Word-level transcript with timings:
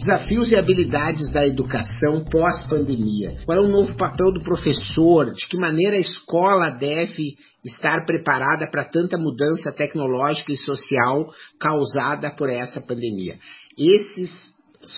Desafios 0.00 0.50
e 0.50 0.56
habilidades 0.56 1.30
da 1.30 1.46
educação 1.46 2.24
pós-pandemia. 2.24 3.36
Qual 3.44 3.58
é 3.58 3.60
o 3.60 3.68
novo 3.68 3.94
papel 3.98 4.32
do 4.32 4.42
professor? 4.42 5.30
De 5.30 5.46
que 5.46 5.58
maneira 5.58 5.96
a 5.96 6.00
escola 6.00 6.70
deve 6.70 7.36
estar 7.62 8.06
preparada 8.06 8.66
para 8.70 8.88
tanta 8.88 9.18
mudança 9.18 9.70
tecnológica 9.70 10.52
e 10.52 10.56
social 10.56 11.30
causada 11.60 12.30
por 12.30 12.48
essa 12.48 12.80
pandemia? 12.80 13.34
Esses 13.76 14.49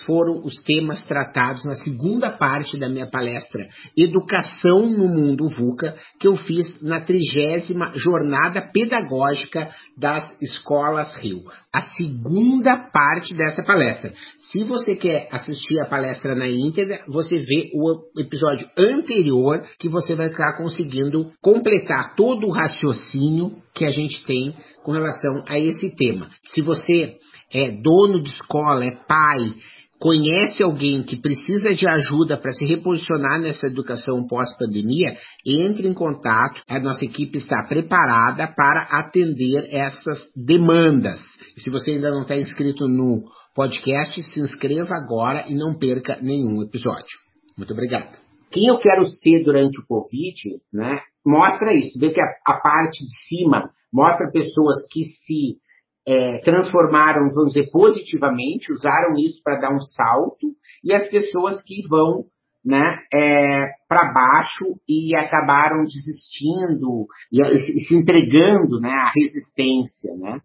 foram 0.07 0.43
os 0.45 0.63
temas 0.63 1.05
tratados 1.05 1.65
na 1.65 1.75
segunda 1.75 2.31
parte 2.31 2.79
da 2.79 2.89
minha 2.89 3.11
palestra 3.11 3.67
Educação 3.97 4.89
no 4.89 5.09
Mundo 5.09 5.49
VUCA, 5.49 5.97
que 6.21 6.29
eu 6.29 6.37
fiz 6.37 6.81
na 6.81 7.01
trigésima 7.01 7.93
Jornada 7.95 8.63
Pedagógica 8.73 9.71
das 9.97 10.41
Escolas 10.41 11.15
Rio. 11.17 11.43
A 11.73 11.83
segunda 11.83 12.77
parte 12.77 13.35
dessa 13.35 13.63
palestra. 13.63 14.13
Se 14.51 14.63
você 14.65 14.95
quer 14.95 15.29
assistir 15.33 15.81
a 15.81 15.89
palestra 15.89 16.35
na 16.35 16.49
íntegra, 16.49 17.01
você 17.09 17.37
vê 17.39 17.71
o 17.75 18.21
episódio 18.21 18.69
anterior 18.79 19.63
que 19.79 19.89
você 19.89 20.15
vai 20.15 20.29
estar 20.29 20.57
conseguindo 20.57 21.31
completar 21.41 22.15
todo 22.15 22.47
o 22.47 22.53
raciocínio 22.53 23.57
que 23.75 23.85
a 23.85 23.91
gente 23.91 24.25
tem 24.25 24.55
com 24.85 24.93
relação 24.93 25.45
a 25.49 25.59
esse 25.59 25.95
tema. 25.97 26.29
Se 26.45 26.63
você 26.63 27.17
é 27.53 27.71
dono 27.71 28.23
de 28.23 28.31
escola, 28.31 28.85
é 28.85 28.97
pai, 29.07 29.55
conhece 30.03 30.65
alguém 30.65 31.05
que 31.05 31.17
precisa 31.17 31.73
de 31.77 31.89
ajuda 31.89 32.37
para 32.37 32.53
se 32.53 32.67
reposicionar 32.67 33.41
nessa 33.41 33.69
educação 33.69 34.27
pós-pandemia, 34.27 35.17
entre 35.47 35.87
em 35.87 35.95
contato. 35.95 36.61
A 36.69 36.81
nossa 36.81 37.05
equipe 37.05 37.39
está 37.39 37.63
preparada 37.69 38.49
para 38.49 38.99
atender 38.99 39.69
essas 39.71 40.19
demandas. 40.35 41.21
E 41.57 41.61
se 41.61 41.71
você 41.71 41.93
ainda 41.93 42.11
não 42.11 42.23
está 42.23 42.37
inscrito 42.37 42.89
no 42.89 43.23
podcast, 43.55 44.21
se 44.25 44.41
inscreva 44.41 44.93
agora 44.97 45.45
e 45.49 45.55
não 45.55 45.79
perca 45.79 46.19
nenhum 46.21 46.65
episódio. 46.65 47.21
Muito 47.57 47.73
obrigado. 47.73 48.19
Quem 48.51 48.67
eu 48.67 48.79
quero 48.79 49.05
ser 49.07 49.45
durante 49.45 49.79
o 49.79 49.87
Covid, 49.87 50.35
né? 50.73 50.99
Mostra 51.25 51.73
isso. 51.75 51.97
Vê 52.01 52.11
que 52.11 52.21
a, 52.21 52.25
a 52.45 52.61
parte 52.61 53.05
de 53.05 53.29
cima 53.29 53.71
mostra 53.93 54.33
pessoas 54.33 54.79
que 54.91 55.05
se 55.05 55.59
é, 56.07 56.39
transformaram, 56.39 57.31
vamos 57.35 57.55
dizer, 57.55 57.71
positivamente, 57.71 58.73
usaram 58.73 59.15
isso 59.19 59.41
para 59.43 59.61
dar 59.61 59.75
um 59.75 59.81
salto, 59.81 60.55
e 60.83 60.93
as 60.93 61.09
pessoas 61.09 61.63
que 61.63 61.87
vão 61.89 62.25
né, 62.65 62.99
é, 63.13 63.67
para 63.89 64.13
baixo 64.13 64.77
e 64.89 65.17
acabaram 65.17 65.85
desistindo 65.85 67.07
e, 67.33 67.41
e, 67.41 67.87
se 67.87 67.95
entregando 67.95 68.81
né, 68.81 68.91
à 68.91 69.11
resistência. 69.15 70.15
Né? 70.17 70.41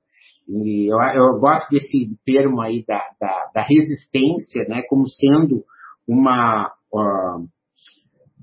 E 0.48 0.92
eu, 0.92 0.98
eu 1.16 1.40
gosto 1.40 1.70
desse 1.70 2.10
termo 2.26 2.62
aí 2.62 2.84
da, 2.88 3.02
da, 3.20 3.52
da 3.54 3.64
resistência 3.64 4.66
né, 4.68 4.82
como 4.90 5.08
sendo 5.08 5.64
uma, 6.08 6.72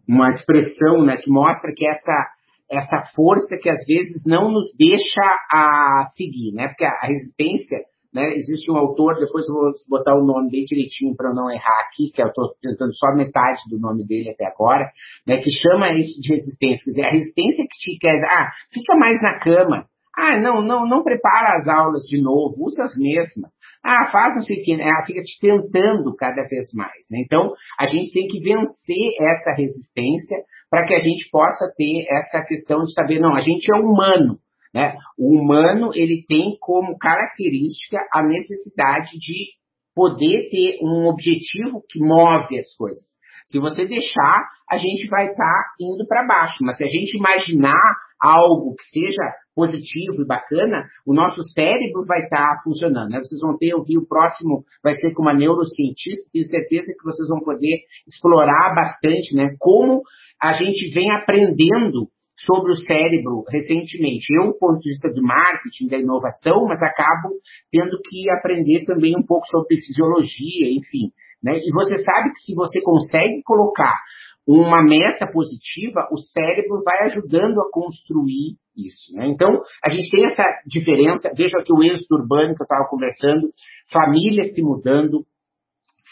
uma 0.08 0.28
expressão 0.30 1.04
né, 1.04 1.16
que 1.16 1.30
mostra 1.30 1.72
que 1.74 1.86
essa 1.86 2.33
essa 2.76 3.06
força 3.14 3.56
que 3.60 3.70
às 3.70 3.84
vezes 3.86 4.22
não 4.26 4.50
nos 4.50 4.72
deixa 4.78 5.22
a 5.50 6.04
seguir, 6.16 6.52
né? 6.52 6.68
Porque 6.68 6.84
a, 6.84 7.06
resistência, 7.06 7.78
né? 8.12 8.34
Existe 8.34 8.70
um 8.70 8.76
autor, 8.76 9.18
depois 9.18 9.46
eu 9.48 9.54
vou 9.54 9.72
botar 9.88 10.14
o 10.14 10.24
nome 10.24 10.50
bem 10.50 10.64
direitinho 10.64 11.16
para 11.16 11.34
não 11.34 11.50
errar 11.50 11.80
aqui, 11.88 12.10
que 12.12 12.22
eu 12.22 12.28
estou 12.28 12.54
tentando 12.60 12.94
só 12.94 13.14
metade 13.14 13.62
do 13.68 13.78
nome 13.78 14.06
dele 14.06 14.30
até 14.30 14.46
agora, 14.46 14.90
né? 15.26 15.38
Que 15.38 15.50
chama 15.50 15.92
isso 15.92 16.20
de 16.20 16.32
resistência. 16.32 16.84
Quer 16.84 16.90
dizer, 16.90 17.06
a 17.06 17.10
resistência 17.10 17.64
que 17.64 17.78
te 17.78 17.98
quer, 17.98 18.22
ah, 18.24 18.50
fica 18.72 18.94
mais 18.96 19.20
na 19.20 19.38
cama. 19.38 19.86
Ah, 20.16 20.40
não, 20.40 20.62
não, 20.62 20.86
não 20.86 21.02
prepara 21.02 21.58
as 21.58 21.66
aulas 21.66 22.02
de 22.02 22.22
novo, 22.22 22.54
usa 22.64 22.84
as 22.84 22.96
mesmas. 22.96 23.50
Ah, 23.84 24.10
faz 24.12 24.34
não 24.34 24.42
sei 24.42 24.62
o 24.62 24.64
que, 24.64 24.76
né? 24.76 24.84
Ela 24.84 25.04
fica 25.04 25.20
te 25.20 25.38
tentando 25.40 26.14
cada 26.16 26.42
vez 26.48 26.72
mais, 26.72 27.04
né? 27.10 27.18
Então, 27.20 27.52
a 27.78 27.86
gente 27.86 28.12
tem 28.12 28.28
que 28.28 28.40
vencer 28.40 29.10
essa 29.20 29.50
resistência 29.56 30.38
para 30.74 30.88
que 30.88 30.94
a 30.94 30.98
gente 30.98 31.30
possa 31.30 31.72
ter 31.76 32.04
essa 32.10 32.44
questão 32.44 32.84
de 32.84 32.92
saber, 32.94 33.20
não, 33.20 33.36
a 33.36 33.40
gente 33.40 33.72
é 33.72 33.76
humano, 33.76 34.40
né? 34.74 34.96
O 35.16 35.40
humano, 35.40 35.92
ele 35.94 36.24
tem 36.26 36.56
como 36.60 36.98
característica 36.98 37.98
a 38.12 38.24
necessidade 38.24 39.12
de 39.12 39.52
poder 39.94 40.50
ter 40.50 40.80
um 40.82 41.06
objetivo 41.06 41.80
que 41.88 42.00
move 42.00 42.58
as 42.58 42.74
coisas. 42.76 43.04
Se 43.46 43.60
você 43.60 43.86
deixar, 43.86 44.48
a 44.68 44.76
gente 44.76 45.06
vai 45.06 45.26
estar 45.26 45.36
tá 45.36 45.74
indo 45.80 46.04
para 46.08 46.26
baixo. 46.26 46.56
Mas 46.62 46.76
se 46.76 46.82
a 46.82 46.88
gente 46.88 47.16
imaginar 47.16 47.78
algo 48.20 48.74
que 48.74 49.00
seja 49.00 49.22
positivo 49.54 50.22
e 50.22 50.26
bacana, 50.26 50.88
o 51.06 51.14
nosso 51.14 51.40
cérebro 51.54 52.04
vai 52.04 52.24
estar 52.24 52.56
tá 52.56 52.60
funcionando. 52.64 53.10
Né? 53.10 53.20
Vocês 53.20 53.40
vão 53.40 53.56
ter, 53.56 53.68
eu 53.68 53.84
vi 53.84 53.96
o 53.96 54.08
próximo, 54.08 54.64
vai 54.82 54.94
ser 54.94 55.14
com 55.14 55.22
uma 55.22 55.34
neurocientista, 55.34 56.28
tenho 56.32 56.46
certeza 56.46 56.92
que 56.98 57.04
vocês 57.04 57.28
vão 57.28 57.38
poder 57.44 57.78
explorar 58.08 58.74
bastante 58.74 59.36
né, 59.36 59.54
como 59.60 60.02
a 60.44 60.52
gente 60.52 60.92
vem 60.92 61.10
aprendendo 61.10 62.08
sobre 62.36 62.72
o 62.72 62.76
cérebro 62.76 63.44
recentemente. 63.48 64.26
Eu, 64.34 64.52
do 64.52 64.58
ponto 64.58 64.78
de 64.80 64.90
vista 64.90 65.10
de 65.10 65.22
marketing, 65.22 65.86
da 65.88 65.96
inovação, 65.96 66.66
mas 66.68 66.82
acabo 66.82 67.30
tendo 67.72 67.98
que 68.04 68.28
aprender 68.30 68.84
também 68.84 69.16
um 69.16 69.24
pouco 69.24 69.46
sobre 69.46 69.80
fisiologia, 69.80 70.68
enfim. 70.68 71.14
Né? 71.42 71.60
E 71.64 71.72
você 71.72 71.96
sabe 71.96 72.32
que 72.34 72.40
se 72.40 72.54
você 72.54 72.82
consegue 72.82 73.42
colocar 73.42 73.98
uma 74.46 74.82
meta 74.82 75.26
positiva, 75.32 76.08
o 76.12 76.18
cérebro 76.18 76.82
vai 76.84 77.04
ajudando 77.04 77.58
a 77.62 77.70
construir 77.72 78.58
isso. 78.76 79.16
Né? 79.16 79.28
Então, 79.28 79.62
a 79.82 79.88
gente 79.88 80.10
tem 80.10 80.26
essa 80.26 80.44
diferença. 80.66 81.30
Veja 81.34 81.56
aqui 81.58 81.72
o 81.72 81.82
êxito 81.82 82.16
urbano 82.16 82.54
que 82.54 82.60
eu 82.60 82.64
estava 82.64 82.86
conversando, 82.90 83.48
famílias 83.90 84.52
se 84.52 84.60
mudando, 84.60 85.24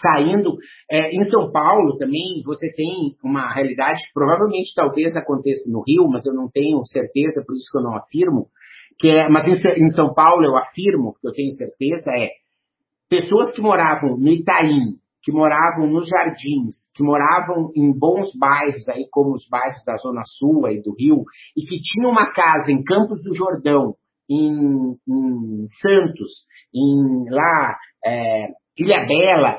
saindo. 0.02 0.56
É, 0.90 1.14
em 1.14 1.24
São 1.30 1.50
Paulo 1.50 1.96
também 1.96 2.42
você 2.44 2.70
tem 2.74 3.16
uma 3.24 3.54
realidade 3.54 4.00
que 4.00 4.12
provavelmente 4.12 4.74
talvez 4.74 5.16
aconteça 5.16 5.70
no 5.70 5.82
Rio, 5.86 6.08
mas 6.08 6.26
eu 6.26 6.34
não 6.34 6.50
tenho 6.50 6.84
certeza, 6.84 7.44
por 7.46 7.56
isso 7.56 7.70
que 7.70 7.78
eu 7.78 7.82
não 7.82 7.96
afirmo. 7.96 8.48
Que 8.98 9.08
é, 9.08 9.28
mas 9.28 9.46
em, 9.46 9.84
em 9.84 9.90
São 9.90 10.12
Paulo 10.12 10.44
eu 10.44 10.56
afirmo, 10.56 11.14
que 11.20 11.26
eu 11.26 11.32
tenho 11.32 11.52
certeza, 11.52 12.10
é 12.10 12.28
pessoas 13.08 13.52
que 13.52 13.60
moravam 13.60 14.18
no 14.18 14.30
Itaim, 14.30 14.96
que 15.22 15.32
moravam 15.32 15.86
nos 15.86 16.08
jardins, 16.08 16.74
que 16.94 17.02
moravam 17.02 17.70
em 17.76 17.96
bons 17.96 18.30
bairros, 18.36 18.88
aí 18.88 19.06
como 19.10 19.34
os 19.34 19.48
bairros 19.48 19.84
da 19.86 19.96
Zona 19.96 20.22
Sul 20.24 20.66
aí 20.66 20.82
do 20.82 20.94
Rio, 20.94 21.24
e 21.56 21.62
que 21.64 21.80
tinham 21.80 22.10
uma 22.10 22.32
casa 22.32 22.70
em 22.70 22.82
Campos 22.82 23.22
do 23.22 23.34
Jordão, 23.34 23.94
em, 24.28 24.96
em 25.08 25.66
Santos, 25.80 26.46
em 26.74 27.30
lá 27.30 27.76
é, 28.04 28.48
Ilha 28.82 29.06
Bela, 29.06 29.58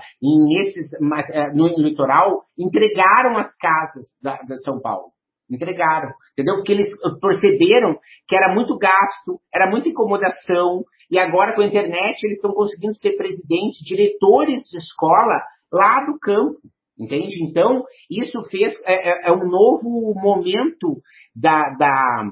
é, 1.31 1.53
no 1.53 1.67
litoral, 1.78 2.44
entregaram 2.57 3.38
as 3.38 3.56
casas 3.57 4.06
da, 4.22 4.38
da 4.47 4.56
São 4.57 4.81
Paulo. 4.81 5.11
Entregaram, 5.50 6.11
entendeu? 6.34 6.56
Porque 6.56 6.72
eles 6.72 6.89
perceberam 7.22 7.97
que 8.28 8.35
era 8.35 8.53
muito 8.53 8.78
gasto, 8.78 9.39
era 9.53 9.69
muita 9.69 9.89
incomodação, 9.89 10.83
e 11.12 11.19
agora 11.19 11.53
com 11.53 11.62
a 11.62 11.66
internet 11.66 12.23
eles 12.23 12.38
estão 12.38 12.53
conseguindo 12.53 12.95
ser 12.95 13.15
presidentes, 13.18 13.86
diretores 13.86 14.62
de 14.69 14.77
escola 14.77 15.44
lá 15.71 16.06
do 16.06 16.18
campo. 16.19 16.59
Entende? 16.98 17.44
Então, 17.44 17.83
isso 18.09 18.44
fez. 18.50 18.74
É, 18.86 19.30
é 19.30 19.31
um 19.31 19.50
novo 19.50 20.13
momento 20.15 21.01
da, 21.36 21.62
da, 21.77 22.31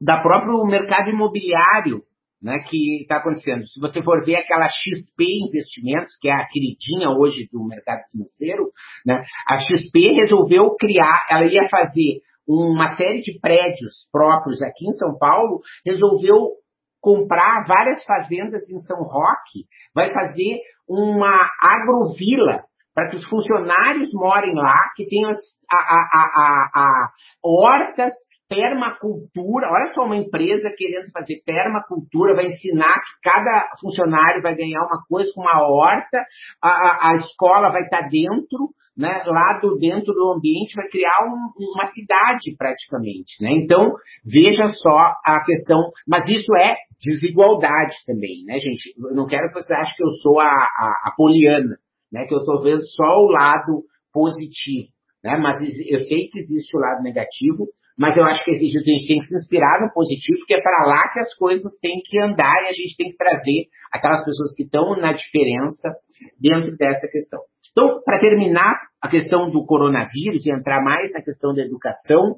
da 0.00 0.22
próprio 0.22 0.64
mercado 0.64 1.10
imobiliário 1.10 2.02
né, 2.42 2.58
que 2.68 3.02
está 3.02 3.16
acontecendo. 3.16 3.66
Se 3.68 3.80
você 3.80 4.02
for 4.02 4.24
ver 4.24 4.36
aquela 4.36 4.68
XP 4.68 5.24
Investimentos, 5.48 6.16
que 6.20 6.28
é 6.28 6.32
a 6.32 6.46
queridinha 6.46 7.10
hoje 7.10 7.48
do 7.52 7.64
mercado 7.66 8.02
financeiro, 8.10 8.70
né, 9.04 9.22
a 9.48 9.58
XP 9.58 10.12
resolveu 10.14 10.74
criar, 10.76 11.26
ela 11.30 11.46
ia 11.46 11.68
fazer 11.68 12.20
uma 12.46 12.96
série 12.96 13.20
de 13.20 13.38
prédios 13.40 14.08
próprios 14.10 14.62
aqui 14.62 14.86
em 14.86 14.92
São 14.92 15.18
Paulo, 15.18 15.60
resolveu 15.84 16.56
comprar 17.00 17.64
várias 17.66 18.02
fazendas 18.04 18.68
em 18.70 18.78
São 18.78 18.98
Roque, 19.02 19.66
vai 19.94 20.12
fazer 20.12 20.60
uma 20.88 21.50
agrovila 21.60 22.64
para 22.94 23.10
que 23.10 23.16
os 23.16 23.28
funcionários 23.28 24.10
morem 24.12 24.54
lá, 24.54 24.76
que 24.96 25.06
tenham 25.06 25.30
as, 25.30 25.38
a, 25.70 25.76
a, 25.76 26.00
a, 26.14 26.70
a, 26.74 27.10
hortas 27.44 28.12
permacultura. 28.48 29.68
Olha 29.70 29.92
só, 29.94 30.02
uma 30.02 30.16
empresa 30.16 30.70
querendo 30.76 31.10
fazer 31.12 31.42
permacultura, 31.44 32.34
vai 32.34 32.46
ensinar 32.46 32.94
que 32.94 33.20
cada 33.22 33.70
funcionário 33.80 34.42
vai 34.42 34.54
ganhar 34.54 34.80
uma 34.80 35.02
coisa 35.08 35.30
com 35.34 35.42
uma 35.42 35.60
horta, 35.62 36.24
a, 36.62 37.10
a, 37.10 37.14
escola 37.16 37.70
vai 37.70 37.82
estar 37.82 38.08
dentro, 38.08 38.70
né, 38.96 39.22
lá 39.26 39.58
do, 39.62 39.76
dentro 39.78 40.12
do 40.12 40.32
ambiente, 40.32 40.74
vai 40.74 40.88
criar 40.88 41.20
um, 41.24 41.52
uma 41.74 41.88
cidade 41.92 42.56
praticamente. 42.56 43.40
Né? 43.40 43.50
Então, 43.52 43.92
veja 44.24 44.66
só 44.68 45.12
a 45.24 45.44
questão. 45.44 45.78
Mas 46.06 46.28
isso 46.28 46.52
é 46.56 46.74
desigualdade 47.00 47.94
também, 48.06 48.44
né, 48.44 48.58
gente? 48.58 48.92
Eu 48.98 49.14
não 49.14 49.28
quero 49.28 49.48
que 49.48 49.62
você 49.62 49.72
ache 49.72 49.96
que 49.96 50.02
eu 50.02 50.10
sou 50.22 50.40
a, 50.40 50.48
a, 50.48 51.02
a 51.04 51.14
poliana, 51.16 51.76
né, 52.10 52.26
que 52.26 52.34
eu 52.34 52.38
estou 52.38 52.62
vendo 52.62 52.82
só 52.84 53.20
o 53.20 53.30
lado 53.30 53.84
positivo. 54.12 54.88
Né? 55.22 55.36
Mas 55.36 55.60
eu 55.86 56.00
sei 56.06 56.28
que 56.28 56.38
existe 56.38 56.76
o 56.76 56.80
lado 56.80 57.02
negativo, 57.02 57.66
mas 57.98 58.16
eu 58.16 58.24
acho 58.24 58.44
que 58.44 58.52
a 58.52 58.54
gente 58.54 58.84
tem 58.84 59.18
que 59.18 59.26
se 59.26 59.34
inspirar 59.34 59.80
no 59.80 59.92
positivo, 59.92 60.46
que 60.46 60.54
é 60.54 60.62
para 60.62 60.86
lá 60.86 61.12
que 61.12 61.18
as 61.20 61.34
coisas 61.34 61.72
têm 61.80 62.00
que 62.04 62.20
andar 62.20 62.62
e 62.64 62.68
a 62.68 62.72
gente 62.72 62.96
tem 62.96 63.10
que 63.10 63.16
trazer 63.16 63.66
aquelas 63.92 64.24
pessoas 64.24 64.54
que 64.54 64.62
estão 64.62 64.96
na 64.96 65.12
diferença 65.12 65.96
dentro 66.40 66.76
dessa 66.76 67.08
questão. 67.08 67.40
Então, 67.72 68.00
para 68.04 68.20
terminar 68.20 68.74
a 69.02 69.08
questão 69.08 69.50
do 69.50 69.64
coronavírus 69.64 70.46
e 70.46 70.52
entrar 70.52 70.82
mais 70.82 71.12
na 71.12 71.22
questão 71.22 71.52
da 71.52 71.62
educação, 71.62 72.36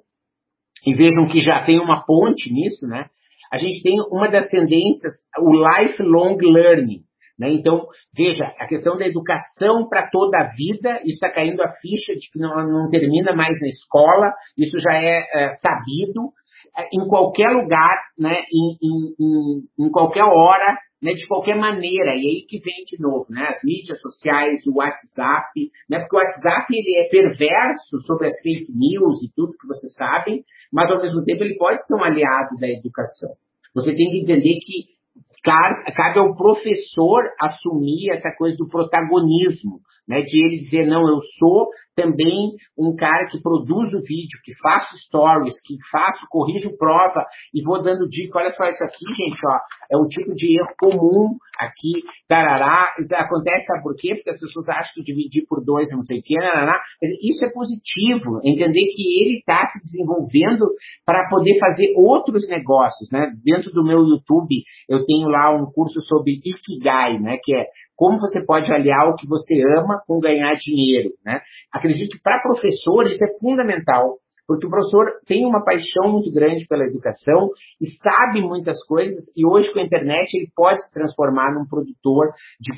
e 0.87 0.95
vejam 0.95 1.29
que 1.29 1.41
já 1.41 1.63
tem 1.65 1.79
uma 1.79 2.05
ponte 2.05 2.51
nisso, 2.53 2.87
né? 2.87 3.07
A 3.53 3.59
gente 3.59 3.83
tem 3.83 3.97
uma 4.11 4.29
das 4.29 4.47
tendências, 4.49 5.13
o 5.39 5.53
lifelong 5.53 6.39
learning, 6.41 7.03
né? 7.41 7.51
Então, 7.51 7.87
veja, 8.15 8.45
a 8.59 8.67
questão 8.67 8.99
da 8.99 9.07
educação 9.09 9.89
para 9.89 10.11
toda 10.11 10.39
a 10.39 10.53
vida, 10.55 11.01
está 11.07 11.33
caindo 11.33 11.63
a 11.63 11.73
ficha 11.81 12.13
de 12.15 12.31
que 12.31 12.39
não, 12.39 12.55
não, 12.55 12.91
termina 12.91 13.35
mais 13.35 13.59
na 13.59 13.67
escola, 13.67 14.31
isso 14.59 14.79
já 14.79 14.93
é, 14.95 15.25
é 15.33 15.53
sabido, 15.55 16.29
é, 16.77 16.87
em 16.93 17.09
qualquer 17.09 17.49
lugar, 17.49 17.97
né? 18.19 18.45
em, 18.53 18.77
em, 18.83 19.15
em, 19.19 19.87
em 19.87 19.91
qualquer 19.91 20.25
hora, 20.25 20.77
né, 21.03 21.15
de 21.15 21.27
qualquer 21.27 21.57
maneira, 21.57 22.15
e 22.15 22.21
aí 22.21 22.47
que 22.47 22.59
vem 22.59 22.85
de 22.85 23.01
novo, 23.01 23.25
né, 23.31 23.49
as 23.49 23.65
mídias 23.65 23.99
sociais, 24.03 24.61
o 24.67 24.77
WhatsApp, 24.77 25.49
né, 25.89 25.99
porque 26.01 26.15
o 26.15 26.19
WhatsApp 26.19 26.67
ele 26.69 27.07
é 27.07 27.09
perverso 27.09 27.99
sobre 28.07 28.27
as 28.27 28.39
fake 28.43 28.71
news 28.71 29.23
e 29.23 29.33
tudo 29.35 29.57
que 29.59 29.67
vocês 29.67 29.95
sabem, 29.95 30.45
mas 30.71 30.91
ao 30.91 31.01
mesmo 31.01 31.25
tempo 31.25 31.43
ele 31.43 31.57
pode 31.57 31.83
ser 31.87 31.95
um 31.95 32.05
aliado 32.05 32.55
da 32.61 32.69
educação. 32.69 33.31
Você 33.75 33.97
tem 33.97 34.11
que 34.11 34.21
entender 34.21 34.61
que 34.61 35.00
cabe 35.43 36.19
ao 36.19 36.35
professor 36.37 37.23
assumir 37.41 38.11
essa 38.11 38.31
coisa 38.37 38.57
do 38.57 38.69
protagonismo, 38.69 39.81
né, 40.07 40.23
de 40.23 40.39
ele 40.39 40.59
dizer, 40.59 40.87
não, 40.87 41.03
eu 41.09 41.21
sou 41.39 41.69
também 41.95 42.53
um 42.79 42.95
cara 42.97 43.27
que 43.29 43.41
produz 43.41 43.93
o 43.93 44.01
vídeo, 44.01 44.41
que 44.45 44.53
faço 44.63 44.97
stories, 45.07 45.55
que 45.67 45.77
faço, 45.91 46.27
corrijo 46.31 46.77
prova 46.79 47.25
e 47.55 47.63
vou 47.63 47.83
dando 47.83 48.09
dica. 48.09 48.39
Olha 48.39 48.51
só 48.51 48.65
isso 48.65 48.83
aqui, 48.85 49.05
gente, 49.17 49.39
ó, 49.47 49.59
é 49.93 49.97
um 49.97 50.07
tipo 50.09 50.35
de 50.35 50.59
erro 50.59 50.75
comum 50.79 51.37
aqui, 51.59 52.03
tarará. 52.29 52.95
Então, 53.01 53.19
acontece, 53.19 53.67
sabe 53.67 53.83
por 53.83 53.95
quê? 53.97 54.15
Porque 54.15 54.31
as 54.31 54.41
pessoas 54.41 54.69
acham 54.69 54.93
que 54.95 55.03
dividir 55.03 55.45
por 55.49 55.65
dois 55.65 55.91
é 55.91 55.97
não 55.97 56.05
sei 56.05 56.21
o 56.21 56.23
quê, 56.23 56.35
tarará. 56.35 56.81
Isso 57.23 57.45
é 57.45 57.51
positivo, 57.51 58.41
entender 58.45 58.85
que 58.95 59.23
ele 59.23 59.39
está 59.39 59.65
se 59.67 59.79
desenvolvendo 59.79 60.67
para 61.05 61.29
poder 61.29 61.59
fazer 61.59 61.93
outros 61.97 62.49
negócios, 62.49 63.11
né? 63.13 63.31
Dentro 63.45 63.71
do 63.73 63.85
meu 63.85 64.01
YouTube, 64.01 64.63
eu 64.89 65.05
tenho 65.05 65.29
lá 65.29 65.55
um 65.55 65.67
curso 65.71 66.01
sobre 66.03 66.41
Ikigai, 66.45 67.19
né? 67.19 67.37
Que 67.43 67.55
é 67.55 67.67
como 68.01 68.19
você 68.19 68.43
pode 68.47 68.73
aliar 68.73 69.11
o 69.11 69.15
que 69.15 69.29
você 69.29 69.61
ama 69.77 70.01
com 70.07 70.19
ganhar 70.19 70.55
dinheiro, 70.55 71.11
né? 71.23 71.39
Acredito 71.71 72.17
que 72.17 72.23
para 72.23 72.41
professor 72.41 73.07
isso 73.07 73.23
é 73.23 73.39
fundamental, 73.39 74.17
porque 74.49 74.67
o 74.67 74.71
professor 74.71 75.05
tem 75.27 75.45
uma 75.45 75.63
paixão 75.63 76.11
muito 76.11 76.33
grande 76.33 76.67
pela 76.67 76.87
educação 76.87 77.51
e 77.79 77.85
sabe 78.03 78.41
muitas 78.41 78.83
coisas, 78.87 79.31
e 79.37 79.45
hoje 79.45 79.71
com 79.71 79.81
a 79.81 79.83
internet 79.83 80.35
ele 80.35 80.51
pode 80.57 80.83
se 80.83 80.95
transformar 80.95 81.53
num 81.53 81.69
produtor 81.69 82.33
de, 82.59 82.73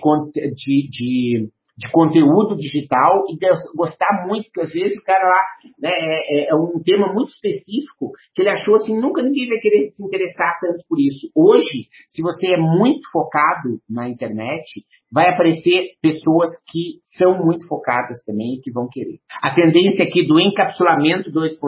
de, 0.57 0.89
de 0.91 1.49
de 1.77 1.91
conteúdo 1.91 2.57
digital 2.57 3.25
e 3.29 3.39
gostar 3.75 4.27
muito, 4.27 4.45
porque 4.47 4.61
às 4.61 4.73
vezes 4.73 4.97
o 4.99 5.05
cara 5.05 5.27
lá 5.27 5.41
né, 5.81 5.91
é, 5.91 6.45
é, 6.45 6.51
é, 6.51 6.55
um 6.55 6.83
tema 6.85 7.13
muito 7.13 7.31
específico 7.31 8.13
que 8.35 8.43
ele 8.43 8.51
achou 8.51 8.75
assim, 8.75 9.01
nunca 9.01 9.23
ninguém 9.23 9.49
vai 9.49 9.59
querer 9.59 9.87
se 9.87 10.05
interessar 10.05 10.59
tanto 10.61 10.85
por 10.89 11.01
isso. 11.01 11.31
Hoje, 11.35 11.89
se 12.11 12.21
você 12.21 12.55
é 12.55 12.59
muito 12.59 13.11
focado 13.11 13.81
na 13.89 14.09
internet, 14.09 14.65
vai 15.11 15.31
aparecer 15.31 15.93
pessoas 16.03 16.51
que 16.71 17.01
são 17.17 17.43
muito 17.45 17.67
focadas 17.67 18.23
também 18.25 18.57
e 18.57 18.61
que 18.61 18.71
vão 18.71 18.89
querer. 18.91 19.19
A 19.43 19.55
tendência 19.55 20.05
aqui 20.05 20.27
do 20.27 20.39
encapsulamento 20.39 21.31
2.0, 21.31 21.59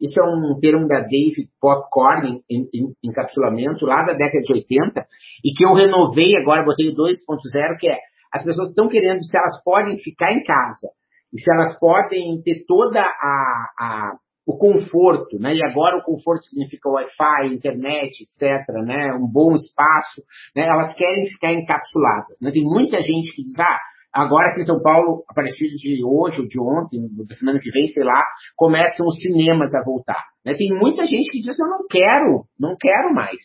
isso 0.00 0.14
é 0.18 0.22
um 0.24 0.58
termo 0.60 0.86
da 0.86 1.00
David 1.00 1.48
Popcorn, 1.60 2.40
em, 2.48 2.68
em, 2.72 2.92
encapsulamento, 3.04 3.84
lá 3.84 4.04
da 4.04 4.12
década 4.12 4.40
de 4.40 4.52
80, 4.52 5.06
e 5.44 5.52
que 5.52 5.64
eu 5.64 5.74
renovei 5.74 6.36
agora, 6.36 6.64
botei 6.64 6.88
o 6.88 6.94
2.0, 6.94 7.78
que 7.80 7.88
é 7.88 7.98
as 8.32 8.44
pessoas 8.44 8.70
estão 8.70 8.88
querendo 8.88 9.24
se 9.24 9.36
elas 9.36 9.62
podem 9.62 9.98
ficar 9.98 10.32
em 10.32 10.42
casa 10.44 10.88
e 11.32 11.40
se 11.40 11.52
elas 11.52 11.78
podem 11.78 12.40
ter 12.42 12.64
toda 12.66 13.00
a, 13.00 13.72
a 13.78 14.12
o 14.48 14.56
conforto, 14.56 15.38
né? 15.38 15.54
E 15.54 15.62
agora 15.62 15.98
o 15.98 16.02
conforto 16.02 16.46
significa 16.46 16.88
Wi-Fi, 16.88 17.52
internet, 17.52 18.24
etc., 18.24 18.66
né? 18.82 19.12
Um 19.12 19.30
bom 19.30 19.54
espaço, 19.54 20.22
né? 20.56 20.66
Elas 20.66 20.96
querem 20.96 21.26
ficar 21.26 21.52
encapsuladas, 21.52 22.38
né? 22.40 22.50
Tem 22.50 22.64
muita 22.64 23.02
gente 23.02 23.36
que 23.36 23.42
diz, 23.42 23.52
ah, 23.58 23.78
agora 24.10 24.48
aqui 24.48 24.62
em 24.62 24.64
São 24.64 24.80
Paulo, 24.80 25.22
a 25.28 25.34
partir 25.34 25.66
de 25.76 26.02
hoje 26.02 26.40
ou 26.40 26.48
de 26.48 26.58
ontem, 26.58 26.98
da 27.28 27.34
semana 27.34 27.60
que 27.60 27.70
vem, 27.70 27.88
sei 27.88 28.02
lá, 28.02 28.24
começam 28.56 29.06
os 29.06 29.20
cinemas 29.20 29.74
a 29.74 29.84
voltar. 29.84 30.24
Né? 30.42 30.54
Tem 30.54 30.70
muita 30.70 31.06
gente 31.06 31.30
que 31.30 31.40
diz, 31.40 31.58
eu 31.58 31.68
não 31.68 31.86
quero, 31.86 32.44
não 32.58 32.74
quero 32.74 33.14
mais. 33.14 33.42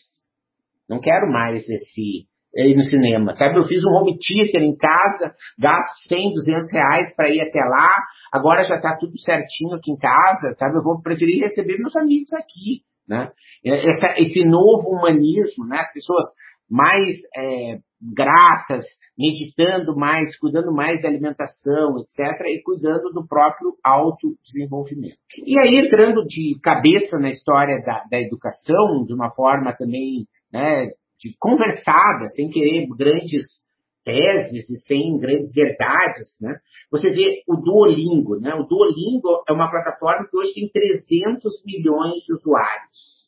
Não 0.88 1.00
quero 1.00 1.30
mais 1.30 1.68
esse, 1.68 2.26
ir 2.56 2.76
no 2.76 2.82
cinema, 2.82 3.32
sabe? 3.32 3.58
Eu 3.58 3.66
fiz 3.66 3.82
um 3.84 3.94
home 3.94 4.16
theater 4.18 4.62
em 4.62 4.76
casa, 4.76 5.34
gasto 5.58 6.08
100, 6.08 6.34
200 6.34 6.72
reais 6.72 7.14
para 7.16 7.30
ir 7.30 7.40
até 7.40 7.60
lá, 7.60 7.98
agora 8.32 8.64
já 8.64 8.76
está 8.76 8.96
tudo 8.96 9.18
certinho 9.18 9.74
aqui 9.74 9.90
em 9.90 9.96
casa, 9.96 10.54
sabe? 10.54 10.76
Eu 10.78 10.82
vou 10.82 11.02
preferir 11.02 11.42
receber 11.42 11.78
meus 11.78 11.96
amigos 11.96 12.32
aqui, 12.32 12.82
né? 13.08 13.30
Essa, 13.64 14.14
esse 14.18 14.44
novo 14.44 14.90
humanismo, 14.90 15.66
né? 15.66 15.78
As 15.78 15.92
pessoas 15.92 16.24
mais 16.70 17.16
é, 17.36 17.78
gratas, 18.00 18.84
meditando 19.16 19.96
mais, 19.96 20.36
cuidando 20.38 20.72
mais 20.72 21.00
da 21.00 21.08
alimentação, 21.08 21.98
etc., 22.00 22.40
e 22.46 22.62
cuidando 22.62 23.12
do 23.12 23.26
próprio 23.26 23.74
autodesenvolvimento. 23.84 25.16
E 25.44 25.58
aí, 25.60 25.76
entrando 25.76 26.24
de 26.24 26.58
cabeça 26.62 27.18
na 27.18 27.30
história 27.30 27.80
da, 27.84 28.04
da 28.10 28.20
educação, 28.20 29.04
de 29.06 29.14
uma 29.14 29.32
forma 29.32 29.72
também 29.72 30.26
né, 30.52 30.88
de 31.18 31.34
conversada, 31.38 32.26
sem 32.34 32.50
querer 32.50 32.86
grandes 32.96 33.46
teses 34.04 34.68
e 34.68 34.76
sem 34.80 35.18
grandes 35.18 35.52
verdades, 35.52 36.36
né? 36.42 36.58
Você 36.90 37.10
vê 37.10 37.42
o 37.48 37.56
Duolingo, 37.56 38.38
né? 38.38 38.54
O 38.54 38.64
Duolingo 38.64 39.42
é 39.48 39.52
uma 39.52 39.70
plataforma 39.70 40.28
que 40.28 40.36
hoje 40.36 40.54
tem 40.54 40.68
300 40.68 41.64
milhões 41.64 42.22
de 42.24 42.34
usuários. 42.34 43.24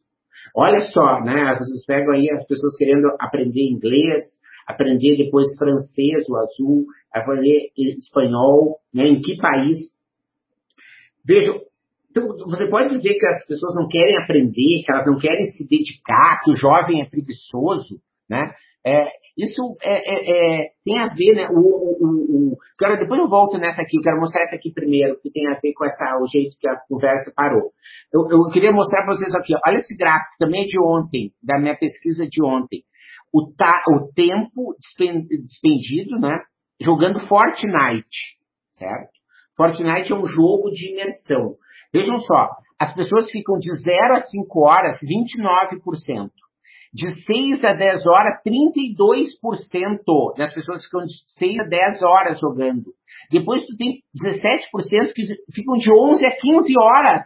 Olha 0.55 0.83
só, 0.89 1.21
né? 1.25 1.57
Vocês 1.59 1.85
pegam 1.87 2.13
aí 2.13 2.31
as 2.31 2.47
pessoas 2.47 2.77
querendo 2.77 3.09
aprender 3.19 3.63
inglês, 3.63 4.23
aprender 4.67 5.17
depois 5.17 5.57
francês, 5.59 6.29
o 6.29 6.37
azul, 6.37 6.87
aprender 7.13 7.71
espanhol, 7.77 8.79
né? 8.93 9.09
Em 9.09 9.21
que 9.21 9.37
país? 9.39 9.79
Vejam, 11.25 11.61
então, 12.17 12.49
você 12.49 12.67
pode 12.69 12.89
dizer 12.89 13.19
que 13.19 13.27
as 13.27 13.47
pessoas 13.47 13.75
não 13.75 13.87
querem 13.89 14.17
aprender, 14.17 14.83
que 14.85 14.91
elas 14.91 15.07
não 15.07 15.19
querem 15.19 15.47
se 15.49 15.69
dedicar, 15.69 16.41
que 16.43 16.51
o 16.51 16.57
jovem 16.57 17.03
é 17.03 17.05
preguiçoso, 17.05 18.01
né? 18.29 18.55
É, 18.87 19.11
isso 19.37 19.77
é, 19.83 19.93
é, 19.95 20.63
é, 20.63 20.69
tem 20.83 20.99
a 20.99 21.09
ver, 21.09 21.35
né? 21.35 21.49
O, 21.51 21.59
o, 21.61 22.53
o, 22.53 22.57
quero, 22.79 22.99
depois 22.99 23.21
eu 23.21 23.29
volto 23.29 23.59
nessa 23.59 23.83
aqui, 23.83 23.99
eu 23.99 24.03
quero 24.03 24.19
mostrar 24.19 24.45
essa 24.45 24.57
aqui 24.57 24.73
primeiro, 24.73 25.21
que 25.21 25.31
tem 25.31 25.47
a 25.49 25.59
ver 25.61 25.75
com 25.75 25.85
essa, 25.85 26.19
o 26.23 26.27
jeito 26.27 26.57
que 26.59 26.67
a 26.67 26.81
conversa 26.89 27.31
parou. 27.37 27.73
Eu, 28.15 28.31
eu 28.31 28.51
queria 28.51 28.73
mostrar 28.73 29.05
para 29.05 29.15
vocês 29.15 29.35
aqui, 29.35 29.53
olha 29.67 29.79
esse 29.79 29.95
gráfico, 29.97 30.37
também 30.39 30.63
é 30.63 30.67
de 30.67 30.81
ontem, 30.81 31.33
da 31.43 31.59
minha 31.59 31.77
pesquisa 31.77 32.27
de 32.27 32.43
ontem. 32.43 32.83
O, 33.31 33.53
ta, 33.53 33.83
o 33.91 34.11
tempo 34.15 34.75
despendido, 34.79 36.19
né? 36.19 36.39
Jogando 36.81 37.21
Fortnite, 37.27 38.39
certo? 38.71 39.16
Fortnite 39.57 40.13
é 40.13 40.15
um 40.15 40.27
jogo 40.27 40.71
de 40.71 40.93
imersão. 40.93 41.55
Vejam 41.93 42.19
só, 42.21 42.51
as 42.79 42.95
pessoas 42.95 43.31
ficam 43.31 43.59
de 43.59 43.73
0 43.73 44.15
a 44.15 44.21
5 44.21 44.61
horas, 44.61 44.99
29%. 45.01 46.31
De 46.93 47.15
6 47.25 47.65
a 47.65 47.73
10 47.73 48.07
horas, 48.07 48.41
32% 48.47 50.37
das 50.37 50.55
pessoas 50.55 50.85
ficam 50.85 51.05
de 51.05 51.13
6 51.39 51.59
a 51.61 51.65
10 51.65 52.03
horas 52.03 52.41
jogando. 52.41 52.93
Depois 53.31 53.65
tu 53.67 53.77
tem 53.77 54.03
17% 54.23 55.13
que 55.15 55.27
ficam 55.55 55.75
de 55.77 55.93
11 55.93 56.27
a 56.27 56.31
15 56.31 56.73
horas. 56.81 57.23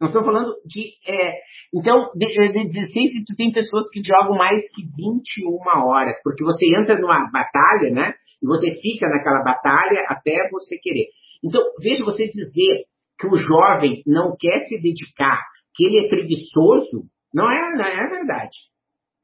Não 0.00 0.08
estou 0.08 0.24
falando 0.24 0.54
de. 0.66 0.94
É, 1.06 1.32
então, 1.74 2.10
de, 2.14 2.26
de 2.26 2.68
16, 2.68 3.24
tu 3.26 3.36
tem 3.36 3.52
pessoas 3.52 3.88
que 3.90 4.02
jogam 4.02 4.36
mais 4.36 4.60
que 4.74 4.82
21 4.82 5.58
horas, 5.86 6.16
porque 6.22 6.42
você 6.42 6.66
entra 6.76 7.00
numa 7.00 7.30
batalha, 7.30 7.90
né? 7.92 8.14
E 8.42 8.46
você 8.46 8.72
fica 8.80 9.08
naquela 9.08 9.42
batalha 9.44 10.06
até 10.08 10.48
você 10.50 10.76
querer. 10.78 11.06
Então, 11.42 11.62
veja 11.80 12.04
você 12.04 12.24
dizer 12.24 12.84
que 13.18 13.26
o 13.26 13.36
jovem 13.36 14.02
não 14.06 14.36
quer 14.38 14.66
se 14.66 14.80
dedicar 14.80 15.42
que 15.74 15.84
ele 15.84 16.04
é 16.04 16.08
preguiçoso, 16.08 17.04
não 17.34 17.50
é, 17.50 17.76
não 17.76 17.84
é 17.84 18.08
verdade. 18.10 18.56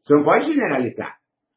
Você 0.02 0.14
não 0.14 0.24
pode 0.24 0.46
generalizar. 0.46 1.16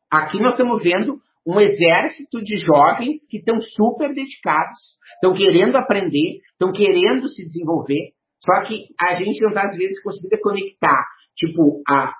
Aqui 0.10 0.42
nós 0.42 0.54
estamos 0.54 0.82
vendo 0.84 1.20
um 1.48 1.60
exército 1.60 2.42
de 2.44 2.56
jovens 2.58 3.18
que 3.30 3.38
estão 3.38 3.62
super 3.62 4.14
dedicados, 4.14 4.98
estão 5.16 5.34
querendo 5.34 5.78
aprender, 5.78 6.40
estão 6.52 6.72
querendo 6.72 7.28
se 7.30 7.44
desenvolver, 7.44 8.12
só 8.44 8.64
que 8.64 8.88
a 9.00 9.16
gente 9.16 9.40
não 9.42 9.50
está, 9.50 9.68
às 9.68 9.78
vezes, 9.78 10.02
conseguindo 10.02 10.42
conectar, 10.42 11.04
tipo, 11.36 11.82
a, 11.88 12.12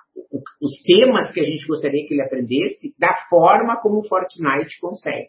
os 0.60 0.82
temas 0.84 1.32
que 1.32 1.40
a 1.40 1.44
gente 1.44 1.66
gostaria 1.66 2.06
que 2.06 2.14
ele 2.14 2.22
aprendesse 2.22 2.94
da 2.98 3.14
forma 3.28 3.80
como 3.80 4.00
o 4.00 4.08
Fortnite 4.08 4.80
consegue. 4.80 5.28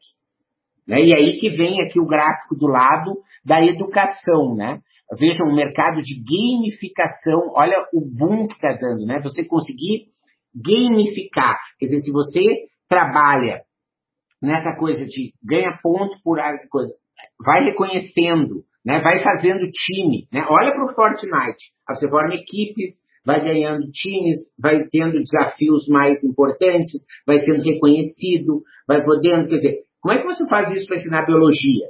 Né? 0.88 1.04
E 1.04 1.16
aí 1.16 1.40
que 1.40 1.50
vem 1.50 1.82
aqui 1.82 2.00
o 2.00 2.06
gráfico 2.06 2.56
do 2.56 2.68
lado 2.68 3.18
da 3.46 3.64
educação, 3.64 4.56
né? 4.56 4.80
Vejam 5.18 5.48
o 5.48 5.56
mercado 5.56 6.02
de 6.02 6.16
gamificação, 6.16 7.52
olha 7.56 7.86
o 7.94 8.02
boom 8.02 8.48
que 8.48 8.54
está 8.54 8.74
dando, 8.74 9.06
né? 9.06 9.20
Você 9.22 9.46
conseguir 9.46 10.08
gamificar, 10.56 11.58
quer 11.80 11.86
dizer, 11.86 12.00
se 12.00 12.12
você 12.12 12.68
trabalha 12.88 13.62
nessa 14.42 14.76
coisa 14.78 15.06
de 15.06 15.34
ganha 15.44 15.78
ponto 15.82 16.16
por 16.24 16.40
coisa, 16.70 16.94
vai 17.44 17.64
reconhecendo, 17.66 18.64
né? 18.86 19.00
Vai 19.02 19.24
fazendo 19.24 19.70
time, 19.72 20.28
né? 20.32 20.46
Olha 20.50 20.72
para 20.72 20.86
o 20.86 20.96
Fortnite, 20.96 21.72
você 21.88 22.10
forma 22.10 22.36
equipes, 22.36 23.04
vai 23.26 23.42
ganhando 23.42 23.90
times, 23.92 24.54
vai 24.60 24.84
tendo 24.92 25.24
desafios 25.24 25.88
mais 25.88 26.24
importantes, 26.24 27.06
vai 27.26 27.40
sendo 27.40 27.64
reconhecido, 27.64 28.62
vai 28.88 29.04
podendo, 29.04 29.48
quer 29.48 29.56
dizer, 29.56 29.80
como 30.04 30.14
é 30.14 30.22
que 30.22 30.28
você 30.28 30.46
faz 30.50 30.70
isso 30.74 30.86
para 30.86 30.98
ensinar 30.98 31.26
biologia? 31.26 31.88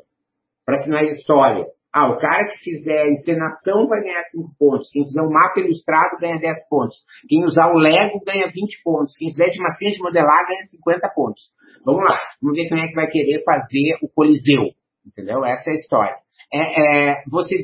Para 0.64 0.78
ensinar 0.78 1.04
história? 1.04 1.66
Ah, 1.92 2.10
o 2.10 2.18
cara 2.20 2.48
que 2.48 2.58
fizer 2.60 3.08
encenação 3.10 3.88
vai 3.88 4.02
ganhar 4.02 4.22
5 4.24 4.56
pontos. 4.58 4.90
Quem 4.92 5.04
fizer 5.04 5.22
um 5.22 5.32
mapa 5.32 5.60
ilustrado 5.60 6.18
ganha 6.20 6.40
10 6.40 6.70
pontos. 6.70 6.98
Quem 7.28 7.44
usar 7.44 7.72
o 7.74 7.78
Lego 7.78 8.24
ganha 8.24 8.46
20 8.46 8.84
pontos. 8.84 9.18
Quem 9.18 9.30
fizer 9.30 9.50
de 9.50 9.58
massinha 9.58 9.92
de 9.92 10.00
modelar 10.00 10.46
ganha 10.48 10.64
50 10.70 11.10
pontos. 11.16 11.44
Vamos 11.84 12.04
lá, 12.04 12.20
vamos 12.40 12.56
ver 12.56 12.70
quem 12.70 12.82
é 12.82 12.88
que 12.88 12.96
vai 12.96 13.08
querer 13.08 13.44
fazer 13.44 13.98
o 14.04 14.08
Coliseu. 14.08 14.70
Entendeu? 15.06 15.44
Essa 15.44 15.72
é 15.72 15.74
a 15.74 15.76
história. 15.76 16.16
É, 16.54 17.10
é, 17.10 17.24
você 17.32 17.56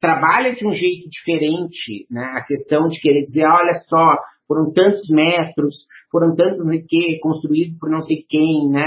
trabalha 0.00 0.54
de 0.54 0.64
um 0.64 0.70
jeito 0.70 1.08
diferente, 1.10 2.06
né? 2.10 2.24
A 2.36 2.44
questão 2.44 2.88
de 2.88 3.00
querer 3.00 3.22
dizer, 3.22 3.44
olha 3.44 3.74
só, 3.88 4.04
foram 4.46 4.72
tantos 4.72 5.08
metros, 5.08 5.86
foram 6.10 6.34
tantos 6.34 6.58
não 6.58 6.72
sei 6.72 6.80
o 6.80 6.86
quê, 6.86 7.18
construído 7.22 7.78
por 7.78 7.90
não 7.90 8.02
sei 8.02 8.24
quem, 8.28 8.68
né? 8.68 8.84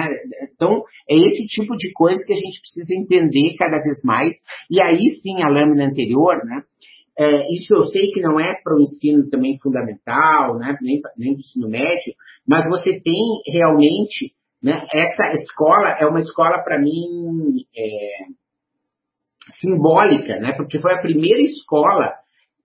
Então, 0.54 0.84
é 1.10 1.16
esse 1.16 1.46
tipo 1.48 1.76
de 1.76 1.92
coisa 1.94 2.24
que 2.26 2.34
a 2.34 2.38
gente 2.38 2.60
precisa 2.60 2.94
entender 2.94 3.56
cada 3.58 3.82
vez 3.82 4.02
mais. 4.04 4.36
E 4.70 4.82
aí 4.82 5.02
sim, 5.22 5.42
a 5.42 5.50
lâmina 5.50 5.86
anterior, 5.86 6.44
né? 6.46 6.64
É, 7.20 7.52
isso 7.52 7.74
eu 7.74 7.86
sei 7.86 8.12
que 8.12 8.22
não 8.22 8.40
é 8.40 8.54
para 8.64 8.76
o 8.76 8.82
ensino 8.82 9.28
também 9.30 9.58
fundamental, 9.58 10.56
né? 10.60 10.78
nem, 10.82 11.02
nem 11.18 11.34
do 11.34 11.40
ensino 11.40 11.68
médio, 11.68 12.14
mas 12.48 12.64
você 12.70 13.02
tem 13.02 13.42
realmente, 13.48 14.34
né? 14.62 14.86
essa 14.94 15.32
escola 15.32 15.98
é 16.00 16.06
uma 16.06 16.20
escola 16.20 16.64
para 16.64 16.80
mim 16.80 17.66
é, 17.76 18.10
simbólica, 19.60 20.40
né? 20.40 20.54
porque 20.54 20.80
foi 20.80 20.94
a 20.94 21.02
primeira 21.02 21.42
escola 21.42 22.14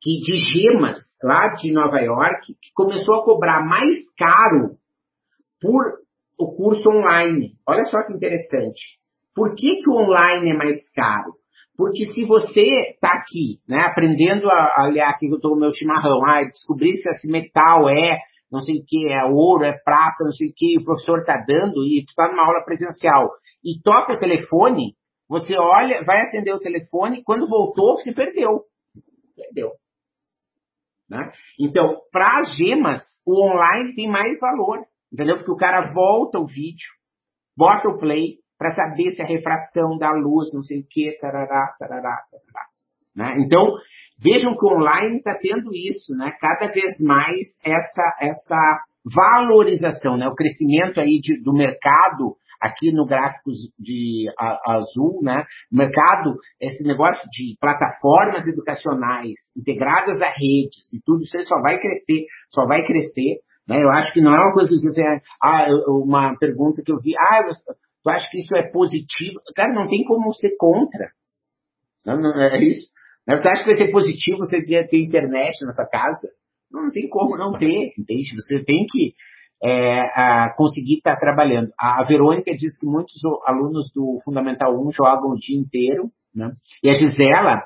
que 0.02 0.20
de 0.20 0.36
gemas 0.36 0.98
lá 1.22 1.48
de 1.48 1.72
Nova 1.72 2.00
York 2.00 2.54
que 2.60 2.72
começou 2.74 3.16
a 3.16 3.24
cobrar 3.24 3.64
mais 3.64 3.96
caro 4.16 4.76
por 5.60 6.02
o 6.38 6.56
curso 6.56 6.88
online. 6.88 7.52
Olha 7.66 7.84
só 7.84 8.02
que 8.06 8.12
interessante. 8.12 8.80
Por 9.34 9.54
que, 9.54 9.82
que 9.82 9.88
o 9.88 9.94
online 9.94 10.50
é 10.50 10.56
mais 10.56 10.92
caro? 10.92 11.34
Porque 11.76 12.12
se 12.12 12.24
você 12.24 12.90
está 12.90 13.12
aqui, 13.14 13.60
né, 13.68 13.80
aprendendo 13.80 14.50
a, 14.50 14.86
olhar 14.88 15.08
aqui 15.08 15.26
que 15.26 15.32
eu 15.32 15.36
estou 15.36 15.52
no 15.52 15.60
meu 15.60 15.72
chimarrão, 15.72 16.20
ah, 16.24 16.42
descobrir 16.42 16.94
se 16.96 17.08
esse 17.08 17.28
metal 17.28 17.88
é 17.88 18.18
não 18.52 18.60
sei 18.60 18.80
o 18.80 18.84
que, 18.86 19.08
é 19.08 19.24
ouro, 19.24 19.64
é 19.64 19.72
prata, 19.72 20.24
não 20.24 20.32
sei 20.32 20.48
o 20.48 20.52
que, 20.54 20.78
o 20.78 20.84
professor 20.84 21.20
está 21.20 21.38
dando 21.38 21.82
e 21.84 22.04
está 22.06 22.28
numa 22.28 22.44
aula 22.44 22.62
presencial 22.62 23.30
e 23.64 23.80
toca 23.82 24.12
o 24.12 24.18
telefone, 24.18 24.94
você 25.26 25.56
olha, 25.56 26.04
vai 26.04 26.20
atender 26.20 26.52
o 26.52 26.60
telefone, 26.60 27.22
quando 27.24 27.48
voltou, 27.48 27.96
se 27.96 28.12
perdeu. 28.12 28.64
Perdeu. 29.34 29.70
Né? 31.12 31.30
Então, 31.60 31.98
para 32.10 32.40
as 32.40 32.56
gemas, 32.56 33.02
o 33.26 33.44
online 33.44 33.94
tem 33.94 34.08
mais 34.08 34.40
valor, 34.40 34.78
entendeu? 35.12 35.36
Porque 35.36 35.52
o 35.52 35.56
cara 35.56 35.92
volta 35.92 36.38
o 36.38 36.46
vídeo, 36.46 36.88
bota 37.54 37.86
o 37.86 37.98
play 37.98 38.38
para 38.58 38.74
saber 38.74 39.12
se 39.12 39.20
a 39.20 39.26
refração 39.26 39.98
da 39.98 40.10
luz, 40.10 40.48
não 40.54 40.62
sei 40.62 40.80
o 40.80 40.86
que, 40.88 41.12
tarará, 41.20 41.74
tarará, 41.78 42.16
tarará. 42.30 42.64
Né? 43.14 43.44
Então, 43.44 43.74
vejam 44.18 44.56
que 44.56 44.64
o 44.64 44.70
online 44.70 45.18
está 45.18 45.36
tendo 45.38 45.74
isso, 45.74 46.14
né? 46.16 46.32
Cada 46.40 46.72
vez 46.72 46.98
mais 47.02 47.46
essa, 47.62 48.16
essa 48.18 48.80
valorização, 49.04 50.16
né? 50.16 50.26
O 50.28 50.34
crescimento 50.34 50.98
aí 50.98 51.20
de, 51.20 51.42
do 51.42 51.52
mercado 51.52 52.36
aqui 52.62 52.92
no 52.92 53.04
gráficos 53.04 53.58
de 53.76 54.26
a, 54.38 54.74
azul, 54.74 55.20
né? 55.20 55.44
Mercado, 55.70 56.36
esse 56.60 56.84
negócio 56.84 57.28
de 57.30 57.56
plataformas 57.60 58.46
educacionais 58.46 59.34
integradas 59.56 60.22
a 60.22 60.28
redes 60.28 60.92
e 60.94 61.00
tudo 61.04 61.22
isso 61.22 61.36
aí 61.36 61.44
só 61.44 61.60
vai 61.60 61.78
crescer, 61.78 62.24
só 62.50 62.64
vai 62.64 62.86
crescer. 62.86 63.40
Né? 63.66 63.82
Eu 63.82 63.90
acho 63.90 64.12
que 64.12 64.20
não 64.20 64.32
é 64.32 64.38
uma 64.38 64.52
coisa 64.52 64.68
que 64.68 64.76
você, 64.76 65.02
ah, 65.42 65.66
uma 65.88 66.36
pergunta 66.38 66.82
que 66.84 66.92
eu 66.92 67.00
vi, 67.00 67.14
ah, 67.18 67.42
tu 68.02 68.10
acha 68.10 68.30
que 68.30 68.38
isso 68.38 68.54
é 68.54 68.70
positivo? 68.70 69.40
Cara, 69.56 69.74
não 69.74 69.88
tem 69.88 70.04
como 70.04 70.32
ser 70.32 70.56
contra. 70.56 71.10
Não, 72.06 72.16
não 72.20 72.40
é 72.40 72.62
isso. 72.62 72.92
Você 73.26 73.48
acha 73.48 73.62
que 73.62 73.70
vai 73.70 73.74
ser 73.74 73.90
positivo 73.90 74.38
você 74.38 74.62
ter 74.62 75.02
internet 75.02 75.64
na 75.64 75.72
sua 75.72 75.86
casa? 75.86 76.28
Não, 76.70 76.84
não 76.84 76.90
tem 76.90 77.08
como 77.08 77.36
não 77.36 77.52
ter, 77.58 77.92
entende? 77.98 78.34
Você 78.36 78.64
tem 78.64 78.86
que 78.88 79.14
é, 79.62 80.48
conseguir 80.56 80.96
estar 80.96 81.16
trabalhando. 81.16 81.70
A, 81.78 82.02
Verônica 82.04 82.52
diz 82.54 82.76
que 82.78 82.86
muitos 82.86 83.14
alunos 83.46 83.92
do 83.94 84.20
Fundamental 84.24 84.74
1 84.74 84.90
jogam 84.90 85.30
o 85.30 85.38
dia 85.38 85.58
inteiro, 85.58 86.10
né? 86.34 86.50
E 86.82 86.90
a 86.90 86.94
Gisela 86.94 87.62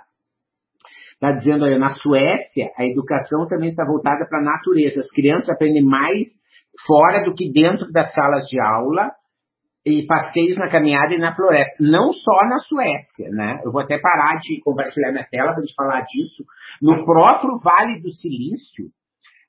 está 1.15 1.33
dizendo 1.33 1.65
aí, 1.65 1.79
na 1.79 1.95
Suécia, 1.95 2.71
a 2.77 2.85
educação 2.85 3.47
também 3.49 3.71
está 3.71 3.85
voltada 3.87 4.27
para 4.29 4.41
a 4.41 4.45
natureza. 4.45 5.01
As 5.01 5.11
crianças 5.11 5.49
aprendem 5.49 5.83
mais 5.83 6.27
fora 6.87 7.25
do 7.25 7.35
que 7.35 7.51
dentro 7.51 7.91
das 7.91 8.13
salas 8.13 8.45
de 8.45 8.61
aula 8.61 9.11
e 9.87 10.05
passeios 10.05 10.59
na 10.59 10.69
caminhada 10.69 11.15
e 11.15 11.19
na 11.19 11.35
floresta. 11.35 11.77
Não 11.81 12.13
só 12.13 12.45
na 12.49 12.59
Suécia, 12.59 13.31
né? 13.31 13.61
Eu 13.65 13.73
vou 13.73 13.81
até 13.81 13.99
parar 13.99 14.37
de 14.39 14.61
compartilhar 14.61 15.13
minha 15.13 15.27
tela 15.31 15.53
para 15.53 15.63
a 15.63 15.65
gente 15.65 15.75
falar 15.75 16.01
disso. 16.03 16.45
No 16.83 17.07
próprio 17.07 17.57
Vale 17.59 18.03
do 18.03 18.13
Silício, 18.13 18.91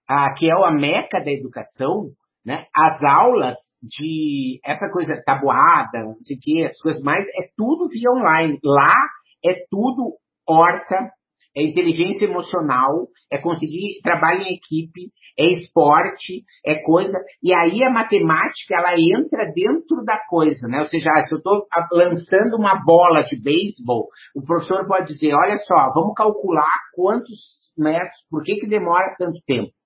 ah, 0.07 0.33
que 0.37 0.49
é 0.49 0.53
a 0.53 0.71
meca 0.71 1.19
da 1.19 1.31
educação, 1.31 2.07
né? 2.47 2.65
As 2.73 2.97
aulas 3.03 3.57
de 3.83 4.59
essa 4.63 4.89
coisa 4.89 5.21
tabuada, 5.25 5.99
não 6.05 6.15
sei 6.23 6.37
o 6.37 6.39
que, 6.39 6.63
as 6.63 6.79
coisas 6.79 7.03
mais, 7.03 7.27
é 7.27 7.49
tudo 7.57 7.89
via 7.89 8.09
online. 8.09 8.57
Lá 8.63 8.95
é 9.45 9.53
tudo 9.69 10.13
horta, 10.47 11.11
é 11.55 11.61
inteligência 11.61 12.23
emocional, 12.23 13.07
é 13.29 13.37
conseguir 13.37 13.99
trabalho 14.01 14.43
em 14.43 14.55
equipe, 14.55 15.11
é 15.37 15.45
esporte, 15.59 16.43
é 16.65 16.81
coisa. 16.83 17.19
E 17.43 17.53
aí 17.53 17.83
a 17.83 17.91
matemática, 17.91 18.75
ela 18.75 18.93
entra 18.93 19.51
dentro 19.53 20.03
da 20.05 20.17
coisa, 20.29 20.69
né? 20.69 20.79
Ou 20.79 20.87
seja, 20.87 21.09
se 21.27 21.35
eu 21.35 21.39
estou 21.39 21.67
lançando 21.91 22.55
uma 22.57 22.81
bola 22.85 23.23
de 23.23 23.43
beisebol, 23.43 24.07
o 24.33 24.41
professor 24.41 24.87
pode 24.87 25.07
dizer, 25.07 25.33
olha 25.33 25.57
só, 25.57 25.91
vamos 25.93 26.13
calcular 26.15 26.79
quantos 26.95 27.73
metros, 27.77 28.25
por 28.31 28.41
que, 28.43 28.55
que 28.55 28.67
demora 28.67 29.15
tanto 29.19 29.39
tempo? 29.45 29.76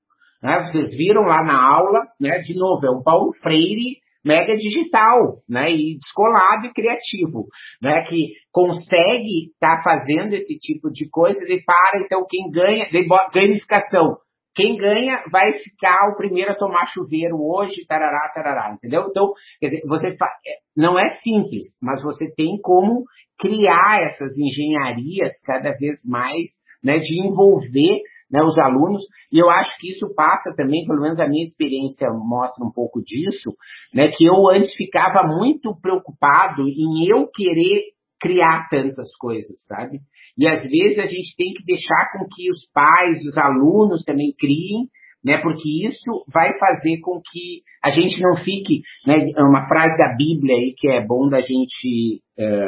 Né? 0.42 0.64
Vocês 0.64 0.92
viram 0.92 1.22
lá 1.24 1.44
na 1.44 1.62
aula, 1.62 2.00
né? 2.20 2.40
de 2.40 2.58
novo, 2.58 2.86
é 2.86 2.90
o 2.90 3.04
Paulo 3.04 3.34
Freire 3.42 4.02
mega 4.24 4.56
digital, 4.56 5.42
né, 5.50 5.72
e 5.72 5.98
descolado 5.98 6.68
e 6.68 6.74
criativo, 6.74 7.48
né, 7.82 8.04
que 8.04 8.34
consegue 8.52 9.50
estar 9.52 9.78
tá 9.78 9.84
fazendo 9.84 10.34
esse 10.34 10.58
tipo 10.60 10.92
de 10.92 11.10
coisas 11.10 11.42
e 11.50 11.64
para, 11.66 12.04
então, 12.06 12.26
quem 12.30 12.50
ganha, 12.52 12.86
gamificação, 13.34 14.18
quem 14.54 14.76
ganha 14.76 15.24
vai 15.32 15.54
ficar 15.54 16.10
o 16.12 16.18
primeiro 16.18 16.52
a 16.52 16.58
tomar 16.58 16.86
chuveiro 16.88 17.38
hoje, 17.40 17.86
tarará, 17.88 18.32
tarará, 18.34 18.74
entendeu? 18.74 19.08
Então, 19.10 19.32
quer 19.60 19.68
dizer, 19.68 19.82
você 19.88 20.16
fa... 20.18 20.26
É, 20.46 20.60
não 20.76 21.00
é 21.00 21.18
simples, 21.24 21.68
mas 21.82 22.04
você 22.04 22.30
tem 22.36 22.60
como 22.62 23.04
criar 23.40 24.02
essas 24.02 24.38
engenharias 24.38 25.34
cada 25.46 25.72
vez 25.72 26.00
mais, 26.06 26.52
né, 26.84 27.00
de 27.00 27.26
envolver 27.26 28.02
né, 28.32 28.42
os 28.44 28.58
alunos, 28.58 29.04
e 29.32 29.40
eu 29.40 29.50
acho 29.50 29.78
que 29.80 29.90
isso 29.90 30.14
passa 30.16 30.54
também, 30.56 30.86
pelo 30.86 31.02
menos 31.02 31.20
a 31.20 31.28
minha 31.28 31.44
experiência 31.44 32.08
mostra 32.12 32.66
um 32.66 32.72
pouco 32.72 33.02
disso, 33.02 33.52
né, 33.94 34.10
que 34.10 34.26
eu 34.26 34.50
antes 34.50 34.74
ficava 34.76 35.28
muito 35.28 35.76
preocupado 35.82 36.68
em 36.68 37.10
eu 37.10 37.28
querer 37.28 37.92
criar 38.22 38.68
tantas 38.70 39.10
coisas, 39.18 39.66
sabe? 39.68 40.00
E 40.38 40.48
às 40.48 40.62
vezes 40.62 41.00
a 41.00 41.06
gente 41.06 41.36
tem 41.36 41.54
que 41.54 41.66
deixar 41.66 42.12
com 42.14 42.26
que 42.30 42.50
os 42.52 42.70
pais, 42.72 43.24
os 43.26 43.36
alunos 43.38 44.04
também 44.06 44.34
criem, 44.40 44.88
né? 45.24 45.40
Porque 45.42 45.88
isso 45.88 46.24
vai 46.32 46.58
fazer 46.58 47.00
com 47.02 47.20
que 47.20 47.62
a 47.84 47.90
gente 47.90 48.22
não 48.22 48.38
fique, 48.38 48.82
né? 49.06 49.28
É 49.36 49.44
uma 49.44 49.68
frase 49.68 49.98
da 49.98 50.16
Bíblia 50.16 50.56
aí 50.56 50.74
que 50.78 50.88
é 50.88 51.06
bom 51.06 51.30
da 51.30 51.42
gente 51.42 52.22
é, 52.38 52.66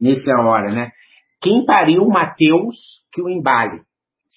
nessa 0.00 0.32
hora, 0.42 0.72
né? 0.72 0.90
Quem 1.42 1.64
pariu 1.64 2.06
Mateus 2.06 2.76
que 3.12 3.22
o 3.22 3.28
embale 3.28 3.82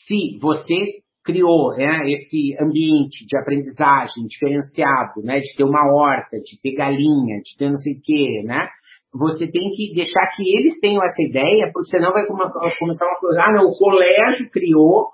se 0.08 0.40
você 0.40 1.02
criou 1.24 1.76
né, 1.76 2.10
esse 2.10 2.56
ambiente 2.58 3.26
de 3.26 3.38
aprendizagem 3.38 4.26
diferenciado, 4.26 5.22
né, 5.24 5.42
de 5.42 5.54
ter 5.56 5.66
uma 5.66 5.84
horta, 5.84 6.40
de 6.40 6.60
ter 6.62 6.74
galinha, 6.74 7.42
de 7.44 7.58
ter 7.58 7.70
não 7.70 7.78
sei 7.78 7.94
o 7.94 8.02
quê, 8.02 8.44
né? 8.46 8.70
Você 9.14 9.46
tem 9.52 9.72
que 9.76 9.94
deixar 9.94 10.32
que 10.36 10.44
eles 10.58 10.80
tenham 10.80 11.04
essa 11.04 11.22
ideia, 11.22 11.70
porque 11.74 11.90
senão 11.90 12.14
vai 12.14 12.26
começar 12.26 13.06
uma 13.06 13.20
coisa, 13.20 13.42
ah, 13.42 13.52
não, 13.54 13.70
o 13.70 13.78
colégio 13.78 14.50
criou. 14.52 15.10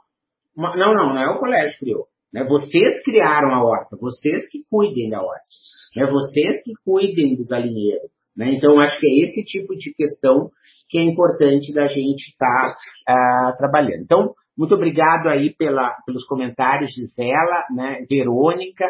Uma... 0.55 0.75
Não, 0.75 0.93
não, 0.93 1.13
não 1.13 1.21
é 1.21 1.29
o 1.29 1.39
colégio 1.39 1.73
que 1.73 1.85
criou. 1.85 2.05
Né? 2.31 2.43
Vocês 2.43 3.03
criaram 3.03 3.53
a 3.53 3.63
horta, 3.63 3.97
vocês 4.00 4.50
que 4.50 4.63
cuidem 4.69 5.09
da 5.09 5.21
horta. 5.21 5.41
Né? 5.95 6.05
Vocês 6.07 6.63
que 6.63 6.73
cuidem 6.83 7.35
do 7.35 7.45
galinheiro. 7.45 8.09
Né? 8.35 8.51
Então, 8.53 8.79
acho 8.79 9.00
que 9.00 9.07
é 9.07 9.23
esse 9.23 9.43
tipo 9.43 9.75
de 9.75 9.93
questão 9.93 10.50
que 10.89 11.00
é 11.00 11.03
importante 11.03 11.73
da 11.73 11.88
gente 11.88 12.29
estar 12.29 12.75
tá, 13.05 13.53
uh, 13.53 13.57
trabalhando. 13.57 14.03
Então, 14.03 14.33
muito 14.57 14.75
obrigado 14.75 15.27
aí 15.27 15.55
pela, 15.55 15.95
pelos 16.05 16.25
comentários, 16.25 16.93
Gisela, 16.93 17.65
né, 17.75 18.05
Verônica. 18.10 18.86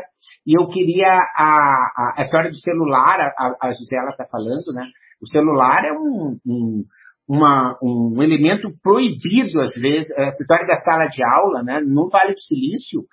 E 0.45 0.59
eu 0.59 0.67
queria 0.67 1.07
a, 1.07 1.91
a, 1.95 2.13
a 2.17 2.25
história 2.25 2.49
do 2.49 2.57
celular, 2.57 3.33
a, 3.37 3.67
a 3.67 3.71
Gisela 3.71 4.09
está 4.09 4.25
falando, 4.25 4.73
né? 4.73 4.87
O 5.21 5.27
celular 5.27 5.85
é 5.85 5.93
um, 5.93 6.37
um, 6.45 6.83
uma, 7.27 7.77
um 7.81 8.21
elemento 8.21 8.73
proibido, 8.83 9.61
às 9.61 9.73
vezes. 9.75 10.11
Essa 10.11 10.43
história 10.43 10.67
da 10.67 10.75
sala 10.81 11.07
de 11.07 11.23
aula, 11.23 11.63
né? 11.63 11.79
No 11.79 12.09
Vale 12.09 12.33
do 12.33 12.41
Silício, 12.41 13.05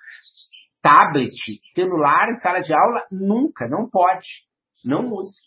tablet, 0.81 1.31
celular 1.73 2.29
em 2.31 2.37
sala 2.37 2.59
de 2.59 2.73
aula, 2.73 3.05
nunca, 3.09 3.67
não 3.69 3.89
pode. 3.89 4.27
Não 4.83 5.09
use. 5.13 5.39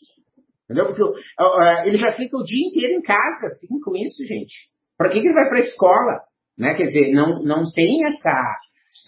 Entendeu? 0.64 0.86
Porque 0.86 1.02
uh, 1.02 1.84
ele 1.84 1.98
já 1.98 2.12
fica 2.12 2.36
o 2.38 2.44
dia 2.44 2.66
inteiro 2.66 2.98
em 2.98 3.02
casa, 3.02 3.48
assim, 3.48 3.78
com 3.80 3.94
isso, 3.94 4.24
gente. 4.24 4.70
Para 4.96 5.10
que, 5.10 5.20
que 5.20 5.26
ele 5.26 5.34
vai 5.34 5.48
para 5.48 5.58
a 5.58 5.64
escola? 5.64 6.20
Né? 6.58 6.74
Quer 6.74 6.86
dizer, 6.86 7.12
não, 7.12 7.42
não 7.42 7.70
tem 7.72 8.06
essa, 8.06 8.56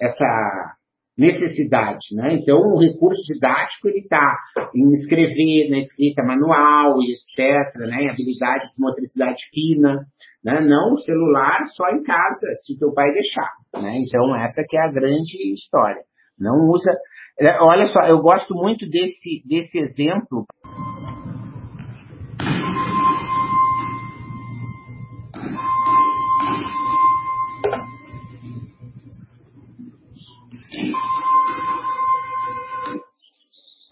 essa 0.02 0.76
necessidade. 1.16 2.06
Né? 2.12 2.34
Então, 2.34 2.58
o 2.58 2.78
recurso 2.78 3.22
didático 3.32 3.88
está 3.88 4.36
em 4.74 4.90
escrever, 4.94 5.70
na 5.70 5.78
escrita 5.78 6.22
manual 6.22 7.00
e 7.00 7.14
etc., 7.14 7.74
né? 7.88 8.10
habilidades 8.10 8.72
de 8.76 8.82
motricidade 8.82 9.42
fina. 9.52 10.06
Né? 10.44 10.60
Não 10.60 10.94
o 10.94 10.98
celular 10.98 11.64
só 11.68 11.88
em 11.90 12.02
casa, 12.02 12.46
se 12.64 12.78
teu 12.78 12.92
pai 12.92 13.12
deixar. 13.12 13.50
Né? 13.74 13.98
Então, 14.06 14.36
essa 14.36 14.62
que 14.68 14.76
é 14.76 14.80
a 14.80 14.92
grande 14.92 15.36
história. 15.54 16.02
Não 16.38 16.68
usa. 16.68 16.92
É, 17.40 17.60
olha 17.60 17.86
só, 17.86 18.00
eu 18.00 18.20
gosto 18.20 18.54
muito 18.54 18.88
desse, 18.88 19.42
desse 19.46 19.78
exemplo 19.78 20.44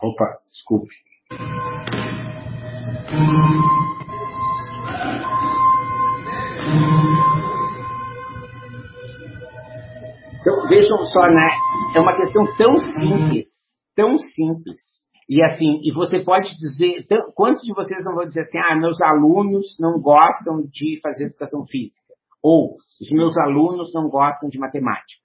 Opa, 0.04 0.36
desculpe. 0.52 0.94
Então, 10.40 10.68
vejam 10.68 10.98
só, 11.06 11.22
né? 11.22 11.50
É 11.96 12.00
uma 12.00 12.14
questão 12.14 12.44
tão 12.58 12.76
simples, 12.76 13.46
tão 13.96 14.18
simples. 14.18 14.80
E 15.26 15.42
assim, 15.42 15.80
e 15.82 15.90
você 15.90 16.22
pode 16.22 16.54
dizer, 16.58 17.06
quantos 17.34 17.62
de 17.62 17.72
vocês 17.72 18.04
não 18.04 18.14
vão 18.14 18.26
dizer 18.26 18.40
assim, 18.40 18.58
ah, 18.58 18.76
meus 18.76 19.00
alunos 19.00 19.78
não 19.80 19.98
gostam 20.02 20.66
de 20.70 21.00
fazer 21.02 21.28
educação 21.28 21.66
física? 21.66 22.12
Ou, 22.42 22.76
os 23.00 23.10
meus 23.10 23.38
alunos 23.38 23.90
não 23.94 24.10
gostam 24.10 24.50
de 24.50 24.58
matemática. 24.58 25.22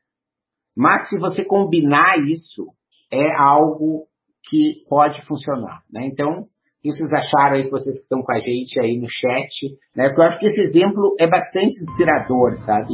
Mas 0.77 1.09
se 1.09 1.19
você 1.19 1.43
combinar 1.43 2.17
isso, 2.19 2.67
é 3.11 3.35
algo 3.35 4.07
que 4.49 4.73
pode 4.89 5.21
funcionar. 5.25 5.81
Né? 5.91 6.07
Então, 6.07 6.29
o 6.31 6.81
que 6.81 6.91
vocês 6.91 7.11
acharam 7.13 7.55
aí, 7.55 7.69
vocês 7.69 7.95
que 7.95 8.01
estão 8.01 8.21
com 8.21 8.33
a 8.33 8.39
gente 8.39 8.79
aí 8.81 8.97
no 8.97 9.07
chat? 9.07 9.51
Né? 9.95 10.13
Eu 10.15 10.23
acho 10.23 10.39
que 10.39 10.47
esse 10.47 10.61
exemplo 10.61 11.15
é 11.19 11.27
bastante 11.27 11.75
inspirador, 11.83 12.57
sabe? 12.59 12.93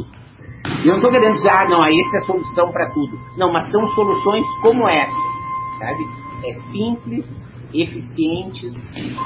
Eu 0.80 0.88
não 0.88 0.96
estou 0.96 1.10
querendo 1.10 1.34
dizer, 1.34 1.50
ah, 1.50 1.68
não, 1.68 1.84
essa 1.84 2.18
é 2.18 2.22
a 2.22 2.26
solução 2.26 2.72
para 2.72 2.90
tudo. 2.90 3.16
Não, 3.38 3.52
mas 3.52 3.70
são 3.70 3.86
soluções 3.88 4.44
como 4.62 4.88
essas, 4.88 5.78
sabe? 5.78 6.02
É 6.44 6.52
simples, 6.70 7.26
eficientes, 7.72 8.72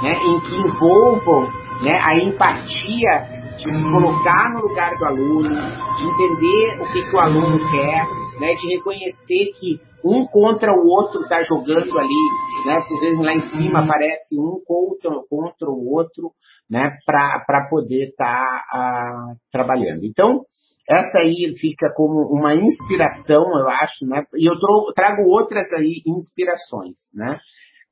né? 0.03 0.13
em 0.13 0.41
que 0.41 0.55
envolvam 0.57 1.51
né, 1.83 1.99
a 2.03 2.15
empatia 2.17 3.29
de 3.57 3.63
se 3.63 3.83
colocar 3.83 4.53
no 4.55 4.69
lugar 4.69 4.97
do 4.97 5.05
aluno, 5.07 5.49
de 5.49 6.05
entender 6.05 6.83
o 6.83 6.93
que, 6.93 7.03
que 7.03 7.17
o 7.17 7.21
aluno 7.21 7.59
quer, 7.71 8.07
né, 8.41 8.55
de 8.55 8.77
reconhecer 8.77 9.53
que 9.61 9.81
um 10.05 10.27
contra 10.27 10.73
o 10.73 10.89
outro 10.89 11.23
está 11.23 11.43
jogando 11.43 11.99
ali, 11.99 12.67
né? 12.67 12.79
Às 12.79 13.01
vezes 13.01 13.21
lá 13.21 13.35
em 13.35 13.51
cima 13.51 13.85
aparece 13.85 14.39
um 14.39 14.61
contra, 14.65 15.11
contra 15.29 15.69
o 15.69 15.93
outro, 15.93 16.33
né? 16.69 16.97
Para 17.05 17.69
poder 17.69 18.09
estar 18.09 18.65
tá, 18.71 19.35
uh, 19.35 19.37
trabalhando. 19.53 20.05
Então, 20.05 20.41
essa 20.89 21.21
aí 21.21 21.55
fica 21.61 21.93
como 21.95 22.33
uma 22.33 22.55
inspiração, 22.55 23.45
eu 23.59 23.69
acho, 23.69 24.07
né? 24.07 24.25
E 24.35 24.51
eu 24.51 24.55
trago 24.95 25.23
outras 25.29 25.71
aí 25.75 26.03
inspirações, 26.07 26.97
né? 27.15 27.39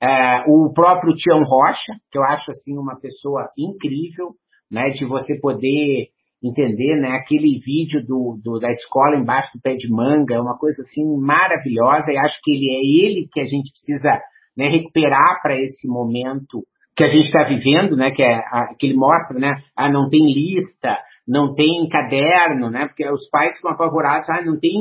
É, 0.00 0.44
o 0.46 0.72
próprio 0.72 1.12
Tião 1.14 1.42
Rocha, 1.42 1.92
que 2.10 2.18
eu 2.18 2.22
acho 2.22 2.50
assim 2.52 2.78
uma 2.78 2.98
pessoa 2.98 3.50
incrível, 3.58 4.30
né? 4.70 4.90
De 4.90 5.04
você 5.04 5.38
poder 5.38 6.08
entender, 6.42 6.96
né? 7.00 7.16
Aquele 7.16 7.58
vídeo 7.58 8.04
do, 8.04 8.38
do, 8.42 8.58
da 8.58 8.70
escola 8.70 9.16
embaixo 9.16 9.50
do 9.54 9.60
pé 9.60 9.74
de 9.74 9.90
manga 9.90 10.34
é 10.34 10.40
uma 10.40 10.56
coisa 10.56 10.82
assim 10.82 11.04
maravilhosa 11.18 12.12
e 12.12 12.18
acho 12.18 12.38
que 12.42 12.52
ele 12.52 12.70
é 12.70 13.06
ele 13.06 13.28
que 13.32 13.40
a 13.40 13.44
gente 13.44 13.70
precisa 13.70 14.20
né, 14.56 14.68
recuperar 14.68 15.40
para 15.42 15.56
esse 15.56 15.88
momento 15.88 16.64
que 16.96 17.04
a 17.04 17.06
gente 17.06 17.26
está 17.26 17.44
vivendo, 17.44 17.96
né? 17.96 18.10
Que, 18.10 18.22
é 18.22 18.34
a, 18.34 18.74
que 18.78 18.86
ele 18.86 18.96
mostra, 18.96 19.38
né? 19.38 19.62
Ah, 19.76 19.90
não 19.90 20.10
tem 20.10 20.26
lista, 20.32 20.98
não 21.26 21.54
tem 21.54 21.88
caderno, 21.88 22.70
né? 22.70 22.86
Porque 22.86 23.08
os 23.08 23.28
pais 23.30 23.56
ficam 23.56 23.72
apavorados, 23.72 24.28
ah, 24.30 24.42
não 24.44 24.58
tem, 24.58 24.72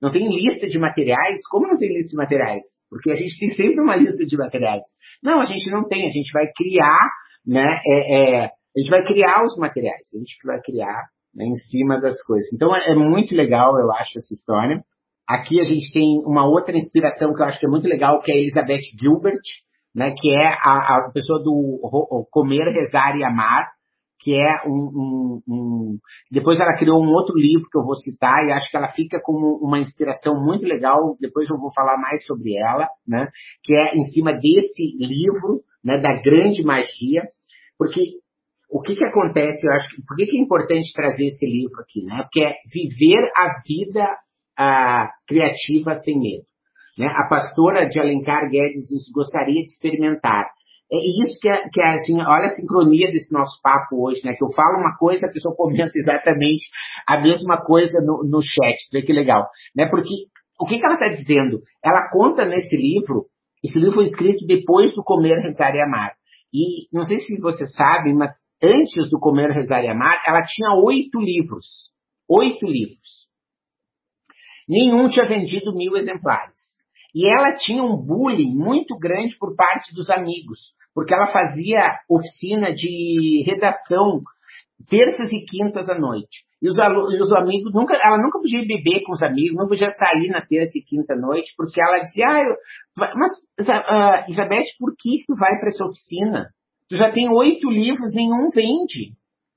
não 0.00 0.10
tem 0.10 0.28
lista 0.28 0.66
de 0.66 0.78
materiais. 0.78 1.40
Como 1.50 1.68
não 1.68 1.78
tem 1.78 1.92
lista 1.92 2.10
de 2.10 2.16
materiais? 2.16 2.62
Porque 2.88 3.10
a 3.10 3.14
gente 3.14 3.38
tem 3.38 3.50
sempre 3.50 3.80
uma 3.80 3.96
lista 3.96 4.24
de 4.24 4.36
materiais. 4.36 4.82
Não, 5.22 5.40
a 5.40 5.44
gente 5.44 5.70
não 5.70 5.86
tem, 5.86 6.06
a 6.06 6.10
gente 6.10 6.30
vai 6.32 6.46
criar, 6.56 7.10
né? 7.46 7.80
É, 7.86 8.44
é, 8.44 8.50
a 8.76 8.80
gente 8.80 8.90
vai 8.90 9.02
criar 9.04 9.42
os 9.44 9.56
materiais, 9.56 10.06
a 10.14 10.18
gente 10.18 10.36
vai 10.44 10.60
criar 10.60 11.04
né, 11.34 11.46
em 11.46 11.56
cima 11.56 11.98
das 12.00 12.20
coisas. 12.22 12.52
Então 12.52 12.74
é, 12.74 12.92
é 12.92 12.94
muito 12.94 13.34
legal, 13.34 13.78
eu 13.78 13.90
acho, 13.92 14.18
essa 14.18 14.34
história. 14.34 14.82
Aqui 15.26 15.60
a 15.60 15.64
gente 15.64 15.92
tem 15.92 16.22
uma 16.24 16.46
outra 16.46 16.76
inspiração 16.76 17.34
que 17.34 17.42
eu 17.42 17.46
acho 17.46 17.58
que 17.58 17.66
é 17.66 17.70
muito 17.70 17.88
legal, 17.88 18.20
que 18.20 18.30
é 18.30 18.34
a 18.34 18.38
Elizabeth 18.38 18.82
Gilbert, 19.00 19.40
né, 19.94 20.14
que 20.16 20.30
é 20.30 20.46
a, 20.62 21.06
a 21.06 21.10
pessoa 21.12 21.42
do 21.42 22.28
Comer, 22.30 22.70
Rezar 22.72 23.16
e 23.16 23.24
Amar, 23.24 23.76
que 24.20 24.34
é 24.34 24.68
um, 24.68 24.90
um, 24.94 25.42
um, 25.48 25.98
Depois 26.30 26.58
ela 26.58 26.76
criou 26.76 27.02
um 27.02 27.12
outro 27.12 27.36
livro 27.36 27.68
que 27.70 27.78
eu 27.78 27.84
vou 27.84 27.94
citar 27.94 28.44
e 28.44 28.52
acho 28.52 28.70
que 28.70 28.76
ela 28.76 28.92
fica 28.92 29.20
como 29.22 29.58
uma 29.62 29.78
inspiração 29.78 30.34
muito 30.42 30.66
legal. 30.66 31.16
Depois 31.20 31.48
eu 31.48 31.58
vou 31.58 31.72
falar 31.72 31.96
mais 31.98 32.24
sobre 32.24 32.56
ela, 32.56 32.88
né? 33.06 33.28
Que 33.62 33.74
é 33.74 33.94
em 33.94 34.04
cima 34.06 34.32
desse 34.32 34.96
livro, 34.98 35.62
né? 35.84 35.98
Da 35.98 36.20
grande 36.20 36.64
magia, 36.64 37.22
porque 37.78 38.00
o 38.76 38.82
que, 38.82 38.94
que 38.94 39.04
acontece, 39.04 39.66
eu 39.66 39.72
acho, 39.72 39.88
por 40.06 40.16
que, 40.18 40.26
que 40.26 40.36
é 40.36 40.40
importante 40.42 40.92
trazer 40.92 41.28
esse 41.28 41.46
livro 41.46 41.80
aqui, 41.80 42.04
né? 42.04 42.24
Porque 42.24 42.44
é 42.44 42.54
viver 42.70 43.24
a 43.34 43.62
vida 43.66 44.06
a, 44.58 45.08
criativa 45.26 45.94
sem 45.94 46.20
medo. 46.20 46.44
Né? 46.98 47.06
A 47.06 47.26
pastora 47.26 47.88
de 47.88 47.98
Alencar 47.98 48.50
Guedes 48.50 48.86
diz, 48.86 49.10
gostaria 49.14 49.62
de 49.62 49.72
experimentar. 49.72 50.44
É 50.92 50.96
isso 50.98 51.40
que 51.40 51.48
é, 51.48 51.56
que 51.72 51.80
é 51.80 51.94
assim, 51.94 52.20
olha 52.20 52.46
a 52.46 52.54
sincronia 52.54 53.10
desse 53.10 53.32
nosso 53.32 53.58
papo 53.62 54.06
hoje, 54.06 54.20
né? 54.24 54.34
Que 54.34 54.44
eu 54.44 54.52
falo 54.52 54.78
uma 54.78 54.94
coisa, 54.98 55.26
a 55.26 55.32
pessoa 55.32 55.56
comenta 55.56 55.92
exatamente 55.96 56.68
a 57.08 57.18
mesma 57.18 57.64
coisa 57.64 57.98
no, 58.02 58.28
no 58.28 58.42
chat. 58.42 58.76
Vê 58.92 59.00
que 59.00 59.12
legal. 59.12 59.48
Né? 59.74 59.88
Porque 59.88 60.12
o 60.60 60.66
que, 60.66 60.78
que 60.78 60.84
ela 60.84 60.94
está 60.96 61.08
dizendo? 61.08 61.60
Ela 61.82 62.10
conta 62.12 62.44
nesse 62.44 62.76
livro, 62.76 63.24
esse 63.64 63.78
livro 63.78 63.94
foi 63.94 64.04
escrito 64.04 64.46
depois 64.46 64.94
do 64.94 65.02
Comer, 65.02 65.38
Rezar 65.38 65.74
e 65.74 65.80
Amar. 65.80 66.12
E 66.52 66.86
não 66.92 67.04
sei 67.04 67.16
se 67.16 67.40
você 67.40 67.64
sabe, 67.66 68.12
mas 68.12 68.30
antes 68.62 69.10
do 69.10 69.18
Comer, 69.18 69.50
Rezar 69.50 69.82
e 69.84 69.88
Amar, 69.88 70.22
ela 70.26 70.42
tinha 70.44 70.70
oito 70.84 71.18
livros. 71.20 71.90
Oito 72.28 72.66
livros. 72.66 73.26
Nenhum 74.68 75.06
tinha 75.08 75.28
vendido 75.28 75.72
mil 75.74 75.96
exemplares. 75.96 76.58
E 77.14 77.26
ela 77.26 77.54
tinha 77.54 77.82
um 77.82 77.96
bullying 77.96 78.54
muito 78.54 78.98
grande 78.98 79.36
por 79.38 79.54
parte 79.56 79.94
dos 79.94 80.10
amigos, 80.10 80.74
porque 80.94 81.14
ela 81.14 81.32
fazia 81.32 81.98
oficina 82.10 82.74
de 82.74 83.42
redação 83.46 84.22
terças 84.88 85.32
e 85.32 85.44
quintas 85.46 85.88
à 85.88 85.98
noite. 85.98 86.44
E 86.60 86.68
os, 86.68 86.76
e 86.76 87.20
os 87.20 87.32
amigos 87.32 87.72
nunca, 87.74 87.94
ela 87.94 88.18
nunca 88.18 88.38
podia 88.38 88.60
beber 88.66 89.02
com 89.04 89.12
os 89.12 89.22
amigos, 89.22 89.56
não 89.56 89.68
podia 89.68 89.88
sair 89.88 90.28
na 90.28 90.44
terça 90.44 90.76
e 90.76 90.82
quinta 90.82 91.14
noite, 91.14 91.52
porque 91.56 91.80
ela 91.80 92.00
dizia, 92.00 92.26
ah, 92.26 92.40
eu, 92.40 92.56
mas 93.14 93.32
uh, 93.68 94.30
Isabeth, 94.30 94.66
por 94.78 94.94
que 94.98 95.24
tu 95.26 95.34
vai 95.36 95.58
para 95.58 95.68
essa 95.68 95.84
oficina? 95.84 96.50
Tu 96.88 96.96
já 96.96 97.10
tem 97.10 97.28
oito 97.28 97.68
livros, 97.70 98.14
nenhum 98.14 98.50
vende. 98.50 99.14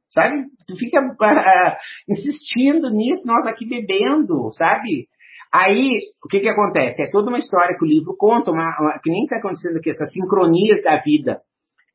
sabe? 0.09 0.45
Tu 0.67 0.75
fica 0.75 0.99
uh, 0.99 1.75
insistindo 2.09 2.89
nisso, 2.89 3.21
nós 3.25 3.45
aqui 3.45 3.67
bebendo, 3.67 4.51
sabe? 4.53 5.07
Aí, 5.53 6.01
o 6.23 6.27
que 6.27 6.39
que 6.39 6.49
acontece? 6.49 7.01
É 7.01 7.09
toda 7.09 7.29
uma 7.29 7.39
história 7.39 7.75
que 7.77 7.83
o 7.83 7.87
livro 7.87 8.15
conta, 8.17 8.51
uma, 8.51 8.69
uma, 8.79 8.99
que 9.03 9.09
nem 9.09 9.23
está 9.23 9.37
acontecendo 9.37 9.77
aqui, 9.77 9.89
essas 9.89 10.11
sincronias 10.13 10.83
da 10.83 11.01
vida. 11.01 11.41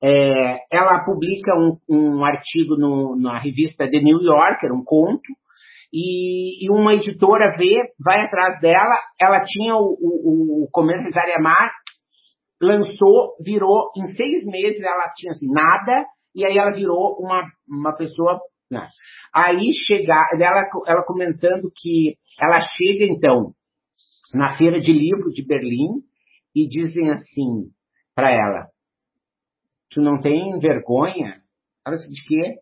É, 0.02 0.58
ela 0.70 1.04
publica 1.04 1.52
um, 1.54 1.78
um 1.88 2.24
artigo 2.24 2.76
no, 2.76 3.16
na 3.16 3.38
revista 3.38 3.88
The 3.88 3.98
New 3.98 4.20
Yorker, 4.22 4.72
um 4.72 4.82
conto, 4.84 5.32
e, 5.92 6.66
e, 6.66 6.70
uma 6.70 6.94
editora 6.94 7.56
vê, 7.56 7.92
vai 8.04 8.20
atrás 8.22 8.60
dela, 8.60 8.96
ela 9.20 9.40
tinha 9.44 9.76
o, 9.76 9.96
o, 10.00 10.64
o 10.64 10.68
Comércio 10.72 11.12
Mar, 11.40 11.70
lançou, 12.64 13.36
virou, 13.44 13.90
em 13.96 14.14
seis 14.14 14.44
meses 14.46 14.80
ela 14.80 15.12
tinha 15.14 15.32
assim, 15.32 15.48
nada, 15.50 16.06
e 16.34 16.44
aí 16.44 16.56
ela 16.58 16.72
virou 16.72 17.16
uma, 17.20 17.44
uma 17.68 17.96
pessoa. 17.96 18.40
Né? 18.70 18.88
Aí 19.34 19.72
chega, 19.86 20.14
ela, 20.34 20.62
ela 20.86 21.04
comentando 21.04 21.70
que 21.74 22.16
ela 22.40 22.60
chega 22.60 23.04
então 23.04 23.52
na 24.32 24.56
feira 24.56 24.80
de 24.80 24.92
livro 24.92 25.30
de 25.30 25.46
Berlim 25.46 26.02
e 26.54 26.66
dizem 26.66 27.10
assim 27.10 27.70
para 28.14 28.30
ela: 28.30 28.66
Tu 29.90 30.00
não 30.00 30.20
tem 30.20 30.58
vergonha? 30.58 31.40
Ela 31.86 31.96
disse, 31.96 32.10
de 32.10 32.26
quê? 32.26 32.58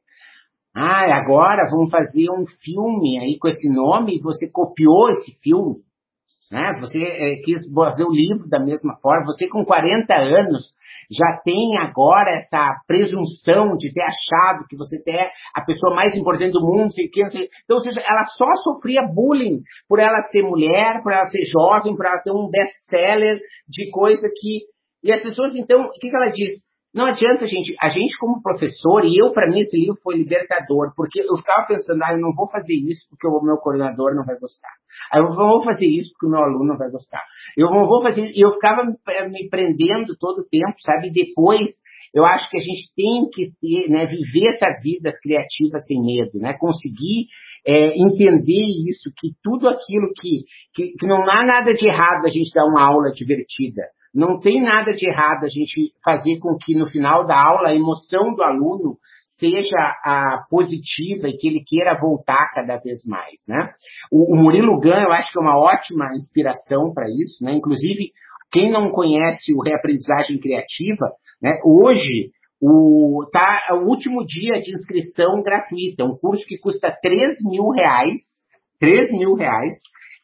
Ah, 0.74 1.16
agora 1.16 1.68
vamos 1.70 1.90
fazer 1.90 2.30
um 2.30 2.46
filme 2.46 3.18
aí 3.18 3.38
com 3.38 3.48
esse 3.48 3.68
nome 3.68 4.16
e 4.16 4.22
você 4.22 4.50
copiou 4.50 5.10
esse 5.10 5.38
filme. 5.42 5.82
Né? 6.52 6.70
Você 6.82 6.98
é, 7.02 7.36
quis 7.42 7.62
fazer 7.74 8.04
o 8.04 8.12
livro 8.12 8.46
da 8.46 8.60
mesma 8.60 8.94
forma. 9.00 9.24
Você 9.24 9.48
com 9.48 9.64
40 9.64 10.14
anos 10.14 10.74
já 11.10 11.40
tem 11.42 11.78
agora 11.78 12.30
essa 12.32 12.76
presunção 12.86 13.74
de 13.78 13.90
ter 13.90 14.02
achado 14.02 14.66
que 14.68 14.76
você 14.76 14.96
é 15.08 15.30
a 15.56 15.64
pessoa 15.64 15.94
mais 15.94 16.14
importante 16.14 16.52
do 16.52 16.60
mundo, 16.60 16.92
sei 16.92 17.08
que, 17.08 17.26
sei. 17.30 17.48
então, 17.64 17.76
ou 17.76 17.82
seja, 17.82 18.02
ela 18.06 18.24
só 18.36 18.46
sofria 18.64 19.00
bullying 19.02 19.60
por 19.88 19.98
ela 19.98 20.22
ser 20.24 20.42
mulher, 20.42 21.02
por 21.02 21.12
ela 21.12 21.26
ser 21.26 21.42
jovem, 21.44 21.96
por 21.96 22.04
ela 22.04 22.22
ter 22.22 22.32
um 22.32 22.50
best-seller 22.50 23.40
de 23.66 23.90
coisa 23.90 24.28
que... 24.36 24.60
E 25.02 25.10
as 25.10 25.22
pessoas, 25.22 25.54
então, 25.54 25.80
o 25.80 25.90
que, 25.92 26.10
que 26.10 26.16
ela 26.16 26.28
diz? 26.28 26.50
Não 26.94 27.06
adianta, 27.06 27.46
gente. 27.46 27.74
A 27.80 27.88
gente, 27.88 28.18
como 28.18 28.42
professor, 28.42 29.04
e 29.04 29.16
eu, 29.16 29.32
para 29.32 29.48
mim, 29.48 29.60
esse 29.60 29.78
livro 29.78 29.96
foi 30.02 30.16
libertador, 30.16 30.92
porque 30.94 31.20
eu 31.20 31.36
ficava 31.38 31.66
pensando, 31.66 32.02
ah, 32.04 32.12
eu 32.12 32.20
não 32.20 32.34
vou 32.34 32.46
fazer 32.50 32.74
isso 32.74 33.08
porque 33.08 33.26
o 33.26 33.40
meu 33.42 33.56
coordenador 33.56 34.14
não 34.14 34.26
vai 34.26 34.38
gostar. 34.38 34.68
Ah, 35.10 35.18
eu 35.18 35.32
vou 35.32 35.64
fazer 35.64 35.86
isso 35.86 36.12
porque 36.12 36.26
o 36.26 36.30
meu 36.30 36.44
aluno 36.44 36.68
não 36.68 36.76
vai 36.76 36.90
gostar. 36.90 37.22
Eu 37.56 37.70
não 37.70 37.86
vou 37.86 38.02
fazer 38.02 38.32
E 38.36 38.44
eu 38.44 38.52
ficava 38.52 38.84
me 38.84 39.48
prendendo 39.48 40.16
todo 40.20 40.40
o 40.40 40.48
tempo, 40.48 40.76
sabe? 40.84 41.10
Depois, 41.10 41.64
eu 42.12 42.26
acho 42.26 42.50
que 42.50 42.58
a 42.58 42.60
gente 42.60 42.92
tem 42.94 43.28
que 43.32 43.52
ter, 43.58 43.88
né, 43.88 44.04
viver 44.04 44.54
essa 44.54 44.68
vida 44.82 45.10
criativa 45.22 45.78
sem 45.78 45.96
medo, 45.98 46.38
né? 46.40 46.52
Conseguir 46.60 47.28
é, 47.66 47.96
entender 47.96 48.68
isso, 48.86 49.10
que 49.16 49.30
tudo 49.42 49.68
aquilo 49.68 50.12
que, 50.20 50.44
que, 50.74 50.92
que 50.98 51.06
não 51.06 51.22
há 51.22 51.44
nada 51.46 51.72
de 51.72 51.88
errado 51.88 52.26
a 52.26 52.28
gente 52.28 52.52
dar 52.54 52.66
uma 52.66 52.82
aula 52.82 53.10
divertida. 53.12 53.82
Não 54.14 54.38
tem 54.38 54.62
nada 54.62 54.92
de 54.92 55.08
errado 55.08 55.44
a 55.44 55.48
gente 55.48 55.92
fazer 56.04 56.38
com 56.38 56.56
que 56.56 56.74
no 56.76 56.86
final 56.86 57.24
da 57.24 57.40
aula 57.40 57.68
a 57.68 57.74
emoção 57.74 58.34
do 58.34 58.42
aluno 58.42 58.96
seja 59.38 59.76
a 60.04 60.44
positiva 60.48 61.28
e 61.28 61.36
que 61.36 61.48
ele 61.48 61.64
queira 61.66 61.98
voltar 61.98 62.50
cada 62.54 62.76
vez 62.76 63.04
mais, 63.06 63.40
né? 63.48 63.72
O, 64.10 64.34
o 64.34 64.36
Murilo 64.36 64.78
Gun, 64.78 64.90
eu 64.90 65.12
acho 65.12 65.32
que 65.32 65.38
é 65.38 65.42
uma 65.42 65.58
ótima 65.58 66.14
inspiração 66.14 66.92
para 66.94 67.06
isso, 67.08 67.42
né? 67.42 67.52
Inclusive, 67.54 68.10
quem 68.52 68.70
não 68.70 68.90
conhece 68.90 69.52
o 69.52 69.62
Reaprendizagem 69.62 70.38
Criativa, 70.38 71.10
né? 71.42 71.58
Hoje, 71.64 72.30
o, 72.60 73.26
tá, 73.32 73.66
é 73.70 73.74
o 73.74 73.88
último 73.88 74.24
dia 74.24 74.60
de 74.60 74.72
inscrição 74.72 75.42
gratuita, 75.42 76.04
um 76.04 76.16
curso 76.16 76.44
que 76.46 76.58
custa 76.58 76.96
3 77.02 77.38
mil 77.40 77.70
reais, 77.70 78.20
3 78.78 79.10
mil 79.10 79.34
reais, 79.34 79.72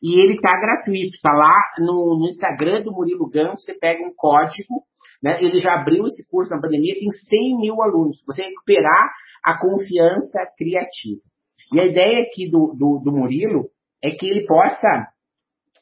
e 0.03 0.21
ele 0.21 0.35
está 0.35 0.59
gratuito, 0.61 1.17
está 1.17 1.33
lá 1.33 1.57
no, 1.79 2.19
no, 2.21 2.27
Instagram 2.29 2.83
do 2.83 2.93
Murilo 2.93 3.29
Gans, 3.29 3.65
você 3.65 3.75
pega 3.75 4.03
um 4.03 4.13
código, 4.17 4.85
né? 5.23 5.43
ele 5.43 5.59
já 5.59 5.75
abriu 5.75 6.07
esse 6.07 6.29
curso 6.31 6.51
na 6.51 6.61
pandemia, 6.61 6.95
tem 6.95 7.11
100 7.11 7.61
mil 7.61 7.83
alunos, 7.83 8.23
você 8.27 8.45
recuperar 8.45 9.11
a 9.45 9.59
confiança 9.59 10.39
criativa. 10.57 11.21
E 11.73 11.81
a 11.81 11.87
ideia 11.87 12.23
aqui 12.23 12.49
do, 12.49 12.75
do, 12.79 13.01
do 13.05 13.13
Murilo 13.13 13.69
é 14.03 14.11
que 14.11 14.27
ele 14.27 14.47
possa 14.47 15.09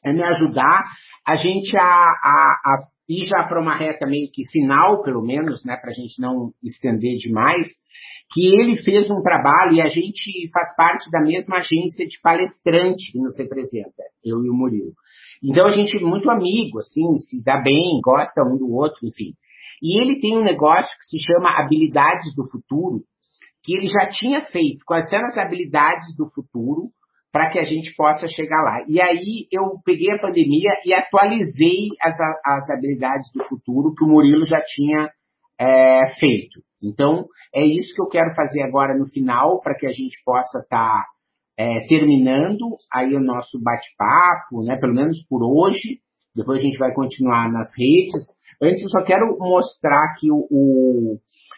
é, 0.03 0.11
me 0.11 0.23
ajudar 0.23 0.83
a 1.25 1.35
gente 1.35 1.77
a, 1.77 1.83
a, 1.83 2.61
a 2.65 2.87
ir 3.07 3.25
já 3.25 3.47
para 3.47 3.61
uma 3.61 3.77
reta 3.77 4.05
meio 4.05 4.29
que 4.31 4.47
final, 4.49 5.03
pelo 5.03 5.21
menos, 5.21 5.63
né, 5.63 5.77
para 5.77 5.91
a 5.91 5.93
gente 5.93 6.19
não 6.21 6.51
estender 6.63 7.17
demais, 7.17 7.67
que 8.31 8.45
ele 8.47 8.83
fez 8.83 9.09
um 9.09 9.21
trabalho 9.21 9.73
e 9.75 9.81
a 9.81 9.87
gente 9.87 10.49
faz 10.51 10.75
parte 10.75 11.09
da 11.09 11.21
mesma 11.21 11.57
agência 11.57 12.05
de 12.05 12.19
palestrante 12.21 13.11
que 13.11 13.19
nos 13.19 13.37
representa, 13.37 14.03
eu 14.23 14.43
e 14.43 14.49
o 14.49 14.53
Murilo. 14.53 14.93
Então 15.43 15.65
a 15.65 15.71
gente 15.71 15.95
é 15.95 16.01
muito 16.01 16.29
amigo, 16.29 16.79
assim, 16.79 17.17
se 17.19 17.43
dá 17.43 17.61
bem, 17.61 17.99
gosta 18.03 18.43
um 18.43 18.57
do 18.57 18.73
outro, 18.73 18.99
enfim. 19.03 19.33
E 19.81 20.01
ele 20.01 20.19
tem 20.19 20.37
um 20.37 20.43
negócio 20.43 20.91
que 20.97 21.05
se 21.05 21.19
chama 21.19 21.51
Habilidades 21.51 22.35
do 22.35 22.49
Futuro, 22.49 23.03
que 23.67 23.75
ele 23.75 23.87
já 23.87 24.07
tinha 24.07 24.45
feito. 24.45 24.83
Quais 24.85 25.09
são 25.09 25.19
as 25.19 25.37
habilidades 25.37 26.15
do 26.15 26.29
futuro 26.29 26.89
para 27.33 27.49
que 27.51 27.59
a 27.59 27.63
gente 27.63 27.93
possa 27.95 28.25
chegar 28.25 28.63
lá? 28.63 28.85
E 28.87 29.01
aí 29.01 29.45
eu 29.51 29.77
peguei 29.83 30.09
a 30.11 30.21
pandemia 30.21 30.69
e 30.85 30.95
atualizei 30.95 31.89
as, 32.01 32.15
as 32.45 32.69
habilidades 32.69 33.29
do 33.33 33.43
futuro 33.43 33.93
que 33.93 34.05
o 34.05 34.07
Murilo 34.07 34.45
já 34.45 34.61
tinha 34.65 35.11
é, 35.59 36.13
feito. 36.17 36.61
Então, 36.83 37.25
é 37.53 37.65
isso 37.65 37.93
que 37.95 38.01
eu 38.01 38.07
quero 38.07 38.33
fazer 38.35 38.61
agora 38.61 38.93
no 38.97 39.07
final, 39.07 39.59
para 39.61 39.75
que 39.75 39.85
a 39.87 39.91
gente 39.91 40.21
possa 40.23 40.59
estar 40.59 41.03
tá, 41.03 41.05
é, 41.57 41.87
terminando 41.87 42.77
aí 42.93 43.15
o 43.15 43.19
nosso 43.19 43.59
bate-papo, 43.61 44.63
né? 44.63 44.77
Pelo 44.79 44.93
menos 44.93 45.23
por 45.27 45.41
hoje. 45.43 45.99
Depois 46.35 46.59
a 46.59 46.63
gente 46.63 46.77
vai 46.77 46.93
continuar 46.93 47.51
nas 47.51 47.69
redes. 47.75 48.23
Antes, 48.61 48.83
eu 48.83 48.89
só 48.89 49.03
quero 49.03 49.37
mostrar 49.39 50.03
aqui 50.11 50.31
o, 50.31 50.47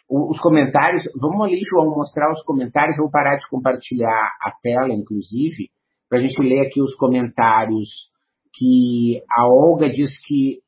o, 0.10 0.32
os 0.32 0.40
comentários. 0.40 1.04
Vamos 1.20 1.42
ali, 1.42 1.60
João, 1.70 1.96
mostrar 1.96 2.32
os 2.32 2.42
comentários. 2.44 2.98
Eu 2.98 3.04
vou 3.04 3.12
parar 3.12 3.36
de 3.36 3.50
compartilhar 3.50 4.32
a 4.42 4.52
tela, 4.64 4.94
inclusive, 4.94 5.70
para 6.10 6.20
a 6.20 6.22
gente 6.22 6.42
ler 6.42 6.66
aqui 6.66 6.82
os 6.82 6.96
comentários 6.96 8.10
que 8.54 9.22
a 9.30 9.48
Olga 9.48 9.90
diz 9.90 10.10
que 10.26 10.60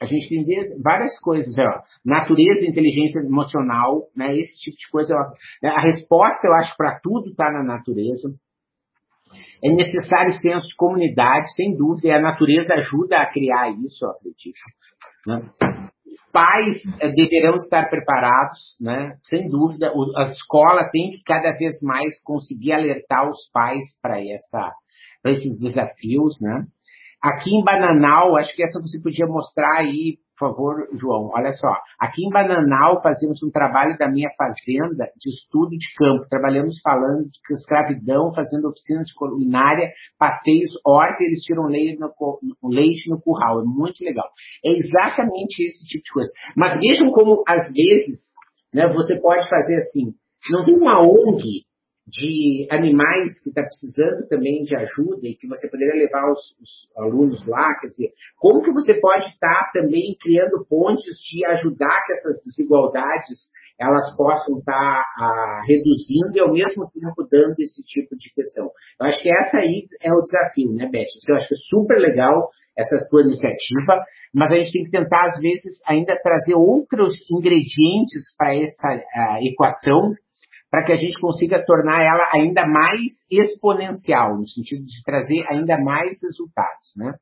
a 0.00 0.04
gente 0.04 0.28
tem 0.28 0.44
várias 0.82 1.18
coisas, 1.20 1.54
ó, 1.58 1.82
natureza, 2.04 2.66
inteligência 2.66 3.20
emocional, 3.20 4.08
né, 4.14 4.36
esse 4.36 4.58
tipo 4.60 4.76
de 4.76 4.90
coisa. 4.90 5.14
Ó, 5.14 5.22
né, 5.62 5.70
a 5.70 5.80
resposta, 5.80 6.46
eu 6.46 6.52
acho, 6.54 6.76
para 6.76 7.00
tudo 7.02 7.30
está 7.30 7.50
na 7.50 7.62
natureza. 7.62 8.28
É 9.64 9.70
necessário 9.70 10.32
senso 10.34 10.68
de 10.68 10.76
comunidade, 10.76 11.52
sem 11.54 11.76
dúvida, 11.76 12.08
e 12.08 12.10
a 12.10 12.20
natureza 12.20 12.74
ajuda 12.74 13.18
a 13.18 13.30
criar 13.30 13.70
isso, 13.70 14.04
eu 14.04 14.10
acredito. 14.10 14.58
Né? 15.26 15.50
Pais 16.32 16.82
é, 17.00 17.08
deverão 17.08 17.56
estar 17.56 17.88
preparados, 17.88 18.76
né? 18.80 19.16
sem 19.24 19.48
dúvida. 19.48 19.92
O, 19.94 20.16
a 20.16 20.30
escola 20.30 20.88
tem 20.92 21.12
que 21.12 21.22
cada 21.24 21.52
vez 21.52 21.76
mais 21.82 22.22
conseguir 22.22 22.72
alertar 22.72 23.28
os 23.28 23.50
pais 23.50 23.82
para 24.02 24.20
esses 25.30 25.58
desafios, 25.60 26.36
né? 26.40 26.66
Aqui 27.26 27.50
em 27.50 27.64
Bananal, 27.64 28.36
acho 28.36 28.54
que 28.54 28.62
essa 28.62 28.78
você 28.80 29.02
podia 29.02 29.26
mostrar 29.26 29.80
aí, 29.80 30.16
por 30.38 30.48
favor, 30.48 30.74
João. 30.94 31.30
Olha 31.34 31.50
só. 31.50 31.74
Aqui 31.98 32.24
em 32.24 32.30
Bananal 32.30 33.02
fazemos 33.02 33.42
um 33.42 33.50
trabalho 33.50 33.98
da 33.98 34.06
minha 34.08 34.28
fazenda 34.38 35.10
de 35.18 35.30
estudo 35.30 35.70
de 35.70 35.92
campo. 35.98 36.28
Trabalhamos 36.30 36.78
falando 36.84 37.24
de 37.24 37.54
escravidão, 37.56 38.30
fazendo 38.32 38.68
oficinas 38.68 39.08
de 39.08 39.14
culinária, 39.16 39.90
passeios, 40.16 40.70
horta, 40.86 41.24
eles 41.24 41.40
tiram 41.40 41.64
leite 41.64 41.98
no, 41.98 42.12
leite 42.70 43.10
no 43.10 43.20
curral. 43.20 43.58
É 43.58 43.64
muito 43.64 44.04
legal. 44.04 44.28
É 44.64 44.70
exatamente 44.78 45.64
esse 45.64 45.84
tipo 45.84 46.04
de 46.04 46.12
coisa. 46.12 46.30
Mas 46.56 46.78
vejam 46.78 47.10
como, 47.10 47.42
às 47.48 47.72
vezes, 47.72 48.20
né, 48.72 48.86
você 48.86 49.18
pode 49.18 49.48
fazer 49.48 49.74
assim. 49.78 50.14
Não 50.48 50.64
tem 50.64 50.76
uma 50.76 51.02
ONG 51.02 51.65
de 52.06 52.68
animais 52.70 53.42
que 53.42 53.48
está 53.48 53.62
precisando 53.62 54.28
também 54.28 54.62
de 54.62 54.76
ajuda 54.76 55.26
e 55.26 55.34
que 55.34 55.48
você 55.48 55.68
poderia 55.68 55.94
levar 55.94 56.30
os, 56.30 56.40
os, 56.62 56.88
alunos 56.96 57.44
lá, 57.46 57.74
quer 57.80 57.88
dizer, 57.88 58.10
como 58.38 58.62
que 58.62 58.70
você 58.70 59.00
pode 59.00 59.26
estar 59.26 59.64
tá 59.64 59.70
também 59.74 60.16
criando 60.20 60.64
pontes 60.68 61.16
de 61.18 61.44
ajudar 61.46 62.04
que 62.06 62.12
essas 62.12 62.40
desigualdades 62.44 63.50
elas 63.78 64.16
possam 64.16 64.58
estar 64.58 64.72
tá, 64.72 65.04
ah, 65.18 65.62
reduzindo 65.66 66.32
e 66.34 66.40
ao 66.40 66.52
mesmo 66.52 66.88
tempo 66.90 67.28
dando 67.30 67.56
esse 67.58 67.82
tipo 67.82 68.16
de 68.16 68.32
questão. 68.32 68.70
Eu 68.98 69.06
acho 69.06 69.20
que 69.20 69.28
essa 69.28 69.58
aí 69.58 69.86
é 70.00 70.12
o 70.12 70.22
desafio, 70.22 70.72
né, 70.72 70.88
Beth? 70.90 71.12
Eu 71.28 71.34
acho 71.36 71.48
que 71.48 71.54
é 71.54 71.58
super 71.68 71.98
legal 71.98 72.48
essa 72.78 72.96
sua 73.10 73.22
iniciativa, 73.22 74.02
mas 74.32 74.52
a 74.52 74.56
gente 74.56 74.72
tem 74.72 74.84
que 74.84 74.90
tentar, 74.90 75.26
às 75.26 75.38
vezes, 75.40 75.80
ainda 75.86 76.16
trazer 76.22 76.54
outros 76.54 77.14
ingredientes 77.30 78.34
para 78.38 78.54
essa 78.54 78.94
uh, 78.94 79.44
equação 79.44 80.14
para 80.70 80.84
que 80.84 80.92
a 80.92 80.96
gente 80.96 81.20
consiga 81.20 81.64
tornar 81.64 82.02
ela 82.02 82.28
ainda 82.34 82.66
mais 82.66 83.00
exponencial, 83.30 84.36
no 84.36 84.46
sentido 84.46 84.84
de 84.84 85.02
trazer 85.04 85.44
ainda 85.48 85.78
mais 85.80 86.20
resultados, 86.22 86.92
né? 86.96 87.14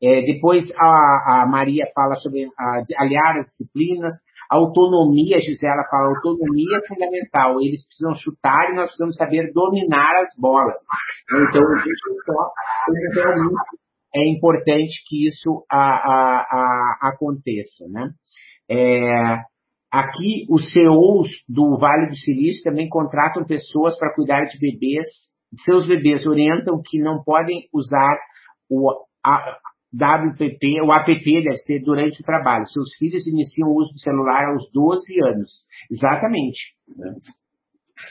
É, 0.00 0.22
depois 0.22 0.64
a, 0.76 1.42
a, 1.42 1.46
Maria 1.50 1.84
fala 1.92 2.14
sobre 2.16 2.48
a, 2.56 2.82
aliar 2.98 3.36
as 3.36 3.46
disciplinas, 3.46 4.14
autonomia, 4.48 5.36
a 5.36 5.40
Gisela 5.40 5.84
fala, 5.90 6.08
autonomia 6.08 6.78
é 6.78 6.86
fundamental. 6.86 7.60
Eles 7.60 7.84
precisam 7.84 8.14
chutar 8.14 8.70
e 8.70 8.74
nós 8.74 8.86
precisamos 8.86 9.16
saber 9.16 9.52
dominar 9.52 10.12
as 10.22 10.28
bolas. 10.40 10.78
Então, 11.30 11.62
a 11.66 11.78
gente 11.78 11.98
só 12.24 13.22
realmente 13.22 13.56
é 14.14 14.26
importante 14.28 15.02
que 15.06 15.26
isso 15.26 15.64
a, 15.70 17.08
aconteça, 17.08 17.86
né? 17.90 18.10
É, 18.70 19.38
aqui, 19.90 20.46
os 20.50 20.70
CEOs 20.72 21.28
do 21.48 21.78
Vale 21.78 22.08
do 22.08 22.16
Silício 22.16 22.62
também 22.62 22.88
contratam 22.88 23.44
pessoas 23.44 23.98
para 23.98 24.14
cuidar 24.14 24.44
de 24.44 24.58
bebês, 24.58 25.06
seus 25.64 25.86
bebês 25.88 26.26
orientam 26.26 26.80
que 26.84 26.98
não 26.98 27.22
podem 27.24 27.68
usar 27.72 28.18
o 28.70 28.92
WPP, 29.94 30.82
o 30.82 30.92
APP 30.92 31.42
deve 31.42 31.56
ser 31.58 31.82
durante 31.82 32.20
o 32.20 32.24
trabalho. 32.24 32.66
Seus 32.66 32.94
filhos 32.98 33.26
iniciam 33.26 33.68
o 33.70 33.76
uso 33.76 33.92
do 33.92 34.00
celular 34.00 34.52
aos 34.52 34.70
12 34.72 35.04
anos. 35.24 35.64
Exatamente. 35.90 36.58
Né? 36.96 37.14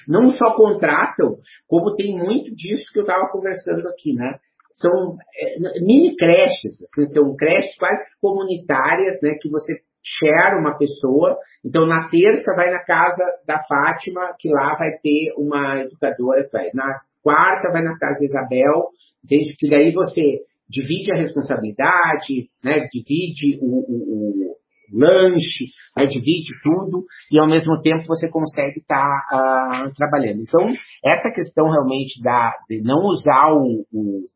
Não 0.07 0.29
só 0.31 0.55
contratam, 0.55 1.37
como 1.67 1.95
tem 1.95 2.17
muito 2.17 2.53
disso 2.55 2.91
que 2.91 2.99
eu 2.99 3.03
estava 3.03 3.29
conversando 3.29 3.87
aqui, 3.87 4.13
né? 4.13 4.39
São 4.73 5.15
é, 5.35 5.79
mini 5.81 6.15
creches, 6.15 6.73
assim, 6.83 7.05
são 7.11 7.35
creches 7.35 7.75
quase 7.77 8.03
comunitárias, 8.21 9.19
né? 9.21 9.35
Que 9.41 9.49
você 9.49 9.73
share 10.19 10.59
uma 10.59 10.77
pessoa. 10.77 11.37
Então, 11.65 11.85
na 11.85 12.07
terça 12.09 12.53
vai 12.55 12.71
na 12.71 12.83
casa 12.83 13.23
da 13.45 13.63
Fátima, 13.63 14.21
que 14.39 14.49
lá 14.49 14.75
vai 14.77 14.91
ter 15.01 15.33
uma 15.37 15.79
educadora. 15.81 16.47
Na 16.73 16.99
quarta 17.21 17.71
vai 17.71 17.83
na 17.83 17.97
casa 17.97 18.19
da 18.19 18.25
Isabel, 18.25 18.89
desde 19.23 19.55
que 19.57 19.69
daí 19.69 19.91
você 19.91 20.41
divide 20.69 21.11
a 21.13 21.17
responsabilidade, 21.17 22.49
né, 22.63 22.87
divide 22.91 23.57
o, 23.61 23.79
o, 23.79 24.53
o 24.53 24.57
lanche, 24.91 25.65
né, 25.95 26.05
divide 26.05 26.51
tudo 26.63 27.05
e 27.31 27.39
ao 27.39 27.47
mesmo 27.47 27.81
tempo 27.81 28.05
você 28.07 28.29
consegue 28.29 28.79
estar 28.79 29.25
tá, 29.29 29.85
uh, 29.87 29.93
trabalhando. 29.95 30.41
Então, 30.41 30.61
essa 31.03 31.29
questão 31.33 31.69
realmente 31.69 32.21
da, 32.21 32.53
de 32.69 32.81
não 32.81 33.07
usar 33.09 33.53
o, 33.53 33.85
o, 33.91 34.27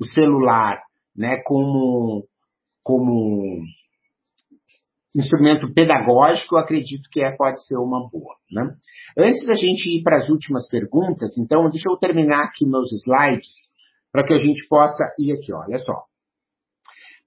o 0.00 0.04
celular 0.06 0.82
né, 1.16 1.42
como, 1.44 2.26
como 2.82 3.62
instrumento 5.14 5.72
pedagógico, 5.72 6.56
acredito 6.56 7.08
que 7.10 7.20
é, 7.20 7.36
pode 7.36 7.64
ser 7.66 7.76
uma 7.76 8.08
boa. 8.10 8.34
Né? 8.50 8.74
Antes 9.18 9.46
da 9.46 9.54
gente 9.54 9.88
ir 9.88 10.02
para 10.02 10.18
as 10.18 10.28
últimas 10.28 10.68
perguntas, 10.68 11.36
então, 11.38 11.70
deixa 11.70 11.88
eu 11.88 11.96
terminar 11.96 12.44
aqui 12.44 12.66
meus 12.66 12.92
slides 12.92 13.74
para 14.12 14.24
que 14.24 14.34
a 14.34 14.38
gente 14.38 14.66
possa 14.68 15.04
ir 15.18 15.32
aqui, 15.32 15.52
olha 15.52 15.78
só. 15.78 16.04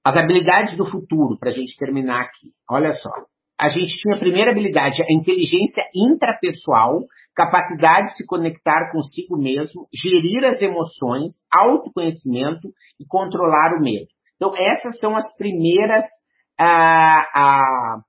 As 0.05 0.15
habilidades 0.15 0.77
do 0.77 0.85
futuro, 0.85 1.37
para 1.37 1.49
a 1.49 1.53
gente 1.53 1.75
terminar 1.77 2.21
aqui. 2.21 2.51
Olha 2.69 2.93
só. 2.93 3.09
A 3.59 3.67
gente 3.67 3.93
tinha 3.97 4.15
a 4.15 4.19
primeira 4.19 4.51
habilidade, 4.51 5.01
a 5.01 5.11
inteligência 5.11 5.83
intrapessoal, 5.93 7.01
capacidade 7.35 8.07
de 8.07 8.15
se 8.15 8.25
conectar 8.25 8.91
consigo 8.91 9.35
mesmo, 9.37 9.87
gerir 9.93 10.45
as 10.45 10.61
emoções, 10.61 11.33
autoconhecimento 11.51 12.69
e 12.99 13.05
controlar 13.05 13.75
o 13.77 13.83
medo. 13.83 14.07
Então, 14.37 14.55
essas 14.55 14.97
são 14.99 15.17
as 15.17 15.35
primeiras, 15.37 16.05
a, 16.59 17.21
a, 17.35 18.01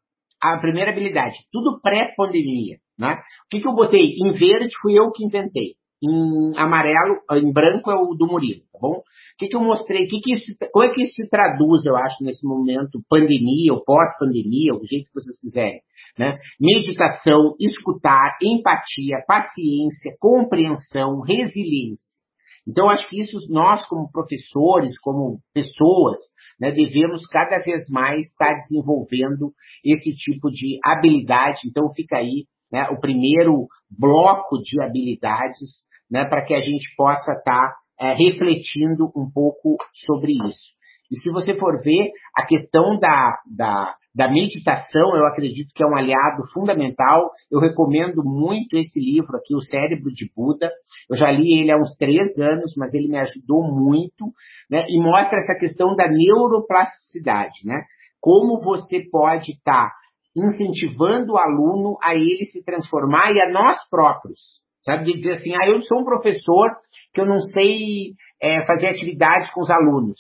a 0.43 0.59
primeira 0.59 0.91
habilidade. 0.91 1.39
Tudo 1.53 1.81
pré-pandemia. 1.81 2.79
Né? 2.99 3.15
O 3.15 3.49
que, 3.51 3.61
que 3.61 3.69
eu 3.69 3.75
botei? 3.75 4.15
Em 4.25 4.33
verde 4.33 4.75
fui 4.83 4.99
eu 4.99 5.11
que 5.13 5.25
inventei 5.25 5.79
em 6.03 6.57
amarelo, 6.57 7.21
em 7.33 7.53
branco 7.53 7.91
é 7.91 7.95
o 7.95 8.15
do 8.15 8.27
Murilo, 8.27 8.63
tá 8.73 8.79
bom? 8.81 8.99
O 8.99 9.03
que, 9.39 9.49
que 9.49 9.57
eu 9.57 9.61
mostrei? 9.61 10.07
Que 10.07 10.21
que 10.21 10.35
isso, 10.35 10.53
como 10.73 10.85
é 10.85 10.95
que 10.95 11.05
isso 11.05 11.15
se 11.23 11.29
traduz, 11.29 11.85
eu 11.87 11.97
acho, 11.97 12.23
nesse 12.23 12.47
momento, 12.47 13.03
pandemia 13.09 13.73
ou 13.73 13.85
pós-pandemia, 13.85 14.75
o 14.75 14.87
jeito 14.87 15.07
que 15.07 15.15
vocês 15.15 15.41
quiserem, 15.41 15.81
né? 16.19 16.39
Meditação, 16.61 17.55
escutar, 17.59 18.37
empatia, 18.43 19.25
paciência, 19.27 20.17
compreensão, 20.21 21.21
resiliência. 21.21 22.19
Então, 22.67 22.89
acho 22.91 23.09
que 23.09 23.21
isso 23.21 23.39
nós, 23.49 23.85
como 23.87 24.11
professores, 24.11 24.99
como 25.01 25.41
pessoas, 25.55 26.17
né, 26.61 26.73
devemos 26.73 27.27
cada 27.27 27.63
vez 27.63 27.89
mais 27.91 28.27
estar 28.27 28.53
desenvolvendo 28.55 29.53
esse 29.85 30.11
tipo 30.15 30.51
de 30.51 30.79
habilidade. 30.85 31.61
Então, 31.67 31.91
fica 31.95 32.17
aí 32.19 32.47
né, 32.73 32.89
o 32.91 33.01
primeiro 33.01 33.67
bloco 33.91 34.59
de 34.63 34.81
habilidades 34.83 35.89
né, 36.11 36.25
para 36.25 36.45
que 36.45 36.55
a 36.55 36.61
gente 36.61 36.95
possa 36.97 37.33
estar 37.33 37.69
tá, 37.69 37.77
é, 38.01 38.15
refletindo 38.15 39.07
um 39.17 39.31
pouco 39.33 39.77
sobre 40.07 40.33
isso. 40.33 40.79
E 41.11 41.17
se 41.17 41.31
você 41.31 41.57
for 41.59 41.83
ver, 41.83 42.11
a 42.37 42.45
questão 42.47 42.99
da, 42.99 43.39
da, 43.57 43.95
da 44.19 44.29
meditação, 44.29 45.17
eu 45.17 45.25
acredito 45.27 45.71
que 45.73 45.81
é 45.81 45.87
um 45.87 45.97
aliado 45.97 46.43
fundamental. 46.53 47.31
Eu 47.49 47.61
recomendo 47.61 48.25
muito 48.25 48.77
esse 48.77 48.99
livro 48.99 49.37
aqui, 49.37 49.55
O 49.55 49.61
Cérebro 49.61 50.11
de 50.13 50.29
Buda. 50.35 50.69
Eu 51.09 51.17
já 51.17 51.31
li 51.31 51.61
ele 51.61 51.71
há 51.71 51.77
uns 51.77 51.97
três 51.97 52.37
anos, 52.41 52.75
mas 52.77 52.93
ele 52.95 53.07
me 53.07 53.17
ajudou 53.17 53.63
muito, 53.63 54.27
né? 54.69 54.87
E 54.89 55.01
mostra 55.01 55.39
essa 55.39 55.55
questão 55.61 55.95
da 55.95 56.09
neuroplasticidade, 56.09 57.65
né? 57.65 57.81
Como 58.21 58.61
você 58.61 59.09
pode 59.09 59.53
estar 59.53 59.87
tá 59.87 59.93
incentivando 60.37 61.35
o 61.35 61.39
aluno 61.39 61.97
a 62.03 62.17
ele 62.17 62.45
se 62.47 62.65
transformar 62.65 63.31
e 63.31 63.41
a 63.41 63.53
nós 63.53 63.89
próprios. 63.89 64.41
Sabe, 64.83 65.05
de 65.05 65.13
dizer 65.13 65.35
assim, 65.35 65.55
ah, 65.55 65.69
eu 65.69 65.81
sou 65.83 66.01
um 66.01 66.05
professor 66.05 66.71
que 67.15 67.21
eu 67.21 67.27
não 67.27 67.39
sei 67.39 68.15
é, 68.43 68.67
fazer 68.67 68.89
atividades 68.89 69.49
com 69.53 69.61
os 69.61 69.71
alunos. 69.71 70.19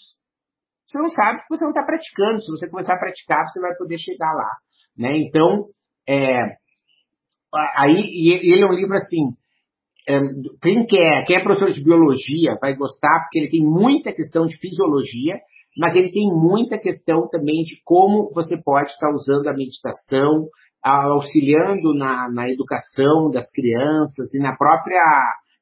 Você 0.89 0.99
não 0.99 1.09
sabe 1.09 1.39
porque 1.39 1.57
você 1.57 1.65
não 1.65 1.71
está 1.71 1.85
praticando. 1.85 2.43
Se 2.43 2.51
você 2.51 2.71
começar 2.71 2.95
a 2.95 2.99
praticar, 2.99 3.45
você 3.47 3.61
vai 3.61 3.75
poder 3.77 3.99
chegar 3.99 4.33
lá. 4.33 4.51
Né? 4.97 5.19
Então, 5.19 5.67
é, 6.09 6.57
aí, 7.77 8.41
ele 8.43 8.63
é 8.63 8.67
um 8.67 8.75
livro 8.75 8.95
assim, 8.95 9.37
é, 10.09 10.19
quem 10.63 10.87
quer, 10.87 11.27
quem 11.27 11.37
é 11.37 11.43
professor 11.43 11.73
de 11.73 11.85
biologia 11.85 12.57
vai 12.61 12.75
gostar, 12.75 13.21
porque 13.21 13.39
ele 13.39 13.51
tem 13.51 13.63
muita 13.63 14.13
questão 14.13 14.47
de 14.47 14.57
fisiologia, 14.57 15.39
mas 15.77 15.95
ele 15.95 16.11
tem 16.11 16.27
muita 16.27 16.79
questão 16.79 17.29
também 17.29 17.63
de 17.63 17.81
como 17.85 18.33
você 18.33 18.57
pode 18.65 18.91
estar 18.91 19.11
usando 19.11 19.47
a 19.49 19.53
meditação, 19.53 20.49
auxiliando 20.83 21.95
na, 21.95 22.31
na 22.31 22.49
educação 22.49 23.31
das 23.31 23.51
crianças 23.53 24.33
e 24.35 24.39
na 24.39 24.57
própria 24.57 25.03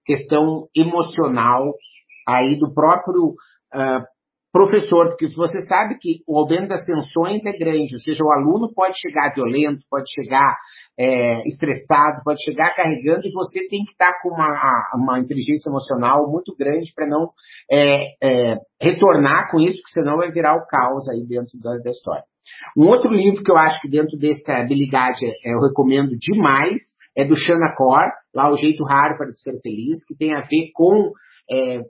questão 0.05 0.69
emocional 0.75 1.75
aí 2.29 2.57
do 2.59 2.73
próprio 2.73 3.31
uh, 3.75 4.05
professor, 4.57 5.09
porque 5.09 5.29
você 5.37 5.61
sabe 5.67 5.99
que 6.01 6.23
o 6.27 6.39
aumento 6.39 6.69
das 6.69 6.83
tensões 6.85 7.45
é 7.45 7.53
grande, 7.59 7.95
ou 7.95 8.01
seja, 8.01 8.25
o 8.25 8.33
aluno 8.33 8.73
pode 8.75 8.99
chegar 8.99 9.35
violento, 9.35 9.85
pode 9.91 10.11
chegar 10.11 10.57
é, 10.99 11.47
estressado, 11.47 12.23
pode 12.25 12.43
chegar 12.43 12.75
carregando 12.75 13.27
e 13.27 13.33
você 13.33 13.69
tem 13.69 13.85
que 13.85 13.93
estar 13.93 14.19
com 14.23 14.31
uma, 14.31 14.89
uma 14.95 15.19
inteligência 15.19 15.69
emocional 15.69 16.27
muito 16.31 16.57
grande 16.59 16.91
para 16.95 17.07
não 17.07 17.29
é, 17.71 18.15
é, 18.23 18.57
retornar 18.81 19.51
com 19.51 19.61
isso, 19.61 19.77
porque 19.83 20.01
senão 20.01 20.17
vai 20.17 20.33
virar 20.33 20.57
o 20.57 20.67
caos 20.67 21.07
aí 21.11 21.23
dentro 21.29 21.59
da, 21.63 21.77
da 21.77 21.91
história. 21.91 22.25
Um 22.75 22.89
outro 22.89 23.11
livro 23.11 23.43
que 23.45 23.51
eu 23.51 23.59
acho 23.59 23.79
que 23.83 23.91
dentro 23.91 24.17
dessa 24.17 24.55
habilidade 24.55 25.27
é, 25.27 25.53
eu 25.53 25.61
recomendo 25.61 26.17
demais 26.19 26.81
é 27.15 27.27
do 27.27 27.37
Shana 27.37 27.75
Core, 27.77 28.11
lá 28.35 28.51
o 28.51 28.57
jeito 28.57 28.83
raro 28.85 29.19
para 29.19 29.33
ser 29.35 29.61
feliz, 29.61 30.03
que 30.07 30.17
tem 30.17 30.35
a 30.35 30.41
ver 30.41 30.71
com 30.73 31.13
é, 31.51 31.81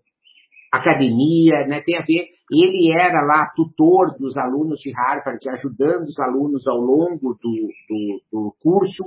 academia, 0.73 1.67
né? 1.67 1.81
Tem 1.85 1.97
a 1.97 2.03
ver. 2.03 2.36
Ele 2.51 2.93
era 2.93 3.25
lá 3.25 3.51
tutor 3.57 4.17
dos 4.19 4.37
alunos 4.37 4.79
de 4.79 4.93
Harvard, 4.93 5.39
ajudando 5.49 6.05
os 6.05 6.19
alunos 6.21 6.67
ao 6.67 6.79
longo 6.79 7.35
do, 7.35 7.69
do, 7.89 8.23
do 8.33 8.55
curso, 8.61 9.05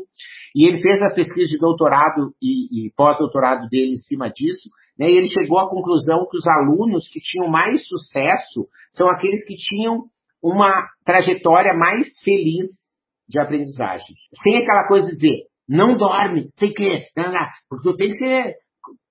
e 0.56 0.68
ele 0.68 0.82
fez 0.82 1.02
a 1.02 1.14
pesquisa 1.14 1.48
de 1.48 1.58
doutorado 1.58 2.34
e, 2.42 2.88
e 2.88 2.92
pós-doutorado 2.92 3.68
dele 3.70 3.94
em 3.94 3.98
cima 3.98 4.30
disso, 4.30 4.70
né? 4.98 5.10
E 5.10 5.16
ele 5.16 5.30
chegou 5.30 5.58
à 5.58 5.70
conclusão 5.70 6.28
que 6.30 6.38
os 6.38 6.46
alunos 6.46 7.08
que 7.08 7.22
tinham 7.22 7.48
mais 7.48 7.82
sucesso 7.88 8.68
são 8.92 9.10
aqueles 9.10 9.46
que 9.46 9.56
tinham 9.56 10.04
uma 10.44 10.88
trajetória 11.06 11.74
mais 11.74 12.08
feliz 12.24 12.68
de 13.28 13.40
aprendizagem. 13.40 14.16
Sem 14.44 14.58
aquela 14.58 14.88
coisa 14.88 15.08
de 15.08 15.14
dizer, 15.14 15.44
não 15.68 15.96
dorme, 15.96 16.50
sei 16.58 16.74
que, 16.74 17.06
porque 17.70 17.90
tu 17.90 17.96
tem 17.96 18.10
que 18.10 18.18
ser 18.18 18.56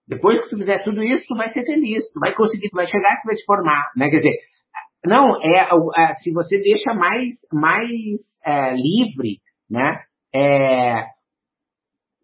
depois 0.08 0.42
que 0.42 0.48
tu 0.48 0.56
fizer 0.56 0.82
tudo 0.82 1.02
isso, 1.02 1.24
tu 1.28 1.36
vai 1.36 1.50
ser 1.50 1.62
feliz, 1.64 2.02
tu 2.12 2.18
vai 2.18 2.34
conseguir, 2.34 2.70
tu 2.70 2.76
vai 2.76 2.86
chegar, 2.86 3.20
tu 3.20 3.26
vai 3.26 3.36
te 3.36 3.44
formar, 3.44 3.90
né? 3.94 4.08
Quer 4.08 4.18
dizer, 4.18 4.38
não, 5.04 5.40
é, 5.42 5.68
é 5.96 6.14
se 6.14 6.32
você 6.32 6.56
deixa 6.62 6.94
mais, 6.94 7.34
mais 7.52 8.20
é, 8.44 8.74
livre, 8.74 9.38
né? 9.70 10.00
É, 10.34 11.04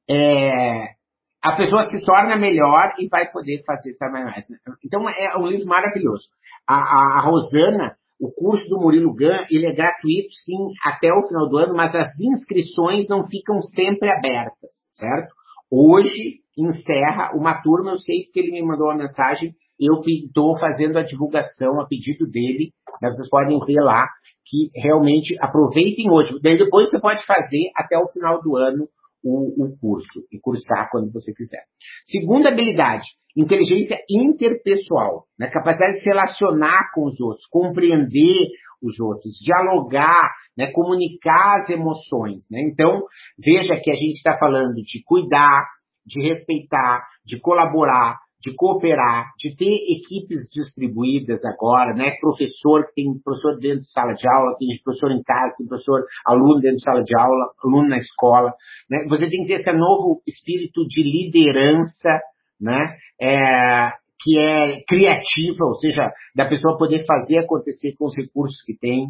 é, 0.09 0.95
a 1.43 1.57
pessoa 1.57 1.85
se 1.85 2.03
torna 2.05 2.37
melhor 2.37 2.95
e 2.99 3.07
vai 3.09 3.31
poder 3.31 3.63
fazer 3.67 3.95
também 3.99 4.25
mais. 4.25 4.47
Então 4.85 5.07
é 5.09 5.37
um 5.39 5.47
livro 5.47 5.67
maravilhoso. 5.67 6.27
A, 6.67 6.75
a, 6.75 7.19
a 7.19 7.21
Rosana, 7.21 7.97
o 8.19 8.33
curso 8.33 8.65
do 8.69 8.81
Murilo 8.81 9.15
Gun, 9.15 9.45
ele 9.51 9.67
é 9.67 9.75
gratuito 9.75 10.33
sim 10.45 10.73
até 10.83 11.09
o 11.13 11.29
final 11.29 11.49
do 11.51 11.59
ano, 11.59 11.75
mas 11.77 11.95
as 11.95 12.09
inscrições 12.19 13.07
não 13.09 13.27
ficam 13.27 13.61
sempre 13.61 14.11
abertas, 14.11 14.71
certo? 14.91 15.35
Hoje 15.77 16.39
encerra 16.57 17.33
uma 17.35 17.61
turma, 17.61 17.91
eu 17.91 17.99
sei 17.99 18.31
que 18.33 18.39
ele 18.39 18.53
me 18.53 18.63
mandou 18.63 18.87
uma 18.87 18.97
mensagem, 18.97 19.53
eu 19.81 20.01
estou 20.07 20.57
fazendo 20.57 20.97
a 20.97 21.03
divulgação 21.03 21.81
a 21.81 21.87
pedido 21.89 22.31
dele, 22.31 22.71
né, 23.03 23.09
vocês 23.11 23.29
podem 23.29 23.59
ver 23.67 23.81
lá, 23.81 24.07
que 24.47 24.71
realmente 24.73 25.37
aproveitem 25.41 26.09
hoje. 26.09 26.39
Daí 26.41 26.57
depois 26.57 26.89
você 26.89 27.01
pode 27.01 27.27
fazer 27.27 27.73
até 27.75 27.99
o 27.99 28.09
final 28.09 28.41
do 28.41 28.55
ano 28.55 28.87
o, 29.25 29.65
o 29.65 29.77
curso 29.81 30.23
e 30.31 30.39
cursar 30.39 30.89
quando 30.93 31.11
você 31.13 31.33
quiser. 31.33 31.65
Segunda 32.05 32.51
habilidade, 32.51 33.07
inteligência 33.37 33.99
interpessoal, 34.09 35.25
né? 35.37 35.51
capacidade 35.51 35.95
de 35.95 35.99
se 36.01 36.05
relacionar 36.05 36.93
com 36.95 37.07
os 37.07 37.19
outros, 37.21 37.49
compreender 37.51 38.51
os 38.87 39.01
outros, 39.01 39.35
dialogar, 39.43 40.31
né? 40.57 40.71
comunicar 40.73 41.63
as 41.63 41.71
emoções. 41.71 42.45
Né? 42.51 42.61
Então, 42.71 43.03
veja 43.39 43.77
que 43.83 43.91
a 43.91 43.95
gente 43.95 44.17
está 44.17 44.39
falando 44.39 44.75
de 44.75 45.03
cuidar, 45.05 45.65
de 46.07 46.21
respeitar, 46.21 47.03
de 47.25 47.41
colaborar, 47.41 48.19
de 48.45 48.55
cooperar, 48.55 49.33
de 49.39 49.57
ter 49.57 49.73
equipes 49.73 50.51
distribuídas 50.53 51.43
agora, 51.47 51.95
né? 51.95 52.13
Professor 52.21 52.85
tem 52.95 53.07
professor 53.25 53.59
dentro 53.59 53.81
de 53.81 53.91
sala 53.91 54.13
de 54.13 54.29
aula, 54.29 54.55
tem 54.59 54.69
professor 54.85 55.11
em 55.13 55.23
casa, 55.23 55.55
tem 55.57 55.67
professor 55.67 56.05
aluno 56.27 56.61
dentro 56.61 56.77
de 56.77 56.83
sala 56.83 57.03
de 57.03 57.19
aula, 57.19 57.53
aluno 57.65 57.89
na 57.89 57.97
escola, 57.97 58.53
né? 58.91 59.07
Você 59.09 59.31
tem 59.31 59.41
que 59.41 59.47
ter 59.47 59.61
esse 59.61 59.73
novo 59.73 60.21
espírito 60.27 60.87
de 60.87 61.03
liderança, 61.03 62.21
né? 62.61 62.97
É, 63.19 63.91
que 64.21 64.39
é 64.39 64.83
criativa, 64.87 65.65
ou 65.65 65.75
seja, 65.75 66.11
da 66.35 66.47
pessoa 66.47 66.79
poder 66.79 67.05
fazer 67.07 67.39
acontecer 67.39 67.95
com 67.99 68.07
os 68.07 68.17
recursos 68.17 68.63
que 68.65 68.77
tem. 68.77 69.09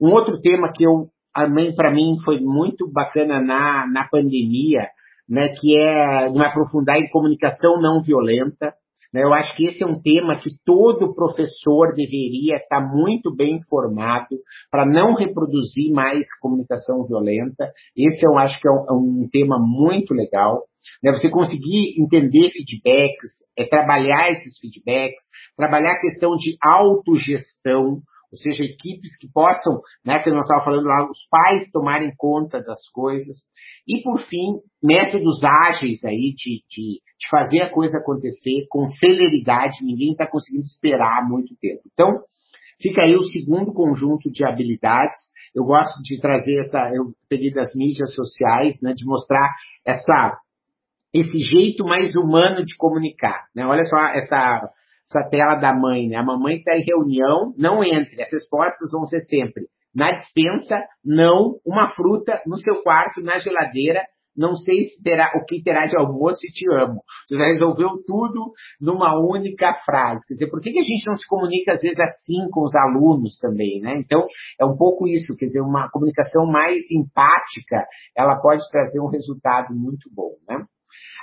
Um 0.00 0.12
outro 0.12 0.40
tema 0.40 0.72
que 0.74 0.84
eu 0.84 1.08
para 1.76 1.92
mim 1.92 2.16
foi 2.24 2.40
muito 2.40 2.90
bacana 2.90 3.40
na, 3.40 3.86
na 3.86 4.08
pandemia 4.08 4.88
né, 5.30 5.48
que 5.60 5.78
é 5.78 6.28
me 6.28 6.44
aprofundar 6.44 6.98
em 6.98 7.08
comunicação 7.08 7.80
não 7.80 8.02
violenta. 8.02 8.74
Né? 9.14 9.22
Eu 9.22 9.32
acho 9.32 9.54
que 9.54 9.64
esse 9.64 9.82
é 9.82 9.86
um 9.86 10.02
tema 10.02 10.34
que 10.34 10.50
todo 10.66 11.14
professor 11.14 11.94
deveria 11.94 12.56
estar 12.56 12.80
muito 12.80 13.34
bem 13.34 13.56
informado 13.56 14.36
para 14.70 14.84
não 14.84 15.14
reproduzir 15.14 15.92
mais 15.92 16.26
comunicação 16.42 17.06
violenta. 17.06 17.70
Esse 17.96 18.26
eu 18.26 18.36
acho 18.38 18.60
que 18.60 18.68
é 18.68 18.72
um, 18.72 18.84
é 18.88 18.92
um 18.92 19.28
tema 19.30 19.56
muito 19.60 20.12
legal. 20.12 20.64
Né? 21.02 21.12
Você 21.12 21.28
conseguir 21.30 22.00
entender 22.00 22.50
feedbacks, 22.50 23.30
é 23.56 23.64
trabalhar 23.64 24.30
esses 24.30 24.58
feedbacks, 24.58 25.24
trabalhar 25.56 25.92
a 25.92 26.00
questão 26.00 26.36
de 26.36 26.56
autogestão, 26.62 28.02
ou 28.32 28.38
seja, 28.38 28.64
equipes 28.64 29.16
que 29.18 29.28
possam, 29.32 29.80
né, 30.04 30.22
que 30.22 30.30
nós 30.30 30.42
estávamos 30.42 30.64
falando 30.64 30.86
lá, 30.86 31.10
os 31.10 31.26
pais 31.28 31.68
tomarem 31.72 32.14
conta 32.16 32.62
das 32.62 32.78
coisas. 32.92 33.36
E, 33.86 34.02
por 34.02 34.20
fim, 34.20 34.60
métodos 34.82 35.42
ágeis 35.42 36.04
aí 36.04 36.32
de, 36.36 36.62
de, 36.70 37.00
de 37.18 37.28
fazer 37.28 37.62
a 37.62 37.70
coisa 37.70 37.98
acontecer 37.98 38.66
com 38.68 38.88
celeridade, 39.00 39.84
ninguém 39.84 40.12
está 40.12 40.28
conseguindo 40.28 40.64
esperar 40.64 41.28
muito 41.28 41.56
tempo. 41.60 41.82
Então, 41.92 42.20
fica 42.80 43.02
aí 43.02 43.16
o 43.16 43.24
segundo 43.24 43.72
conjunto 43.72 44.30
de 44.30 44.44
habilidades. 44.44 45.18
Eu 45.52 45.64
gosto 45.64 46.00
de 46.04 46.20
trazer 46.20 46.60
essa, 46.60 46.88
eu 46.94 47.12
peguei 47.28 47.50
das 47.50 47.74
mídias 47.74 48.14
sociais, 48.14 48.80
né, 48.80 48.94
de 48.94 49.04
mostrar 49.04 49.50
essa, 49.84 50.38
esse 51.12 51.40
jeito 51.40 51.84
mais 51.84 52.14
humano 52.14 52.64
de 52.64 52.76
comunicar. 52.76 53.46
Né? 53.54 53.64
Olha 53.66 53.84
só 53.84 53.98
essa 54.14 54.70
essa 55.08 55.28
tela 55.28 55.56
da 55.56 55.74
mãe, 55.74 56.06
né? 56.06 56.16
A 56.16 56.22
mamãe 56.22 56.58
está 56.58 56.76
em 56.76 56.84
reunião, 56.84 57.52
não 57.58 57.82
entre. 57.82 58.22
As 58.22 58.30
respostas 58.32 58.92
vão 58.92 59.06
ser 59.06 59.18
sempre 59.22 59.64
na 59.94 60.12
dispensa, 60.12 60.86
não, 61.04 61.58
uma 61.66 61.90
fruta 61.90 62.40
no 62.46 62.56
seu 62.56 62.82
quarto, 62.82 63.20
na 63.20 63.38
geladeira, 63.38 64.04
não 64.36 64.54
sei 64.54 64.84
se 64.84 65.02
terá, 65.02 65.32
o 65.34 65.44
que 65.44 65.62
terá 65.62 65.86
de 65.86 65.96
almoço 65.98 66.38
e 66.44 66.52
te 66.52 66.64
amo. 66.72 67.02
Você 67.28 67.36
já 67.36 67.44
resolveu 67.44 67.88
tudo 68.06 68.52
numa 68.80 69.18
única 69.18 69.74
frase. 69.84 70.20
Quer 70.28 70.34
dizer, 70.34 70.50
por 70.50 70.60
que, 70.60 70.72
que 70.72 70.78
a 70.78 70.84
gente 70.84 71.04
não 71.06 71.16
se 71.16 71.26
comunica 71.26 71.72
às 71.72 71.80
vezes 71.80 71.98
assim 71.98 72.48
com 72.50 72.62
os 72.62 72.74
alunos 72.76 73.36
também, 73.38 73.80
né? 73.80 73.98
Então, 73.98 74.24
é 74.60 74.64
um 74.64 74.76
pouco 74.76 75.08
isso, 75.08 75.36
quer 75.36 75.46
dizer, 75.46 75.60
uma 75.60 75.90
comunicação 75.90 76.46
mais 76.46 76.80
empática, 76.90 77.84
ela 78.16 78.40
pode 78.40 78.62
trazer 78.70 79.00
um 79.00 79.10
resultado 79.10 79.74
muito 79.74 80.08
bom, 80.14 80.36
né? 80.48 80.64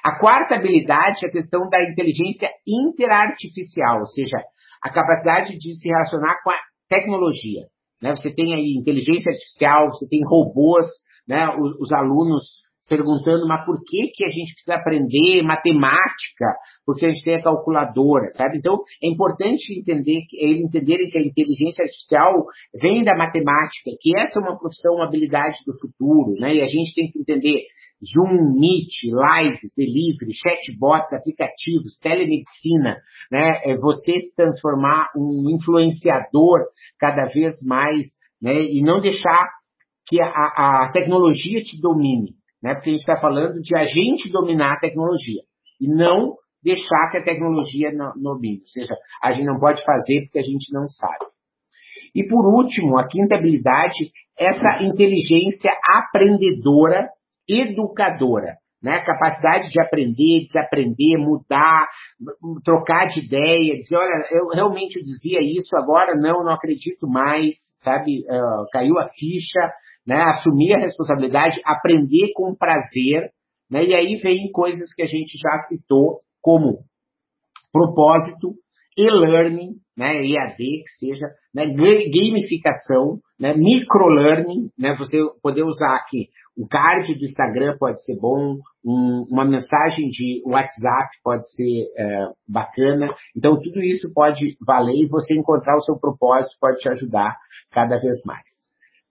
A 0.03 0.19
quarta 0.19 0.55
habilidade 0.55 1.25
é 1.25 1.29
a 1.29 1.31
questão 1.31 1.69
da 1.69 1.81
inteligência 1.83 2.49
interartificial, 2.65 3.99
ou 3.99 4.07
seja, 4.07 4.37
a 4.83 4.89
capacidade 4.89 5.57
de 5.57 5.73
se 5.73 5.89
relacionar 5.89 6.41
com 6.43 6.51
a 6.51 6.57
tecnologia. 6.89 7.63
Né? 8.01 8.15
Você 8.15 8.33
tem 8.33 8.53
aí 8.53 8.75
inteligência 8.79 9.31
artificial, 9.31 9.87
você 9.87 10.07
tem 10.07 10.21
robôs, 10.23 10.85
né? 11.27 11.49
os, 11.57 11.79
os 11.79 11.91
alunos 11.93 12.45
perguntando, 12.87 13.45
mas 13.47 13.65
por 13.65 13.77
que, 13.85 14.07
que 14.13 14.23
a 14.23 14.29
gente 14.29 14.53
precisa 14.53 14.75
aprender 14.75 15.43
matemática? 15.43 16.55
Porque 16.85 17.05
a 17.05 17.09
gente 17.09 17.23
tem 17.23 17.35
a 17.35 17.43
calculadora, 17.43 18.29
sabe? 18.31 18.57
Então, 18.57 18.79
é 19.03 19.09
importante 19.09 19.77
entender, 19.77 20.21
eles 20.33 20.61
entenderem 20.61 21.09
que 21.09 21.17
a 21.17 21.21
inteligência 21.21 21.83
artificial 21.83 22.45
vem 22.73 23.03
da 23.03 23.15
matemática, 23.15 23.91
que 23.99 24.17
essa 24.17 24.39
é 24.39 24.41
uma 24.41 24.57
profissão, 24.57 24.95
uma 24.95 25.05
habilidade 25.05 25.57
do 25.65 25.77
futuro, 25.77 26.39
né? 26.39 26.55
E 26.55 26.61
a 26.61 26.65
gente 26.65 26.93
tem 26.95 27.11
que 27.11 27.19
entender 27.19 27.65
Zoom, 28.03 28.53
Meet, 28.59 28.93
lives, 29.05 29.73
delivery, 29.75 30.31
chatbots, 30.33 31.11
aplicativos, 31.13 31.97
telemedicina, 31.99 32.97
né? 33.31 33.61
É 33.63 33.75
você 33.77 34.19
se 34.19 34.35
transformar 34.35 35.09
um 35.15 35.49
influenciador 35.49 36.59
cada 36.99 37.25
vez 37.25 37.55
mais, 37.65 38.05
né? 38.41 38.63
E 38.63 38.81
não 38.83 39.01
deixar 39.01 39.49
que 40.07 40.21
a, 40.21 40.27
a 40.27 40.91
tecnologia 40.93 41.61
te 41.63 41.79
domine, 41.81 42.35
né? 42.61 42.75
Porque 42.75 42.89
a 42.89 42.93
gente 42.93 43.01
está 43.01 43.19
falando 43.19 43.61
de 43.61 43.75
a 43.75 43.85
gente 43.85 44.31
dominar 44.31 44.73
a 44.73 44.79
tecnologia 44.79 45.41
e 45.81 45.87
não 45.87 46.35
deixar 46.63 47.09
que 47.11 47.17
a 47.17 47.23
tecnologia 47.23 47.91
domine. 48.15 48.61
Ou 48.61 48.67
seja, 48.67 48.95
a 49.23 49.31
gente 49.31 49.45
não 49.45 49.59
pode 49.59 49.83
fazer 49.83 50.21
porque 50.25 50.39
a 50.39 50.43
gente 50.43 50.71
não 50.71 50.87
sabe. 50.87 51.25
E 52.13 52.27
por 52.27 52.45
último, 52.45 52.97
a 52.97 53.07
quinta 53.07 53.35
habilidade, 53.35 54.11
essa 54.37 54.83
inteligência 54.83 55.71
aprendedora 55.83 57.09
educadora, 57.47 58.57
né? 58.81 59.03
Capacidade 59.03 59.69
de 59.69 59.81
aprender, 59.81 60.45
desaprender, 60.45 61.17
mudar, 61.17 61.87
trocar 62.63 63.07
de 63.07 63.25
ideia, 63.25 63.77
dizer, 63.77 63.95
olha, 63.95 64.27
eu 64.31 64.47
realmente 64.49 65.01
dizia 65.03 65.39
isso, 65.41 65.75
agora 65.75 66.13
não, 66.15 66.43
não 66.43 66.51
acredito 66.51 67.07
mais, 67.07 67.55
sabe? 67.77 68.19
Uh, 68.29 68.65
caiu 68.71 68.97
a 68.99 69.09
ficha, 69.09 69.71
né? 70.05 70.21
Assumir 70.21 70.75
a 70.75 70.79
responsabilidade, 70.79 71.61
aprender 71.65 72.31
com 72.35 72.55
prazer, 72.55 73.31
né? 73.69 73.83
E 73.83 73.93
aí 73.93 74.17
vem 74.17 74.51
coisas 74.51 74.93
que 74.93 75.03
a 75.03 75.07
gente 75.07 75.37
já 75.37 75.57
citou, 75.67 76.21
como 76.41 76.79
propósito, 77.71 78.53
e-learning, 78.97 79.75
né, 79.97 80.25
EAD, 80.25 80.57
que 80.57 80.89
seja, 80.99 81.27
né, 81.53 81.65
gamificação, 81.65 83.19
né, 83.39 83.53
microlearning, 83.55 84.69
né, 84.77 84.95
você 84.97 85.17
poder 85.41 85.63
usar 85.63 85.95
aqui 85.95 86.27
um 86.57 86.67
card 86.67 87.13
do 87.13 87.25
Instagram 87.25 87.77
pode 87.77 88.03
ser 88.03 88.17
bom, 88.19 88.57
um, 88.83 89.27
uma 89.29 89.45
mensagem 89.45 90.09
de 90.09 90.41
WhatsApp 90.43 91.09
pode 91.23 91.43
ser 91.55 91.85
é, 91.95 92.25
bacana. 92.47 93.13
Então, 93.35 93.61
tudo 93.61 93.79
isso 93.83 94.11
pode 94.13 94.57
valer 94.65 94.95
e 94.95 95.07
você 95.07 95.35
encontrar 95.35 95.75
o 95.75 95.81
seu 95.81 95.99
propósito 95.99 96.57
pode 96.59 96.79
te 96.79 96.89
ajudar 96.89 97.37
cada 97.71 97.97
vez 97.99 98.23
mais. 98.25 98.49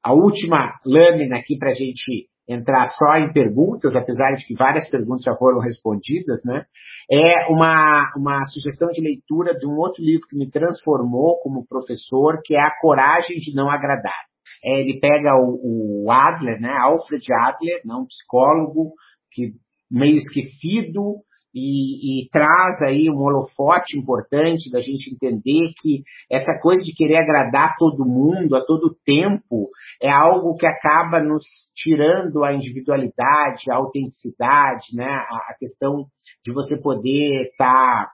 A 0.05 0.12
última 0.12 0.72
lâmina 0.85 1.37
aqui 1.37 1.57
para 1.57 1.70
a 1.70 1.75
gente 1.75 2.29
entrar 2.48 2.88
só 2.88 3.16
em 3.16 3.32
perguntas, 3.32 3.96
apesar 3.96 4.35
de 4.35 4.46
que 4.46 4.54
várias 4.54 4.88
perguntas 4.88 5.24
já 5.24 5.35
foram 5.37 5.59
respondidas, 5.59 6.40
né? 6.44 6.64
É 7.11 7.46
uma, 7.48 8.12
uma 8.16 8.44
sugestão 8.46 8.88
de 8.88 9.00
leitura 9.00 9.56
de 9.59 9.66
um 9.66 9.76
outro 9.78 10.02
livro 10.02 10.26
que 10.28 10.38
me 10.38 10.50
transformou 10.50 11.40
como 11.40 11.66
professor, 11.66 12.40
que 12.44 12.54
é 12.54 12.61
A 12.61 12.78
Coragem 12.80 13.37
de 13.37 13.54
Não 13.54 13.70
Agradar. 13.70 14.26
É, 14.64 14.80
ele 14.80 14.98
pega 15.00 15.37
o, 15.37 16.04
o, 16.04 16.11
Adler, 16.11 16.61
né, 16.61 16.74
Alfred 16.80 17.24
Adler, 17.32 17.80
né, 17.85 17.94
um 17.94 18.06
psicólogo 18.06 18.94
que 19.32 19.52
meio 19.90 20.16
esquecido 20.16 21.22
e, 21.59 22.21
e, 22.21 22.29
traz 22.29 22.83
aí 22.83 23.09
um 23.09 23.16
holofote 23.16 23.99
importante 23.99 24.71
da 24.71 24.79
gente 24.79 25.11
entender 25.11 25.73
que 25.81 26.03
essa 26.31 26.61
coisa 26.61 26.83
de 26.85 26.92
querer 26.95 27.16
agradar 27.16 27.77
todo 27.79 28.05
mundo 28.05 28.55
a 28.55 28.62
todo 28.62 28.95
tempo 29.07 29.71
é 30.03 30.11
algo 30.11 30.59
que 30.59 30.66
acaba 30.66 31.19
nos 31.23 31.45
tirando 31.75 32.45
a 32.45 32.53
individualidade, 32.53 33.71
a 33.71 33.77
autenticidade, 33.77 34.95
né, 34.95 35.07
a, 35.07 35.53
a 35.53 35.57
questão 35.59 36.05
de 36.45 36.53
você 36.53 36.79
poder 36.79 37.49
estar 37.51 38.05
tá 38.05 38.11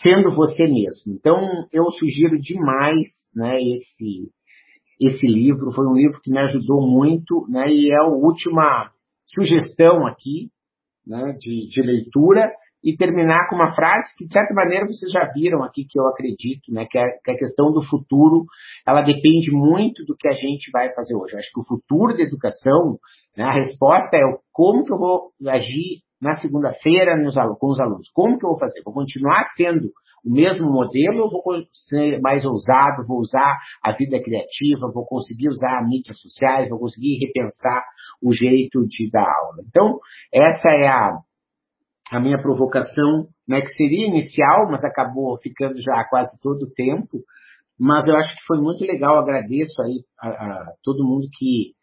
sendo 0.00 0.30
você 0.30 0.68
mesmo. 0.68 1.14
Então 1.14 1.66
eu 1.72 1.90
sugiro 1.90 2.38
demais, 2.38 3.08
né, 3.34 3.60
esse 3.60 4.30
esse 5.00 5.26
livro. 5.26 5.72
Foi 5.72 5.84
um 5.84 5.94
livro 5.94 6.20
que 6.20 6.30
me 6.30 6.38
ajudou 6.38 6.86
muito, 6.86 7.46
né? 7.48 7.66
E 7.68 7.92
é 7.92 7.98
a 7.98 8.08
última 8.08 8.90
sugestão 9.26 10.06
aqui, 10.08 10.50
né? 11.06 11.36
De, 11.38 11.68
de 11.68 11.82
leitura 11.82 12.50
e 12.88 12.96
terminar 12.96 13.50
com 13.50 13.56
uma 13.56 13.74
frase 13.74 14.16
que 14.16 14.24
de 14.24 14.32
certa 14.32 14.54
maneira 14.54 14.86
vocês 14.86 15.12
já 15.12 15.30
viram 15.34 15.62
aqui 15.62 15.84
que 15.84 16.00
eu 16.00 16.08
acredito, 16.08 16.72
né? 16.72 16.86
Que, 16.90 16.98
é, 16.98 17.04
que 17.22 17.32
a 17.32 17.36
questão 17.36 17.70
do 17.70 17.82
futuro, 17.82 18.46
ela 18.86 19.02
depende 19.02 19.50
muito 19.52 20.06
do 20.06 20.16
que 20.16 20.26
a 20.26 20.32
gente 20.32 20.70
vai 20.72 20.94
fazer 20.94 21.14
hoje. 21.14 21.34
Eu 21.34 21.38
acho 21.38 21.52
que 21.52 21.60
o 21.60 21.66
futuro 21.66 22.16
da 22.16 22.22
educação, 22.22 22.98
né? 23.36 23.44
A 23.44 23.52
resposta 23.52 24.16
é 24.16 24.22
como 24.50 24.84
que 24.84 24.92
eu 24.92 24.98
vou 24.98 25.32
agir 25.48 26.00
na 26.18 26.32
segunda-feira 26.36 27.14
com 27.60 27.66
os 27.66 27.78
alunos. 27.78 28.08
Como 28.14 28.38
que 28.38 28.46
eu 28.46 28.50
vou 28.50 28.58
fazer? 28.58 28.80
Vou 28.82 28.94
continuar 28.94 29.44
sendo 29.54 29.90
o 30.24 30.32
mesmo 30.32 30.66
modelo 30.66 31.24
ou 31.24 31.30
vou 31.30 31.62
ser 31.72 32.20
mais 32.22 32.42
ousado, 32.44 33.06
vou 33.06 33.18
usar 33.18 33.58
a 33.82 33.92
vida 33.92 34.18
criativa, 34.20 34.90
vou 34.92 35.04
conseguir 35.04 35.50
usar 35.50 35.86
mídias 35.86 36.18
sociais, 36.18 36.70
vou 36.70 36.78
conseguir 36.78 37.18
repensar 37.18 37.84
o 38.22 38.32
jeito 38.32 38.86
de 38.86 39.10
dar 39.10 39.28
aula. 39.28 39.62
Então, 39.68 39.98
essa 40.32 40.70
é 40.70 40.88
a, 40.88 41.18
a 42.10 42.20
minha 42.20 42.40
provocação, 42.40 43.28
né, 43.46 43.60
que 43.60 43.68
seria 43.68 44.06
inicial, 44.06 44.68
mas 44.70 44.84
acabou 44.84 45.38
ficando 45.38 45.80
já 45.80 46.04
quase 46.04 46.30
todo 46.42 46.62
o 46.62 46.70
tempo. 46.72 47.22
Mas 47.78 48.06
eu 48.06 48.16
acho 48.16 48.34
que 48.34 48.44
foi 48.46 48.58
muito 48.58 48.84
legal, 48.84 49.18
agradeço 49.18 49.80
aí 49.82 50.02
a, 50.20 50.28
a 50.28 50.72
todo 50.82 51.04
mundo 51.04 51.28
que 51.32 51.76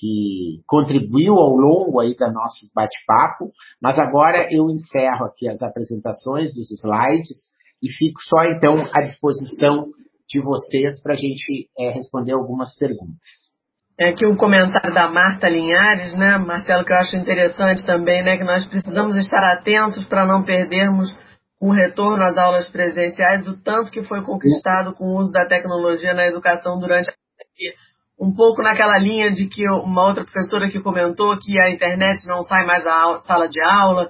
que 0.00 0.62
contribuiu 0.66 1.34
ao 1.34 1.56
longo 1.56 1.98
aí 1.98 2.14
da 2.14 2.30
nosso 2.30 2.70
bate-papo, 2.72 3.50
mas 3.82 3.98
agora 3.98 4.46
eu 4.48 4.70
encerro 4.70 5.24
aqui 5.24 5.48
as 5.48 5.60
apresentações 5.60 6.54
dos 6.54 6.70
slides 6.70 7.36
e 7.82 7.88
fico 7.88 8.20
só 8.20 8.44
então 8.44 8.76
à 8.94 9.00
disposição 9.00 9.88
de 10.28 10.40
vocês 10.40 11.02
para 11.02 11.14
a 11.14 11.16
gente 11.16 11.68
é, 11.76 11.90
responder 11.90 12.32
algumas 12.32 12.76
perguntas. 12.76 13.47
É 14.00 14.10
aqui 14.10 14.24
um 14.24 14.36
comentário 14.36 14.94
da 14.94 15.08
Marta 15.08 15.48
Linhares, 15.48 16.14
né, 16.14 16.38
Marcelo, 16.38 16.84
que 16.84 16.92
eu 16.92 16.96
acho 16.96 17.16
interessante 17.16 17.84
também, 17.84 18.22
né, 18.22 18.36
que 18.36 18.44
nós 18.44 18.64
precisamos 18.66 19.16
estar 19.16 19.42
atentos 19.52 20.04
para 20.06 20.24
não 20.24 20.44
perdermos 20.44 21.16
o 21.60 21.72
retorno 21.72 22.22
às 22.22 22.38
aulas 22.38 22.68
presenciais 22.68 23.48
o 23.48 23.60
tanto 23.60 23.90
que 23.90 24.04
foi 24.04 24.22
conquistado 24.22 24.94
com 24.94 25.04
o 25.04 25.18
uso 25.18 25.32
da 25.32 25.44
tecnologia 25.44 26.14
na 26.14 26.26
educação 26.26 26.78
durante 26.78 27.10
a 27.10 27.14
pandemia 27.36 27.74
um 28.20 28.34
pouco 28.34 28.62
naquela 28.62 28.98
linha 28.98 29.30
de 29.30 29.46
que 29.46 29.62
uma 29.70 30.08
outra 30.08 30.24
professora 30.24 30.68
que 30.68 30.80
comentou 30.80 31.38
que 31.38 31.58
a 31.60 31.70
internet 31.70 32.26
não 32.26 32.42
sai 32.42 32.66
mais 32.66 32.82
da 32.82 33.20
sala 33.26 33.48
de 33.48 33.60
aula. 33.62 34.08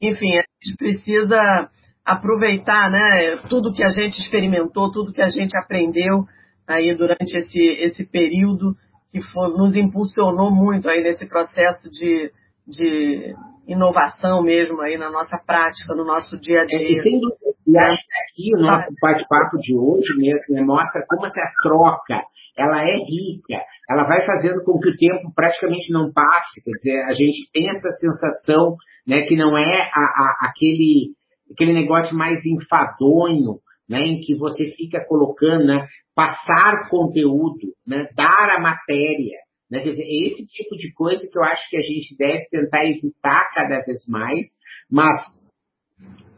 Enfim, 0.00 0.38
a 0.38 0.44
gente 0.64 0.76
precisa 0.78 1.68
aproveitar 2.04 2.90
né, 2.90 3.36
tudo 3.50 3.72
que 3.72 3.84
a 3.84 3.88
gente 3.88 4.18
experimentou, 4.20 4.90
tudo 4.90 5.12
que 5.12 5.20
a 5.20 5.28
gente 5.28 5.54
aprendeu 5.58 6.24
aí 6.66 6.94
durante 6.94 7.36
esse, 7.36 7.58
esse 7.82 8.10
período 8.10 8.74
que 9.12 9.20
foi, 9.32 9.48
nos 9.50 9.74
impulsionou 9.74 10.50
muito 10.50 10.88
aí 10.88 11.02
nesse 11.02 11.28
processo 11.28 11.90
de, 11.90 12.30
de 12.66 13.34
inovação 13.66 14.42
mesmo 14.42 14.80
aí 14.80 14.96
na 14.96 15.10
nossa 15.10 15.38
prática, 15.46 15.94
no 15.94 16.04
nosso 16.04 16.38
dia 16.38 16.62
a 16.62 16.66
dia. 16.66 16.78
É, 16.78 17.08
e, 17.08 17.20
e 17.66 17.78
acho 17.78 18.02
que 18.02 18.50
aqui 18.50 18.56
o 18.56 18.60
nosso 18.60 18.88
bate-papo 19.00 19.58
de 19.58 19.76
hoje 19.76 20.16
mesmo 20.16 20.54
né, 20.54 20.62
mostra 20.62 21.04
como 21.08 21.26
essa 21.26 21.42
troca 21.62 22.22
ela 22.56 22.82
é 22.82 22.96
rica, 22.96 23.64
ela 23.88 24.04
vai 24.04 24.24
fazendo 24.26 24.62
com 24.64 24.78
que 24.78 24.90
o 24.90 24.96
tempo 24.96 25.32
praticamente 25.34 25.92
não 25.92 26.12
passe, 26.12 26.62
quer 26.62 26.72
dizer, 26.72 27.04
a 27.04 27.12
gente 27.12 27.50
tem 27.52 27.68
essa 27.70 27.88
sensação, 27.90 28.76
né, 29.06 29.22
que 29.22 29.34
não 29.36 29.56
é 29.56 29.90
a, 29.94 30.00
a, 30.00 30.48
aquele, 30.48 31.14
aquele 31.52 31.72
negócio 31.72 32.14
mais 32.14 32.40
enfadonho, 32.44 33.58
né, 33.88 34.00
em 34.00 34.20
que 34.20 34.36
você 34.36 34.66
fica 34.76 35.04
colocando, 35.06 35.64
né, 35.64 35.86
passar 36.20 36.90
conteúdo, 36.90 37.72
né, 37.86 38.06
dar 38.14 38.56
a 38.56 38.60
matéria, 38.60 39.38
né, 39.70 39.80
quer 39.80 39.92
dizer, 39.92 40.02
é 40.02 40.28
esse 40.28 40.46
tipo 40.46 40.76
de 40.76 40.92
coisa 40.92 41.26
que 41.30 41.38
eu 41.38 41.42
acho 41.44 41.70
que 41.70 41.76
a 41.78 41.80
gente 41.80 42.14
deve 42.18 42.46
tentar 42.50 42.84
evitar 42.84 43.50
cada 43.54 43.80
vez 43.80 44.06
mais, 44.06 44.46
mas 44.90 45.16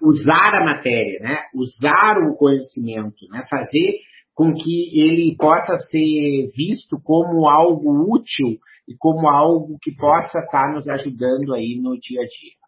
usar 0.00 0.54
a 0.54 0.64
matéria, 0.64 1.18
né, 1.20 1.36
usar 1.52 2.14
o 2.18 2.36
conhecimento, 2.36 3.26
né, 3.30 3.44
fazer 3.50 3.98
com 4.34 4.54
que 4.54 4.98
ele 4.98 5.36
possa 5.36 5.74
ser 5.90 6.52
visto 6.56 6.96
como 7.02 7.48
algo 7.48 8.14
útil 8.14 8.58
e 8.88 8.94
como 8.96 9.28
algo 9.28 9.78
que 9.82 9.94
possa 9.96 10.38
estar 10.38 10.72
nos 10.72 10.88
ajudando 10.88 11.54
aí 11.54 11.76
no 11.82 11.98
dia 11.98 12.20
a 12.20 12.24
dia. 12.24 12.61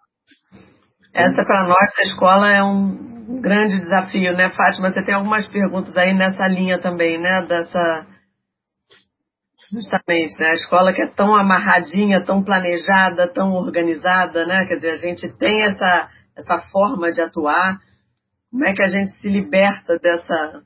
Essa 1.14 1.44
para 1.44 1.68
nós, 1.68 1.96
a 1.96 2.02
escola, 2.02 2.50
é 2.50 2.60
um 2.60 3.40
grande 3.40 3.78
desafio, 3.78 4.32
né, 4.32 4.50
Fátima? 4.50 4.90
Você 4.90 5.00
tem 5.00 5.14
algumas 5.14 5.46
perguntas 5.48 5.96
aí 5.96 6.12
nessa 6.12 6.48
linha 6.48 6.80
também, 6.80 7.20
né? 7.20 7.40
Dessa. 7.42 8.06
Justamente, 9.72 10.36
né? 10.40 10.48
A 10.48 10.54
escola 10.54 10.92
que 10.92 11.00
é 11.00 11.06
tão 11.14 11.36
amarradinha, 11.36 12.24
tão 12.24 12.42
planejada, 12.42 13.32
tão 13.32 13.52
organizada, 13.52 14.44
né? 14.44 14.66
Quer 14.66 14.74
dizer, 14.74 14.90
a 14.90 14.96
gente 14.96 15.38
tem 15.38 15.62
essa, 15.62 16.10
essa 16.36 16.60
forma 16.72 17.12
de 17.12 17.22
atuar. 17.22 17.78
Como 18.50 18.66
é 18.66 18.72
que 18.72 18.82
a 18.82 18.88
gente 18.88 19.10
se 19.20 19.28
liberta 19.28 19.96
dessa, 20.00 20.62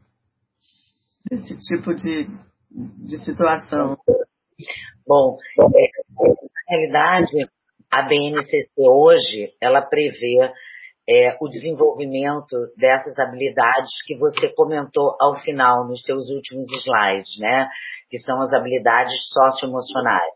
esse 1.30 1.58
tipo 1.68 1.94
de, 1.94 2.26
de 2.70 3.18
situação? 3.22 3.98
Bom, 5.06 5.36
é, 5.60 5.66
na 5.66 6.76
realidade, 6.76 7.48
a 7.90 8.02
BNCC 8.02 8.70
hoje, 8.78 9.52
ela 9.60 9.82
prevê 9.82 10.52
é, 11.08 11.36
o 11.40 11.48
desenvolvimento 11.48 12.54
dessas 12.76 13.18
habilidades 13.18 13.90
que 14.06 14.14
você 14.18 14.48
comentou 14.54 15.16
ao 15.18 15.36
final, 15.40 15.88
nos 15.88 16.02
seus 16.02 16.28
últimos 16.28 16.66
slides, 16.82 17.38
né? 17.38 17.66
Que 18.10 18.18
são 18.18 18.40
as 18.42 18.52
habilidades 18.52 19.14
socioemocionais. 19.32 20.34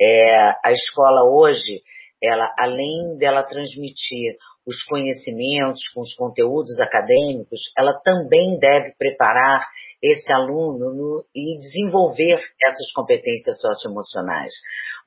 É, 0.00 0.50
a 0.64 0.70
escola 0.70 1.24
hoje, 1.24 1.82
ela, 2.22 2.48
além 2.56 3.16
dela 3.18 3.42
transmitir 3.42 4.36
os 4.64 4.84
conhecimentos 4.84 5.82
com 5.92 6.02
os 6.02 6.14
conteúdos 6.14 6.78
acadêmicos, 6.78 7.60
ela 7.76 7.98
também 8.04 8.56
deve 8.60 8.94
preparar 8.96 9.66
esse 10.00 10.32
aluno 10.32 10.94
no, 10.94 11.24
e 11.34 11.58
desenvolver 11.58 12.40
essas 12.62 12.92
competências 12.94 13.60
socioemocionais. 13.60 14.52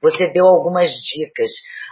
Você 0.02 0.32
deu 0.32 0.46
algumas 0.46 0.90
dicas, 0.92 1.52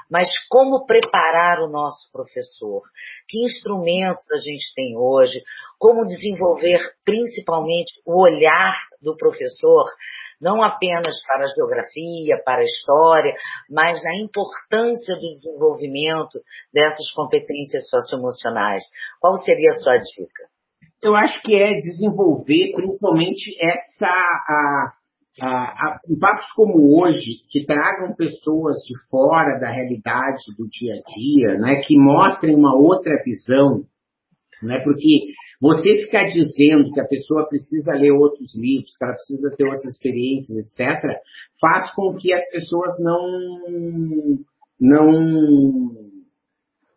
mas 0.09 0.27
como 0.49 0.85
preparar 0.85 1.59
o 1.59 1.69
nosso 1.69 2.11
professor? 2.11 2.81
Que 3.27 3.43
instrumentos 3.45 4.25
a 4.31 4.37
gente 4.37 4.73
tem 4.75 4.97
hoje? 4.97 5.41
Como 5.77 6.05
desenvolver 6.05 6.79
principalmente 7.05 7.93
o 8.05 8.23
olhar 8.23 8.75
do 9.01 9.15
professor, 9.15 9.85
não 10.41 10.63
apenas 10.63 11.15
para 11.27 11.43
a 11.43 11.53
geografia, 11.53 12.41
para 12.43 12.61
a 12.61 12.63
história, 12.63 13.35
mas 13.69 14.03
na 14.03 14.15
importância 14.17 15.13
do 15.13 15.21
desenvolvimento 15.21 16.39
dessas 16.73 17.11
competências 17.13 17.87
socioemocionais? 17.89 18.83
Qual 19.19 19.37
seria 19.37 19.69
a 19.69 19.79
sua 19.83 19.97
dica? 19.97 20.49
eu 21.01 21.15
acho 21.15 21.41
que 21.41 21.55
é 21.55 21.75
desenvolver 21.75 22.73
principalmente 22.75 23.55
essa. 23.59 24.05
A, 24.05 24.93
a, 25.41 25.47
a, 25.47 25.99
em 26.07 26.17
papos 26.17 26.45
como 26.55 26.99
hoje, 26.99 27.41
que 27.49 27.65
tragam 27.65 28.15
pessoas 28.15 28.77
de 28.87 28.93
fora 29.09 29.59
da 29.59 29.71
realidade 29.71 30.43
do 30.57 30.67
dia 30.69 30.93
a 30.93 31.13
dia, 31.13 31.59
né, 31.59 31.81
que 31.85 31.97
mostrem 31.97 32.55
uma 32.55 32.75
outra 32.75 33.15
visão, 33.23 33.83
né, 34.61 34.79
porque 34.83 35.25
você 35.61 36.03
ficar 36.03 36.25
dizendo 36.25 36.91
que 36.91 36.99
a 36.99 37.07
pessoa 37.07 37.47
precisa 37.47 37.93
ler 37.93 38.11
outros 38.11 38.55
livros, 38.55 38.95
que 38.97 39.03
ela 39.03 39.13
precisa 39.13 39.55
ter 39.57 39.65
outras 39.65 39.93
experiências, 39.93 40.57
etc., 40.57 41.19
faz 41.59 41.93
com 41.93 42.15
que 42.15 42.33
as 42.33 42.49
pessoas 42.49 42.97
não 42.99 44.39
não 44.79 46.09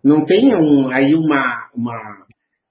não 0.04 0.24
tenham 0.24 0.90
aí 0.90 1.14
uma, 1.14 1.70
uma 1.74 2.26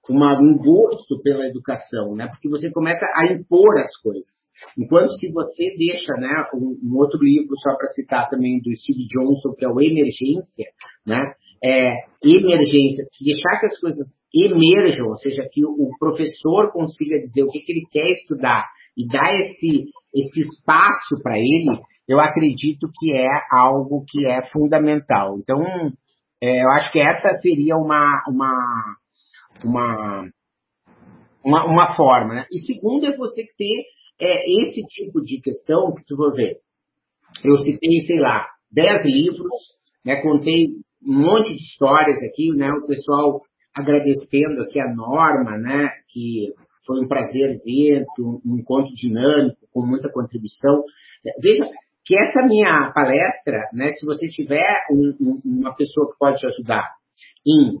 uma, 0.08 0.38
um 0.40 0.56
gosto 0.56 1.20
pela 1.22 1.46
educação, 1.46 2.14
né? 2.14 2.26
Porque 2.28 2.48
você 2.48 2.70
começa 2.72 3.04
a 3.14 3.32
impor 3.32 3.78
as 3.78 3.94
coisas. 4.02 4.42
Enquanto 4.78 5.12
se 5.14 5.30
você 5.30 5.74
deixa, 5.76 6.12
né, 6.14 6.46
um, 6.54 6.78
um 6.82 6.96
outro 6.96 7.22
livro 7.22 7.54
só 7.58 7.76
para 7.76 7.88
citar 7.88 8.28
também 8.28 8.60
do 8.60 8.74
Steve 8.76 9.06
Johnson, 9.08 9.54
que 9.56 9.64
é 9.64 9.68
o 9.68 9.80
Emergência, 9.80 10.66
né? 11.06 11.34
É, 11.64 11.94
emergência, 12.24 13.04
deixar 13.20 13.60
que 13.60 13.66
as 13.66 13.78
coisas 13.78 14.08
emerjam, 14.34 15.06
ou 15.06 15.16
seja, 15.16 15.46
que 15.52 15.64
o 15.64 15.90
professor 15.96 16.72
consiga 16.72 17.20
dizer 17.20 17.44
o 17.44 17.50
que, 17.50 17.60
que 17.60 17.72
ele 17.72 17.86
quer 17.90 18.10
estudar 18.10 18.64
e 18.96 19.06
dar 19.06 19.32
esse, 19.38 19.84
esse 20.12 20.40
espaço 20.40 21.22
para 21.22 21.38
ele, 21.38 21.70
eu 22.08 22.18
acredito 22.18 22.90
que 22.98 23.12
é 23.12 23.28
algo 23.52 24.04
que 24.08 24.26
é 24.26 24.44
fundamental. 24.48 25.38
Então, 25.38 25.60
é, 26.42 26.64
eu 26.64 26.70
acho 26.70 26.90
que 26.90 27.00
essa 27.00 27.30
seria 27.40 27.76
uma, 27.76 28.24
uma, 28.28 28.96
uma, 29.64 30.28
uma, 31.44 31.64
uma 31.66 31.96
forma. 31.96 32.34
Né? 32.34 32.46
E 32.50 32.58
segundo 32.60 33.06
é 33.06 33.16
você 33.16 33.44
ter 33.56 33.84
é, 34.20 34.62
esse 34.62 34.82
tipo 34.86 35.20
de 35.20 35.40
questão 35.40 35.94
que 35.94 36.04
tu 36.04 36.16
vai 36.16 36.30
ver. 36.30 36.56
Eu 37.44 37.56
citei, 37.58 38.00
sei 38.06 38.20
lá, 38.20 38.46
dez 38.70 39.04
livros, 39.04 39.50
né, 40.04 40.20
contei 40.22 40.68
um 41.04 41.18
monte 41.18 41.54
de 41.54 41.62
histórias 41.62 42.18
aqui, 42.22 42.50
né, 42.50 42.70
o 42.72 42.86
pessoal 42.86 43.40
agradecendo 43.74 44.62
aqui 44.62 44.80
a 44.80 44.94
Norma, 44.94 45.56
né, 45.58 45.88
que 46.08 46.52
foi 46.86 47.02
um 47.02 47.08
prazer 47.08 47.60
ver, 47.64 48.04
um 48.18 48.58
encontro 48.58 48.92
dinâmico, 48.94 49.56
com 49.72 49.86
muita 49.86 50.10
contribuição. 50.12 50.84
Veja 51.40 51.64
que 52.04 52.14
essa 52.18 52.46
minha 52.46 52.92
palestra, 52.92 53.68
né, 53.72 53.88
se 53.92 54.04
você 54.04 54.28
tiver 54.28 54.68
um, 54.90 55.16
um, 55.20 55.40
uma 55.44 55.74
pessoa 55.74 56.10
que 56.10 56.18
pode 56.18 56.38
te 56.38 56.46
ajudar 56.46 56.88
em 57.46 57.78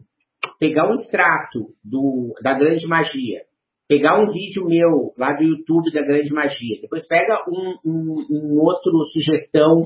pegar 0.62 0.88
um 0.88 0.94
extrato 0.94 1.74
do, 1.84 2.32
da 2.40 2.54
grande 2.54 2.86
magia, 2.86 3.40
pegar 3.88 4.22
um 4.22 4.30
vídeo 4.30 4.64
meu 4.64 5.12
lá 5.18 5.32
do 5.32 5.42
YouTube 5.42 5.90
da 5.92 6.02
grande 6.02 6.32
magia, 6.32 6.78
depois 6.80 7.04
pega 7.08 7.34
um, 7.48 7.74
um, 7.84 8.26
um 8.30 8.62
outro 8.62 8.92
sugestão 9.12 9.82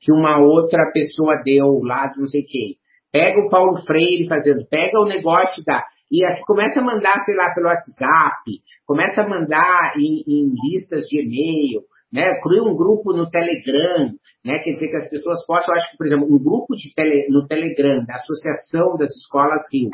que 0.00 0.12
uma 0.12 0.38
outra 0.38 0.88
pessoa 0.94 1.42
deu 1.44 1.80
lá 1.82 2.06
de 2.06 2.20
não 2.20 2.28
sei 2.28 2.42
quem, 2.42 2.76
pega 3.10 3.40
o 3.40 3.50
Paulo 3.50 3.84
Freire 3.84 4.28
fazendo, 4.28 4.64
pega 4.70 5.00
o 5.00 5.08
negócio 5.08 5.64
da. 5.64 5.82
E 6.12 6.20
começa 6.46 6.78
a 6.78 6.84
mandar, 6.84 7.18
sei 7.24 7.34
lá, 7.34 7.52
pelo 7.52 7.66
WhatsApp, 7.66 8.44
começa 8.86 9.22
a 9.22 9.28
mandar 9.28 9.94
em, 9.96 10.22
em 10.28 10.48
listas 10.64 11.06
de 11.06 11.22
e-mail, 11.22 11.82
né? 12.12 12.40
Cria 12.40 12.62
um 12.62 12.76
grupo 12.76 13.12
no 13.12 13.28
Telegram, 13.28 14.10
né? 14.44 14.60
Quer 14.60 14.72
dizer 14.72 14.90
que 14.90 14.96
as 14.96 15.10
pessoas 15.10 15.44
possam, 15.44 15.74
eu 15.74 15.78
acho 15.78 15.90
que, 15.90 15.96
por 15.96 16.06
exemplo, 16.06 16.26
um 16.26 16.38
grupo 16.38 16.74
de 16.76 16.94
tele, 16.94 17.26
no 17.30 17.46
Telegram 17.48 18.04
da 18.06 18.14
Associação 18.14 18.96
das 18.96 19.10
Escolas 19.10 19.62
Rio, 19.72 19.90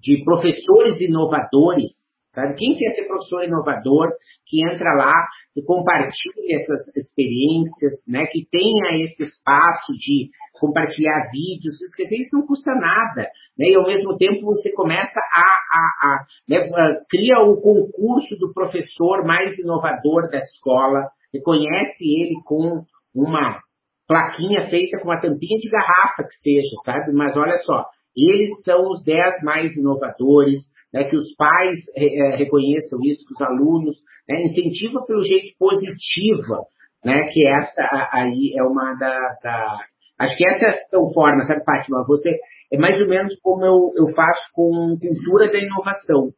de 0.00 0.22
professores 0.24 1.00
inovadores, 1.00 1.90
sabe? 2.32 2.54
Quem 2.56 2.76
quer 2.76 2.92
ser 2.92 3.06
professor 3.06 3.44
inovador, 3.44 4.10
que 4.46 4.60
entra 4.64 4.94
lá 4.94 5.14
e 5.56 5.62
compartilha 5.62 6.56
essas 6.56 6.94
experiências, 6.96 8.04
né? 8.06 8.26
Que 8.26 8.46
tenha 8.50 9.02
esse 9.02 9.22
espaço 9.22 9.92
de 9.94 10.30
compartilhar 10.60 11.30
vídeos, 11.32 11.76
dizer, 11.96 12.16
isso 12.16 12.36
não 12.36 12.46
custa 12.46 12.72
nada, 12.74 13.28
né? 13.58 13.68
E 13.68 13.74
ao 13.74 13.86
mesmo 13.86 14.16
tempo 14.16 14.46
você 14.46 14.72
começa 14.74 15.18
a, 15.18 15.78
a, 15.78 16.08
a 16.08 16.26
né? 16.48 16.68
cria 17.08 17.40
o 17.40 17.60
concurso 17.60 18.36
do 18.38 18.52
professor 18.52 19.24
mais 19.24 19.58
inovador 19.58 20.30
da 20.30 20.38
escola, 20.38 21.08
reconhece 21.32 22.04
ele 22.04 22.40
com 22.44 22.84
uma 23.14 23.60
plaquinha 24.06 24.68
feita 24.68 24.98
com 24.98 25.08
uma 25.08 25.20
tampinha 25.20 25.58
de 25.58 25.68
garrafa 25.68 26.22
que 26.22 26.34
seja, 26.40 26.76
sabe? 26.84 27.12
Mas 27.12 27.36
olha 27.36 27.58
só, 27.58 27.84
eles 28.16 28.62
são 28.64 28.90
os 28.90 29.04
10 29.04 29.42
mais 29.42 29.74
inovadores, 29.76 30.60
né, 30.92 31.04
que 31.04 31.16
os 31.16 31.34
pais 31.36 31.78
é, 31.96 32.36
reconheçam 32.36 32.98
isso, 33.04 33.26
que 33.26 33.34
os 33.34 33.42
alunos, 33.42 33.98
né, 34.28 34.42
incentiva 34.42 35.04
pelo 35.06 35.22
jeito 35.22 35.54
positiva, 35.58 36.62
né, 37.04 37.28
que 37.32 37.46
essa 37.46 38.08
aí 38.12 38.54
é 38.56 38.62
uma 38.62 38.94
da, 38.94 39.18
da 39.42 39.78
acho 40.18 40.36
que 40.36 40.46
essa 40.46 40.88
são 40.88 41.12
formas, 41.12 41.46
sabe, 41.46 41.64
Fátima? 41.64 42.04
Você 42.06 42.30
é 42.72 42.78
mais 42.78 43.00
ou 43.00 43.06
menos 43.06 43.38
como 43.42 43.64
eu, 43.64 43.92
eu 43.96 44.14
faço 44.14 44.52
com 44.54 44.96
cultura 44.98 45.52
da 45.52 45.58
inovação, 45.58 46.30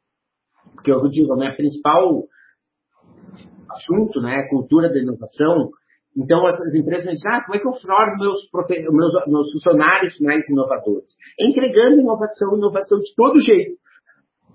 porque 0.74 0.90
eu 0.90 1.08
digo, 1.08 1.32
a 1.32 1.36
minha 1.36 1.54
principal 1.54 2.24
assunto, 3.70 4.20
né, 4.20 4.48
cultura 4.48 4.88
da 4.88 4.98
inovação, 4.98 5.70
então, 6.16 6.44
as, 6.46 6.58
empresas 6.74 7.04
dizem, 7.04 7.30
ah, 7.30 7.44
como 7.44 7.56
é 7.56 7.60
que 7.60 7.68
eu 7.68 7.74
formo 7.74 8.18
meus, 8.18 8.40
meus, 8.90 9.12
meus 9.26 9.52
funcionários 9.52 10.18
mais 10.20 10.42
inovadores? 10.48 11.10
Entregando 11.38 12.00
inovação, 12.00 12.56
inovação 12.56 12.98
de 12.98 13.14
todo 13.14 13.40
jeito. 13.40 13.76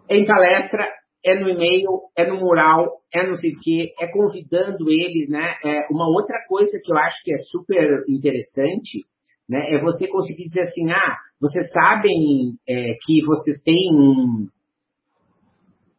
É 0.09 0.17
em 0.17 0.25
palestra, 0.25 0.89
é 1.23 1.39
no 1.39 1.49
e-mail, 1.49 2.01
é 2.17 2.27
no 2.27 2.37
mural, 2.37 2.99
é 3.13 3.25
não 3.25 3.37
sei 3.37 3.51
o 3.51 3.59
quê, 3.61 3.93
é 3.99 4.07
convidando 4.07 4.89
eles, 4.89 5.29
né? 5.29 5.55
É 5.63 5.87
uma 5.89 6.07
outra 6.09 6.37
coisa 6.49 6.77
que 6.83 6.91
eu 6.91 6.97
acho 6.97 7.23
que 7.23 7.33
é 7.33 7.37
super 7.49 8.03
interessante, 8.09 9.05
né? 9.47 9.73
É 9.73 9.81
você 9.81 10.07
conseguir 10.07 10.43
dizer 10.45 10.61
assim, 10.61 10.91
ah, 10.91 11.15
vocês 11.39 11.71
sabem 11.71 12.55
é, 12.67 12.95
que 13.05 13.23
vocês 13.25 13.61
têm 13.63 13.89
um, 13.93 14.47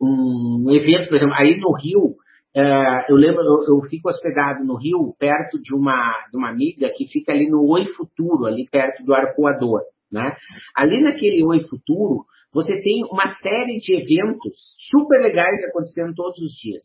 um 0.02 0.70
evento, 0.70 1.08
por 1.08 1.16
exemplo, 1.16 1.34
aí 1.38 1.58
no 1.58 1.72
Rio, 1.74 2.16
é, 2.56 3.10
eu 3.10 3.16
lembro, 3.16 3.42
eu, 3.42 3.74
eu, 3.74 3.82
fico 3.88 4.08
hospedado 4.08 4.64
no 4.64 4.76
Rio, 4.76 5.14
perto 5.18 5.60
de 5.60 5.74
uma, 5.74 6.12
de 6.30 6.36
uma 6.36 6.50
amiga 6.50 6.88
que 6.94 7.06
fica 7.08 7.32
ali 7.32 7.48
no 7.48 7.68
Oi 7.68 7.86
Futuro, 7.96 8.46
ali 8.46 8.68
perto 8.70 9.02
do 9.04 9.12
Arcoador. 9.12 9.82
Né? 10.10 10.36
Ali 10.76 11.02
naquele 11.02 11.44
Oi 11.44 11.62
Futuro, 11.62 12.24
você 12.52 12.80
tem 12.80 13.04
uma 13.10 13.34
série 13.36 13.80
de 13.80 13.94
eventos 13.94 14.54
super 14.90 15.20
legais 15.20 15.64
acontecendo 15.68 16.14
todos 16.14 16.38
os 16.38 16.52
dias. 16.52 16.82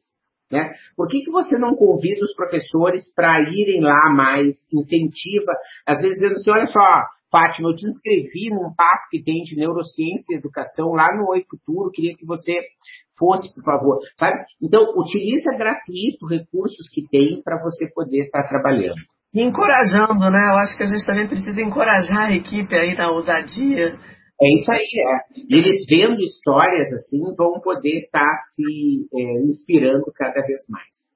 Né? 0.52 0.74
Por 0.98 1.08
que, 1.08 1.22
que 1.22 1.30
você 1.30 1.60
não 1.60 1.76
convida 1.76 2.24
os 2.24 2.34
professores 2.34 3.14
para 3.14 3.40
irem 3.40 3.82
lá 3.82 4.10
mais, 4.10 4.58
incentiva, 4.74 5.52
às 5.86 6.02
vezes 6.02 6.18
dizendo 6.18 6.34
assim, 6.34 6.50
olha 6.50 6.66
só, 6.66 7.04
Fátima, 7.32 7.70
eu 7.70 7.76
te 7.76 7.86
inscrevi 7.86 8.50
num 8.50 8.74
papo 8.76 9.08
que 9.12 9.24
tem 9.24 9.44
de 9.44 9.56
neurociência 9.56 10.34
e 10.34 10.38
educação 10.38 10.92
lá 10.94 11.08
no 11.16 11.30
Oi 11.30 11.46
Futuro, 11.50 11.92
queria 11.92 12.16
que 12.16 12.26
você 12.26 12.60
fosse, 13.18 13.54
por 13.54 13.64
favor, 13.64 14.00
sabe? 14.18 14.40
Então, 14.62 14.82
utiliza 14.98 15.52
gratuito 15.58 16.26
recursos 16.26 16.90
que 16.92 17.08
tem 17.08 17.42
para 17.44 17.62
você 17.62 17.88
poder 17.94 18.26
estar 18.26 18.44
tá 18.44 18.50
trabalhando. 18.50 19.00
E 19.34 19.42
encorajando, 19.44 20.32
né? 20.32 20.40
Eu 20.40 20.58
acho 20.58 20.76
que 20.76 20.84
a 20.84 20.88
gente 20.88 21.06
também 21.06 21.28
precisa 21.28 21.62
encorajar 21.62 22.30
a 22.30 22.36
equipe 22.36 22.76
aí 22.76 22.96
na 22.96 23.12
ousadia. 23.12 23.96
É 24.42 24.56
isso 24.56 24.72
aí, 24.72 24.80
é. 24.80 25.58
Eles 25.58 25.86
vendo 25.88 26.20
histórias 26.22 26.92
assim 26.94 27.20
vão 27.38 27.60
poder 27.62 28.00
estar 28.00 28.26
tá 28.26 28.36
se 28.56 29.08
é, 29.14 29.44
inspirando 29.44 30.06
cada 30.16 30.42
vez 30.42 30.62
mais. 30.70 31.10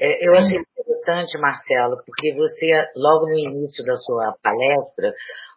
É, 0.00 0.28
eu 0.28 0.34
achei 0.34 0.58
interessante, 0.58 1.38
Marcelo, 1.38 2.02
porque 2.04 2.34
você, 2.34 2.88
logo 2.96 3.26
no 3.26 3.38
início 3.38 3.84
da 3.84 3.94
sua 3.94 4.34
palestra, 4.42 5.12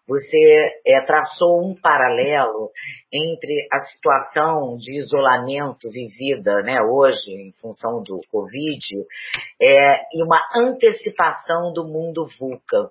você 0.08 0.80
é, 0.86 1.02
traçou 1.02 1.68
um 1.68 1.76
paralelo 1.76 2.72
entre 3.12 3.68
a 3.74 3.80
situação 3.80 4.78
de 4.78 5.00
isolamento 5.00 5.90
vivida 5.90 6.62
né, 6.62 6.82
hoje, 6.82 7.30
em 7.30 7.52
função 7.60 8.02
do 8.04 8.22
Covid, 8.32 8.86
é, 9.62 10.02
e 10.14 10.24
uma 10.24 10.40
antecipação 10.56 11.74
do 11.74 11.86
mundo 11.86 12.26
VUCA. 12.40 12.90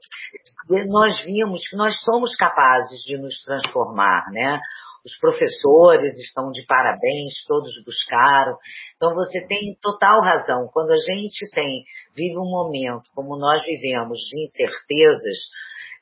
E 0.70 0.84
nós 0.86 1.24
vimos 1.24 1.66
que 1.68 1.76
nós 1.76 1.94
somos 2.02 2.34
capazes 2.34 3.00
de 3.02 3.16
nos 3.16 3.42
transformar, 3.42 4.30
né? 4.30 4.60
Os 5.06 5.16
professores 5.20 6.12
estão 6.18 6.50
de 6.50 6.66
parabéns, 6.66 7.44
todos 7.46 7.70
buscaram. 7.84 8.58
Então 8.96 9.14
você 9.14 9.46
tem 9.46 9.78
total 9.80 10.20
razão. 10.20 10.68
Quando 10.72 10.90
a 10.90 10.96
gente 10.96 11.48
tem, 11.54 11.84
vive 12.12 12.36
um 12.36 12.50
momento 12.50 13.08
como 13.14 13.38
nós 13.38 13.62
vivemos 13.64 14.18
de 14.18 14.44
incertezas, 14.46 15.38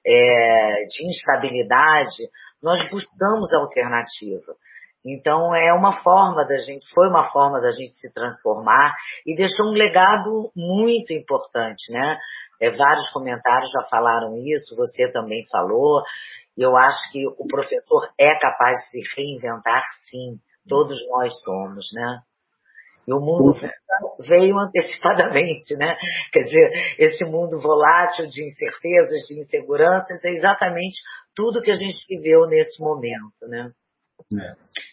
é, 0.06 0.86
de 0.88 1.06
instabilidade, 1.06 2.16
nós 2.62 2.80
buscamos 2.88 3.52
alternativa. 3.52 4.56
Então 5.04 5.54
é 5.54 5.72
uma 5.74 5.98
forma 6.02 6.46
da 6.46 6.56
gente, 6.56 6.86
foi 6.94 7.08
uma 7.08 7.30
forma 7.30 7.60
da 7.60 7.70
gente 7.70 7.92
se 7.94 8.10
transformar 8.12 8.94
e 9.26 9.36
deixou 9.36 9.66
um 9.66 9.74
legado 9.74 10.50
muito 10.56 11.12
importante, 11.12 11.92
né? 11.92 12.18
É, 12.60 12.70
vários 12.70 13.10
comentários 13.10 13.70
já 13.70 13.82
falaram 13.90 14.36
isso, 14.38 14.74
você 14.74 15.10
também 15.12 15.44
falou. 15.50 16.02
Eu 16.56 16.76
acho 16.76 17.00
que 17.12 17.26
o 17.26 17.46
professor 17.46 18.08
é 18.18 18.38
capaz 18.38 18.76
de 18.76 18.90
se 18.90 19.16
reinventar, 19.16 19.82
sim. 20.08 20.38
Todos 20.66 20.96
nós 21.10 21.34
somos, 21.42 21.86
né? 21.92 22.20
E 23.06 23.12
o 23.12 23.20
mundo 23.20 23.52
veio 24.26 24.58
antecipadamente, 24.58 25.76
né? 25.76 25.94
Quer 26.32 26.40
dizer, 26.40 26.96
esse 26.98 27.24
mundo 27.24 27.60
volátil 27.60 28.26
de 28.26 28.42
incertezas, 28.46 29.26
de 29.28 29.40
inseguranças, 29.40 30.24
é 30.24 30.30
exatamente 30.30 30.96
tudo 31.34 31.60
que 31.60 31.70
a 31.70 31.76
gente 31.76 31.98
viveu 32.08 32.46
nesse 32.46 32.80
momento, 32.80 33.46
né? 33.46 33.70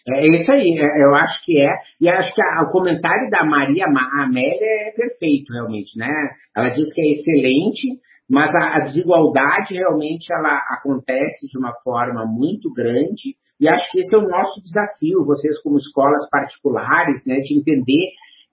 É, 0.08 0.26
é 0.26 0.40
isso 0.40 0.52
aí, 0.52 0.78
é, 0.78 1.04
eu 1.04 1.14
acho 1.14 1.44
que 1.44 1.60
é. 1.60 1.74
E 2.00 2.08
acho 2.08 2.34
que 2.34 2.42
a, 2.42 2.64
o 2.68 2.72
comentário 2.72 3.30
da 3.30 3.44
Maria 3.44 3.86
Amélia 3.86 4.88
é 4.88 4.92
perfeito, 4.92 5.52
realmente, 5.52 5.98
né? 5.98 6.10
Ela 6.56 6.68
diz 6.70 6.92
que 6.92 7.00
é 7.00 7.10
excelente, 7.10 8.00
mas 8.28 8.54
a, 8.54 8.76
a 8.76 8.80
desigualdade 8.80 9.74
realmente 9.74 10.32
ela 10.32 10.58
acontece 10.70 11.46
de 11.48 11.58
uma 11.58 11.72
forma 11.82 12.24
muito 12.26 12.72
grande 12.72 13.36
e 13.62 13.68
acho 13.68 13.88
que 13.92 14.00
esse 14.00 14.12
é 14.12 14.18
o 14.18 14.28
nosso 14.28 14.60
desafio, 14.60 15.24
vocês 15.24 15.56
como 15.62 15.76
escolas 15.76 16.28
particulares, 16.30 17.24
né, 17.24 17.36
de 17.36 17.56
entender 17.56 18.10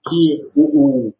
que 0.08 0.44
o, 0.54 1.08
o 1.08 1.14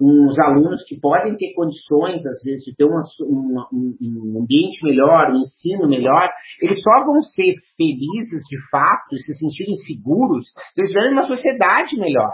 uns 0.00 0.38
alunos 0.38 0.82
que 0.84 0.98
podem 0.98 1.36
ter 1.36 1.52
condições, 1.54 2.24
às 2.24 2.42
vezes, 2.42 2.64
de 2.64 2.74
ter 2.74 2.84
uma, 2.84 3.02
uma, 3.20 3.68
um 3.72 4.42
ambiente 4.42 4.82
melhor, 4.82 5.30
um 5.30 5.38
ensino 5.38 5.88
melhor, 5.88 6.30
eles 6.62 6.82
só 6.82 7.04
vão 7.04 7.20
ser 7.20 7.54
felizes 7.76 8.42
de 8.48 8.58
fato, 8.70 9.16
se 9.16 9.34
sentirem 9.34 9.74
seguros, 9.76 10.46
se 10.74 10.80
eles 10.80 10.90
estiverem 10.90 11.14
numa 11.14 11.26
sociedade 11.26 11.98
melhor. 11.98 12.32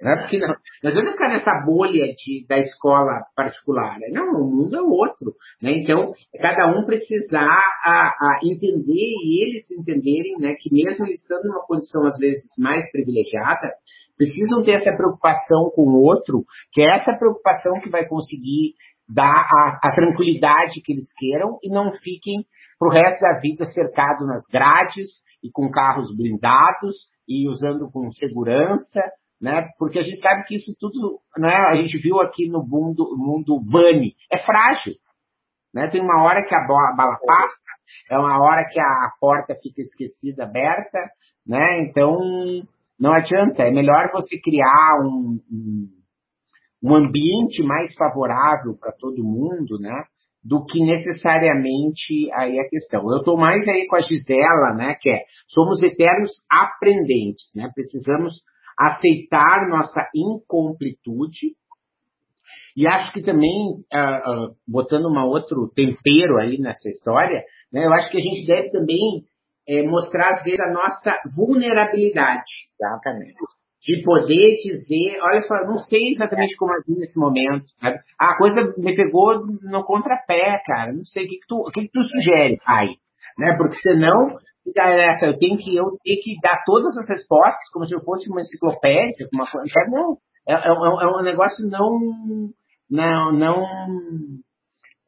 Né? 0.00 0.14
Porque 0.16 0.38
não, 0.38 0.48
não 0.48 0.90
adianta 0.90 1.12
ficar 1.12 1.28
nessa 1.28 1.64
bolha 1.64 2.04
de, 2.14 2.46
da 2.46 2.58
escola 2.58 3.24
particular. 3.34 3.98
Né? 3.98 4.08
Não, 4.12 4.42
o 4.42 4.50
mundo 4.50 4.76
é 4.76 4.82
outro. 4.82 5.32
Né? 5.60 5.72
Então, 5.78 6.12
cada 6.38 6.66
um 6.78 6.84
precisar 6.84 7.62
a, 7.82 8.08
a 8.08 8.40
entender 8.44 8.92
e 8.92 9.42
eles 9.42 9.70
entenderem 9.70 10.34
né, 10.38 10.54
que 10.60 10.72
mesmo 10.72 11.06
estando 11.06 11.44
numa 11.44 11.64
condição, 11.66 12.04
às 12.06 12.18
vezes, 12.18 12.44
mais 12.58 12.90
privilegiada, 12.92 13.72
precisam 14.16 14.64
ter 14.64 14.72
essa 14.72 14.96
preocupação 14.96 15.70
com 15.74 15.82
o 15.82 16.02
outro, 16.02 16.44
que 16.72 16.82
é 16.82 16.94
essa 16.94 17.16
preocupação 17.16 17.80
que 17.80 17.90
vai 17.90 18.06
conseguir 18.06 18.74
dar 19.08 19.46
a, 19.48 19.78
a 19.82 19.94
tranquilidade 19.94 20.80
que 20.82 20.92
eles 20.92 21.12
queiram 21.16 21.58
e 21.62 21.68
não 21.68 21.92
fiquem 21.94 22.44
para 22.78 22.88
o 22.88 22.92
resto 22.92 23.20
da 23.20 23.38
vida 23.40 23.64
cercados 23.66 24.26
nas 24.26 24.42
grades 24.50 25.08
e 25.42 25.50
com 25.50 25.70
carros 25.70 26.14
blindados 26.14 26.96
e 27.28 27.48
usando 27.48 27.90
com 27.90 28.10
segurança 28.12 29.00
né? 29.40 29.68
Porque 29.78 29.98
a 29.98 30.02
gente 30.02 30.18
sabe 30.20 30.44
que 30.44 30.56
isso 30.56 30.74
tudo, 30.78 31.20
né? 31.38 31.54
A 31.68 31.76
gente 31.76 31.98
viu 31.98 32.20
aqui 32.20 32.48
no 32.48 32.64
mundo, 32.64 33.14
mundo 33.16 33.60
bunny, 33.60 34.14
é 34.30 34.38
frágil, 34.38 34.94
né? 35.74 35.88
Tem 35.88 36.00
uma 36.00 36.22
hora 36.24 36.42
que 36.46 36.54
a 36.54 36.66
bala 36.66 37.18
passa, 37.26 37.66
é 38.10 38.18
uma 38.18 38.42
hora 38.42 38.66
que 38.70 38.80
a 38.80 39.10
porta 39.20 39.54
fica 39.62 39.82
esquecida, 39.82 40.44
aberta, 40.44 40.98
né? 41.46 41.82
Então 41.82 42.18
não 42.98 43.12
adianta, 43.12 43.62
é 43.62 43.70
melhor 43.70 44.10
você 44.12 44.38
criar 44.40 45.00
um, 45.04 45.40
um, 45.50 45.88
um 46.82 46.94
ambiente 46.94 47.62
mais 47.62 47.94
favorável 47.94 48.76
para 48.78 48.92
todo 48.92 49.24
mundo, 49.24 49.78
né? 49.80 50.04
do 50.46 50.64
que 50.64 50.78
necessariamente 50.78 52.30
aí 52.32 52.58
a 52.60 52.68
questão. 52.68 53.02
Eu 53.10 53.18
estou 53.18 53.36
mais 53.36 53.66
aí 53.68 53.86
com 53.88 53.96
a 53.96 54.00
Gisela, 54.00 54.74
né, 54.76 54.94
que 55.00 55.10
é, 55.10 55.22
somos 55.48 55.82
eternos 55.82 56.30
aprendentes, 56.48 57.50
né, 57.52 57.68
precisamos 57.74 58.34
aceitar 58.78 59.68
nossa 59.68 60.08
incompletude, 60.14 61.56
e 62.76 62.86
acho 62.86 63.12
que 63.12 63.22
também, 63.22 63.50
uh, 63.92 64.50
uh, 64.50 64.56
botando 64.68 65.06
um 65.06 65.18
outro 65.26 65.68
tempero 65.74 66.38
aí 66.38 66.58
nessa 66.58 66.88
história, 66.88 67.42
né, 67.72 67.84
eu 67.84 67.92
acho 67.94 68.10
que 68.10 68.18
a 68.18 68.20
gente 68.20 68.46
deve 68.46 68.70
também 68.70 69.24
é, 69.68 69.82
mostrar, 69.82 70.30
às 70.30 70.42
vezes, 70.42 70.60
a 70.60 70.72
nossa 70.72 71.20
vulnerabilidade. 71.36 72.50
Exatamente 72.80 73.36
de 73.86 74.02
poder 74.02 74.56
dizer, 74.56 75.20
olha 75.22 75.40
só, 75.42 75.54
não 75.64 75.78
sei 75.78 76.10
exatamente 76.10 76.56
como 76.56 76.72
agir 76.72 76.98
nesse 76.98 77.18
momento. 77.20 77.66
Sabe? 77.80 78.00
A 78.18 78.36
coisa 78.36 78.74
me 78.76 78.96
pegou 78.96 79.46
no 79.46 79.84
contrapé, 79.84 80.60
cara. 80.66 80.92
Não 80.92 81.04
sei 81.04 81.24
o 81.24 81.28
que, 81.28 81.36
que, 81.36 81.46
tu, 81.46 81.56
o 81.56 81.70
que, 81.70 81.82
que 81.82 81.92
tu 81.92 82.02
sugere, 82.02 82.58
pai. 82.64 82.88
Né? 83.38 83.56
Porque 83.56 83.76
senão 83.76 84.38
essa, 84.76 85.26
eu 85.26 85.38
tenho 85.38 85.56
que 85.56 85.76
eu 85.76 85.96
tenho 86.02 86.20
que 86.20 86.40
dar 86.42 86.62
todas 86.64 86.96
as 86.96 87.08
respostas 87.08 87.70
como 87.72 87.86
se 87.86 87.94
eu 87.94 88.02
fosse 88.02 88.28
uma 88.28 88.40
enciclopédia, 88.40 89.28
uma 89.32 89.46
coisa. 89.48 89.72
Não, 89.88 90.16
é, 90.48 90.54
é, 90.54 90.68
é 90.68 91.06
um 91.06 91.22
negócio 91.22 91.64
não, 91.68 92.00
não, 92.90 93.32
não, 93.32 93.66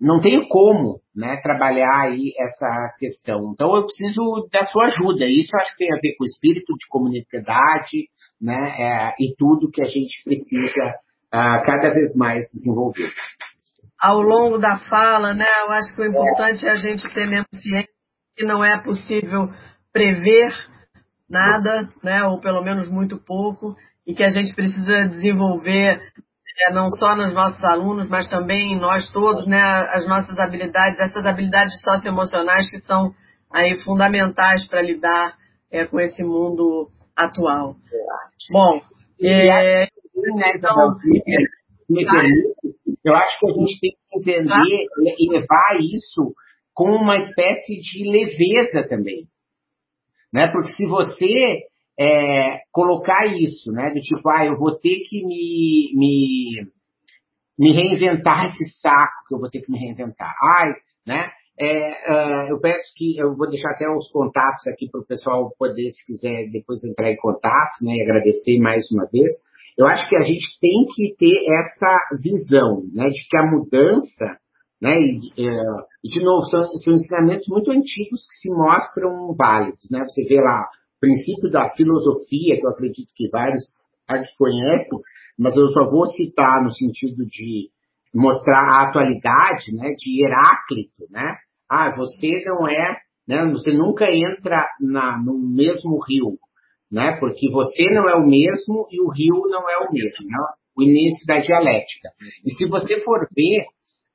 não 0.01 0.21
tenho 0.21 0.47
como, 0.49 1.01
né, 1.19 1.37
trabalhar 1.43 2.03
aí 2.03 2.33
essa 2.39 2.95
questão. 2.97 3.53
Então 3.53 3.75
eu 3.77 3.87
preciso 3.87 4.49
da 4.53 4.65
sua 4.69 4.85
ajuda. 4.85 5.27
Isso 5.27 5.51
acho 5.57 5.73
que 5.73 5.85
tem 5.85 5.93
a 5.93 6.01
ver 6.01 6.15
com 6.17 6.23
o 6.23 6.27
espírito 6.27 6.73
de 6.75 6.87
comunidade, 6.89 8.09
né, 8.41 8.55
é, 8.79 9.15
e 9.19 9.35
tudo 9.37 9.71
que 9.71 9.83
a 9.83 9.87
gente 9.87 10.23
precisa 10.23 10.95
uh, 11.35 11.67
cada 11.67 11.91
vez 11.93 12.15
mais 12.17 12.47
desenvolver. 12.53 13.11
Ao 14.01 14.21
longo 14.21 14.59
da 14.59 14.79
fala, 14.89 15.35
né, 15.35 15.47
eu 15.63 15.73
acho 15.73 15.93
que 15.97 16.03
o 16.03 16.07
importante 16.07 16.65
é 16.65 16.71
a 16.71 16.77
gente 16.77 17.03
ter 17.13 17.27
mesmo 17.27 17.49
ciência 17.61 17.91
que 18.37 18.45
não 18.45 18.63
é 18.63 18.81
possível 18.81 19.51
prever 19.93 20.53
nada, 21.29 21.89
né, 22.05 22.23
ou 22.23 22.41
pelo 22.41 22.63
menos 22.63 22.89
muito 22.89 23.19
pouco, 23.19 23.75
e 24.07 24.15
que 24.15 24.23
a 24.23 24.29
gente 24.29 24.55
precisa 24.55 25.09
desenvolver 25.09 26.01
é, 26.61 26.73
não 26.73 26.89
só 26.89 27.15
nos 27.15 27.33
nossos 27.33 27.63
alunos, 27.63 28.09
mas 28.09 28.29
também 28.29 28.73
em 28.73 28.79
nós 28.79 29.11
todos, 29.11 29.47
né, 29.47 29.61
as 29.93 30.07
nossas 30.07 30.39
habilidades, 30.39 30.99
essas 31.01 31.25
habilidades 31.25 31.81
socioemocionais 31.81 32.71
que 32.71 32.81
são 32.81 33.13
aí 33.53 33.77
fundamentais 33.85 34.67
para 34.67 34.83
lidar 34.83 35.37
é, 35.71 35.87
com 35.87 36.01
esse 36.01 36.23
mundo 36.25 36.91
atual. 37.17 37.77
Bom, 38.51 38.81
é, 39.23 39.87
então, 40.31 40.97
eu 43.05 43.17
acho 43.17 43.39
que 43.41 43.47
a 43.47 43.53
gente 43.53 43.81
tem 43.81 43.91
que 43.91 44.31
entender 44.31 44.87
e 45.19 45.31
levar 45.31 45.79
isso 45.81 46.35
com 46.75 46.91
uma 46.91 47.17
espécie 47.19 47.81
de 47.81 48.11
leveza 48.11 48.87
também. 48.89 49.27
Né? 50.33 50.49
Porque 50.53 50.69
se 50.69 50.87
você 50.87 51.67
é, 51.99 52.61
colocar 52.71 53.27
isso, 53.27 53.73
né? 53.73 53.91
Do 53.91 54.01
tipo, 54.01 54.29
ah, 54.29 54.47
eu 54.47 54.57
vou 54.57 54.79
ter 54.79 55.03
que 55.09 55.25
me, 55.27 55.93
me, 55.95 56.67
me 57.59 57.73
reinventar 57.73 58.47
esse 58.47 58.81
saco 58.81 59.27
que 59.27 59.35
eu 59.35 59.41
vou 59.41 59.51
ter 59.51 59.63
que 59.63 59.73
me 59.73 59.79
reinventar. 59.79 60.33
Ai, 60.61 60.75
né? 61.05 61.31
É, 61.61 61.91
uh, 62.13 62.51
eu 62.51 62.61
peço 62.61 62.95
que 62.97 63.19
eu 63.19 63.35
vou 63.37 63.51
deixar 63.51 63.73
até 63.73 63.91
os 63.91 64.09
contatos 64.13 64.65
aqui 64.69 64.89
para 64.89 65.01
o 65.01 65.07
pessoal 65.07 65.53
poder, 65.59 65.91
se 65.91 66.07
quiser, 66.07 66.49
depois 66.53 66.85
entrar 66.85 67.11
em 67.11 67.17
contato, 67.17 67.83
né, 67.83 67.97
e 67.97 68.03
agradecer 68.03 68.61
mais 68.61 68.89
uma 68.93 69.09
vez. 69.11 69.29
Eu 69.77 69.85
acho 69.89 70.09
que 70.09 70.15
a 70.15 70.21
gente 70.21 70.47
tem 70.61 70.87
que 70.95 71.17
ter 71.19 71.35
essa 71.59 71.99
visão, 72.23 72.85
né, 72.95 73.09
de 73.09 73.29
que 73.29 73.37
a 73.37 73.51
mudança, 73.51 74.39
né, 74.81 75.01
e, 75.01 75.51
uh, 75.51 75.83
de 76.05 76.25
novo, 76.25 76.43
são, 76.43 76.63
são 76.79 76.95
ensinamentos 76.95 77.49
muito 77.49 77.73
antigos 77.73 78.25
que 78.29 78.37
se 78.41 78.51
mostram 78.51 79.35
válidos, 79.37 79.91
né. 79.91 80.05
Você 80.05 80.29
vê 80.29 80.41
lá 80.41 80.65
princípio 81.01 81.51
da 81.51 81.71
filosofia, 81.75 82.59
que 82.59 82.67
eu 82.67 82.71
acredito 82.71 83.09
que 83.15 83.29
vários 83.29 83.63
aqui 84.07 84.29
conhecem, 84.39 84.99
mas 85.39 85.57
eu 85.57 85.69
só 85.69 85.87
vou 85.89 86.07
citar 86.07 86.63
no 86.63 86.71
sentido 86.71 87.25
de 87.27 87.69
mostrar 88.15 88.59
a 88.59 88.89
atualidade, 88.89 89.73
né, 89.73 89.95
de 89.99 90.25
Heráclito, 90.25 91.05
né, 91.11 91.37
ah, 91.69 91.95
você 91.95 92.43
não 92.47 92.67
é, 92.67 92.97
né? 93.29 93.45
Você 93.53 93.71
nunca 93.73 94.07
entra 94.11 94.67
na, 94.81 95.23
no 95.23 95.39
mesmo 95.39 96.03
rio, 96.03 96.39
né? 96.91 97.19
Porque 97.21 97.51
você 97.51 97.85
não 97.91 98.09
é 98.09 98.15
o 98.15 98.27
mesmo 98.27 98.89
e 98.91 99.03
o 99.03 99.11
rio 99.11 99.43
não 99.51 99.69
é 99.69 99.77
o 99.79 99.93
mesmo, 99.93 100.27
né? 100.27 100.39
O 100.75 100.83
início 100.83 101.27
da 101.27 101.39
dialética. 101.39 102.09
E 102.45 102.51
se 102.53 102.67
você 102.67 103.01
for 103.05 103.29
ver, 103.37 103.67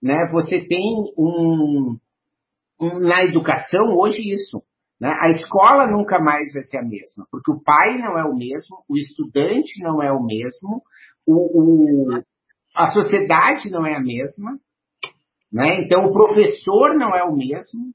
né? 0.01 0.17
Você 0.31 0.67
tem 0.67 0.95
um, 1.15 1.97
um 2.81 2.99
na 2.99 3.23
educação 3.23 3.95
hoje 3.99 4.21
isso. 4.21 4.63
Né? 5.03 5.13
A 5.19 5.31
escola 5.31 5.85
nunca 5.85 6.17
mais 6.17 6.53
vai 6.53 6.63
ser 6.63 6.77
a 6.77 6.81
mesma, 6.81 7.27
porque 7.29 7.51
o 7.51 7.61
pai 7.61 7.97
não 7.97 8.17
é 8.17 8.23
o 8.23 8.33
mesmo, 8.33 8.85
o 8.87 8.95
estudante 8.95 9.83
não 9.83 10.01
é 10.01 10.09
o 10.13 10.23
mesmo, 10.23 10.81
o, 11.27 12.13
o 12.13 12.23
a 12.73 12.87
sociedade 12.87 13.69
não 13.69 13.85
é 13.85 13.97
a 13.97 13.99
mesma, 13.99 14.57
né? 15.51 15.81
Então, 15.81 16.05
o 16.05 16.13
professor 16.13 16.95
não 16.95 17.13
é 17.13 17.21
o 17.21 17.35
mesmo, 17.35 17.91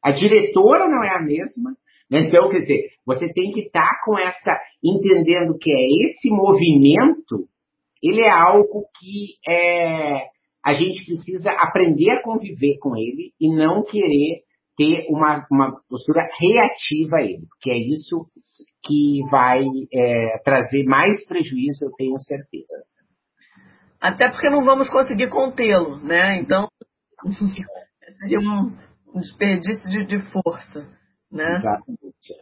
a 0.00 0.12
diretora 0.12 0.88
não 0.88 1.02
é 1.02 1.16
a 1.16 1.20
mesma. 1.20 1.76
Né? 2.08 2.20
Então, 2.28 2.48
quer 2.48 2.60
dizer, 2.60 2.90
você 3.04 3.26
tem 3.32 3.50
que 3.50 3.62
estar 3.62 3.80
tá 3.80 4.00
com 4.04 4.16
essa, 4.16 4.56
entendendo 4.80 5.58
que 5.58 5.72
é 5.72 6.06
esse 6.06 6.30
movimento, 6.30 7.48
ele 8.00 8.22
é 8.22 8.30
algo 8.30 8.84
que 9.00 9.34
é, 9.44 10.28
a 10.64 10.72
gente 10.72 11.04
precisa 11.04 11.50
aprender 11.58 12.12
a 12.12 12.22
conviver 12.22 12.78
com 12.78 12.96
ele 12.96 13.32
e 13.40 13.52
não 13.52 13.82
querer 13.82 14.44
ter 14.76 15.06
uma, 15.08 15.46
uma 15.50 15.80
postura 15.88 16.22
reativa 16.40 17.16
a 17.18 17.22
ele, 17.22 17.46
porque 17.48 17.70
é 17.70 17.78
isso 17.78 18.26
que 18.84 19.22
vai 19.30 19.64
é, 19.92 20.38
trazer 20.44 20.84
mais 20.84 21.26
prejuízo, 21.26 21.84
eu 21.84 21.92
tenho 21.96 22.18
certeza. 22.20 22.84
Até 24.00 24.28
porque 24.28 24.50
não 24.50 24.62
vamos 24.62 24.90
conseguir 24.90 25.30
contê-lo, 25.30 25.96
né? 25.96 26.38
Então, 26.38 26.68
seria 28.20 28.38
um, 28.38 28.76
um 29.14 29.20
desperdício 29.20 29.88
de, 29.88 30.04
de, 30.04 30.18
força, 30.30 30.86
né? 31.32 31.56
Exatamente. 31.56 32.34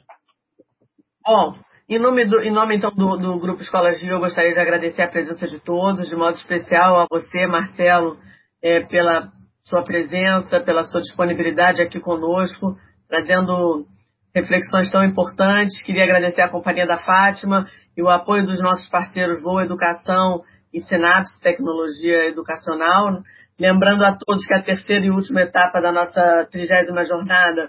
Bom, 1.25 1.55
em 1.89 2.01
nome, 2.01 2.25
do, 2.25 2.41
em 2.43 2.51
nome 2.51 2.77
então 2.77 2.91
do, 2.91 3.17
do 3.17 3.39
Grupo 3.39 3.63
Escola 3.63 3.93
Gil, 3.93 4.11
eu 4.11 4.19
gostaria 4.19 4.53
de 4.53 4.59
agradecer 4.59 5.03
a 5.03 5.11
presença 5.11 5.47
de 5.47 5.61
todos, 5.61 6.09
de 6.09 6.17
modo 6.17 6.35
especial 6.35 6.99
a 6.99 7.07
você, 7.09 7.47
Marcelo, 7.47 8.19
é, 8.61 8.81
pela 8.81 9.31
sua 9.65 9.85
presença, 9.85 10.61
pela 10.61 10.85
sua 10.85 11.01
disponibilidade 11.01 11.83
aqui 11.83 12.01
conosco, 12.01 12.77
trazendo 13.09 13.87
reflexões 14.35 14.91
tão 14.91 15.05
importantes. 15.05 15.83
Queria 15.83 16.05
agradecer 16.05 16.41
a 16.41 16.49
companhia 16.49 16.87
da 16.87 16.99
Fátima 16.99 17.67
e 17.97 18.03
o 18.03 18.09
apoio 18.09 18.45
dos 18.45 18.61
nossos 18.61 18.89
parceiros 18.91 19.43
Boa 19.43 19.65
Educação 19.65 20.43
e 20.73 20.81
Sinapse 20.81 21.41
Tecnologia 21.41 22.29
Educacional. 22.29 23.23
Lembrando 23.59 24.05
a 24.05 24.17
todos 24.17 24.47
que 24.47 24.55
a 24.55 24.63
terceira 24.63 25.05
e 25.05 25.11
última 25.11 25.43
etapa 25.43 25.81
da 25.81 25.93
nossa 25.93 26.49
trigésima 26.51 27.05
jornada 27.05 27.69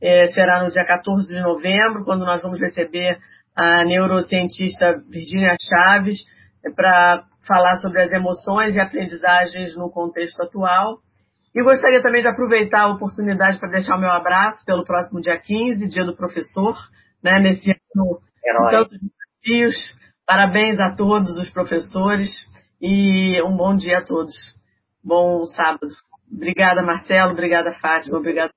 é, 0.00 0.26
será 0.28 0.62
no 0.62 0.70
dia 0.70 0.84
14 0.84 1.28
de 1.28 1.40
novembro, 1.40 2.04
quando 2.04 2.24
nós 2.24 2.42
vamos 2.42 2.60
receber 2.60 3.18
a 3.56 3.84
neurocientista 3.84 5.02
Virginia 5.10 5.56
Chaves 5.60 6.18
é, 6.64 6.70
para 6.70 7.24
falar 7.46 7.74
sobre 7.76 8.00
as 8.02 8.12
emoções 8.12 8.74
e 8.74 8.80
aprendizagens 8.80 9.76
no 9.76 9.90
contexto 9.90 10.42
atual. 10.42 10.98
E 11.54 11.62
gostaria 11.62 12.02
também 12.02 12.20
de 12.20 12.28
aproveitar 12.28 12.82
a 12.82 12.92
oportunidade 12.92 13.60
para 13.60 13.70
deixar 13.70 13.96
o 13.96 14.00
meu 14.00 14.10
abraço 14.10 14.64
pelo 14.64 14.84
próximo 14.84 15.20
dia 15.20 15.38
15, 15.38 15.88
dia 15.88 16.04
do 16.04 16.16
professor, 16.16 16.74
né, 17.22 17.38
nesse 17.38 17.70
ano 17.70 18.20
de 18.42 18.70
tantos 18.70 18.98
desafios. 18.98 19.94
Parabéns 20.26 20.80
a 20.80 20.96
todos 20.96 21.38
os 21.38 21.50
professores 21.50 22.30
e 22.80 23.40
um 23.42 23.56
bom 23.56 23.76
dia 23.76 23.98
a 23.98 24.04
todos. 24.04 24.34
Bom 25.02 25.44
sábado. 25.46 25.86
Obrigada, 26.32 26.82
Marcelo. 26.82 27.32
Obrigada, 27.32 27.72
Fátima. 27.72 28.18
Obrigada. 28.18 28.52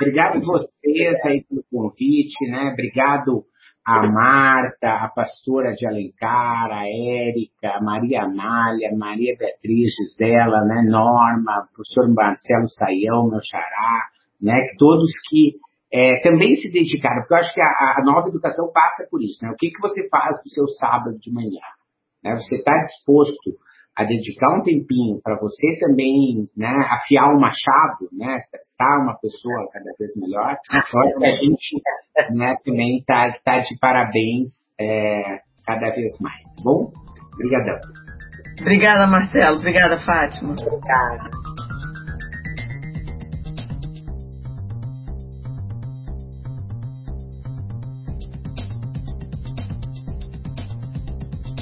Obrigado 0.00 0.36
a 0.36 0.40
vocês 0.40 1.24
aí 1.24 1.44
pelo 1.48 1.64
convite, 1.70 2.48
né? 2.48 2.70
Obrigado 2.72 3.44
a 3.84 4.06
Marta, 4.06 5.04
a 5.04 5.08
pastora 5.08 5.74
de 5.74 5.86
Alencar, 5.86 6.70
a 6.70 6.86
Érica, 6.86 7.78
a 7.78 7.82
Maria 7.82 8.22
Amália, 8.22 8.96
Maria 8.96 9.36
Beatriz, 9.36 9.92
Gisela, 9.94 10.64
né? 10.66 10.82
Norma, 10.88 11.64
o 11.64 11.74
professor 11.74 12.08
Marcelo 12.14 12.68
Saião, 12.68 13.28
meu 13.28 13.40
xará, 13.42 14.06
né? 14.40 14.54
Todos 14.78 15.10
que 15.28 15.56
é, 15.92 16.22
também 16.22 16.54
se 16.54 16.70
dedicaram, 16.70 17.22
porque 17.22 17.34
eu 17.34 17.38
acho 17.38 17.54
que 17.54 17.60
a, 17.60 17.96
a, 17.98 18.04
nova 18.04 18.28
educação 18.28 18.70
passa 18.72 19.06
por 19.10 19.20
isso, 19.22 19.44
né? 19.44 19.50
O 19.50 19.56
que, 19.56 19.70
que 19.70 19.80
você 19.80 20.08
faz 20.08 20.40
no 20.44 20.50
seu 20.50 20.68
sábado 20.68 21.18
de 21.18 21.32
manhã? 21.32 21.60
Né? 22.22 22.34
Você 22.36 22.54
está 22.56 22.72
disposto 22.78 23.58
a 23.96 24.04
dedicar 24.04 24.58
um 24.58 24.62
tempinho 24.62 25.20
para 25.22 25.38
você 25.38 25.78
também 25.80 26.48
né, 26.56 26.72
afiar 26.90 27.28
o 27.28 27.38
machado, 27.38 28.08
né, 28.12 28.40
testar 28.50 29.02
uma 29.02 29.18
pessoa 29.20 29.68
cada 29.72 29.92
vez 29.98 30.10
melhor, 30.16 30.56
ah, 30.70 30.82
é 31.22 31.28
a 31.28 31.32
gente 31.32 31.76
né, 32.30 32.56
também 32.64 32.98
está 32.98 33.34
tá 33.44 33.58
de 33.58 33.78
parabéns 33.78 34.48
é, 34.80 35.40
cada 35.66 35.90
vez 35.90 36.12
mais, 36.20 36.42
tá 36.56 36.62
bom? 36.64 36.90
Obrigadão. 37.34 37.78
Obrigada, 38.60 39.06
Marcelo. 39.06 39.56
Obrigada, 39.56 39.96
Fátima. 39.98 40.52
Obrigada. 40.52 41.30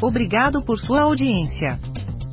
Obrigado 0.02 0.64
por 0.64 0.78
sua 0.78 1.02
audiência. 1.02 1.78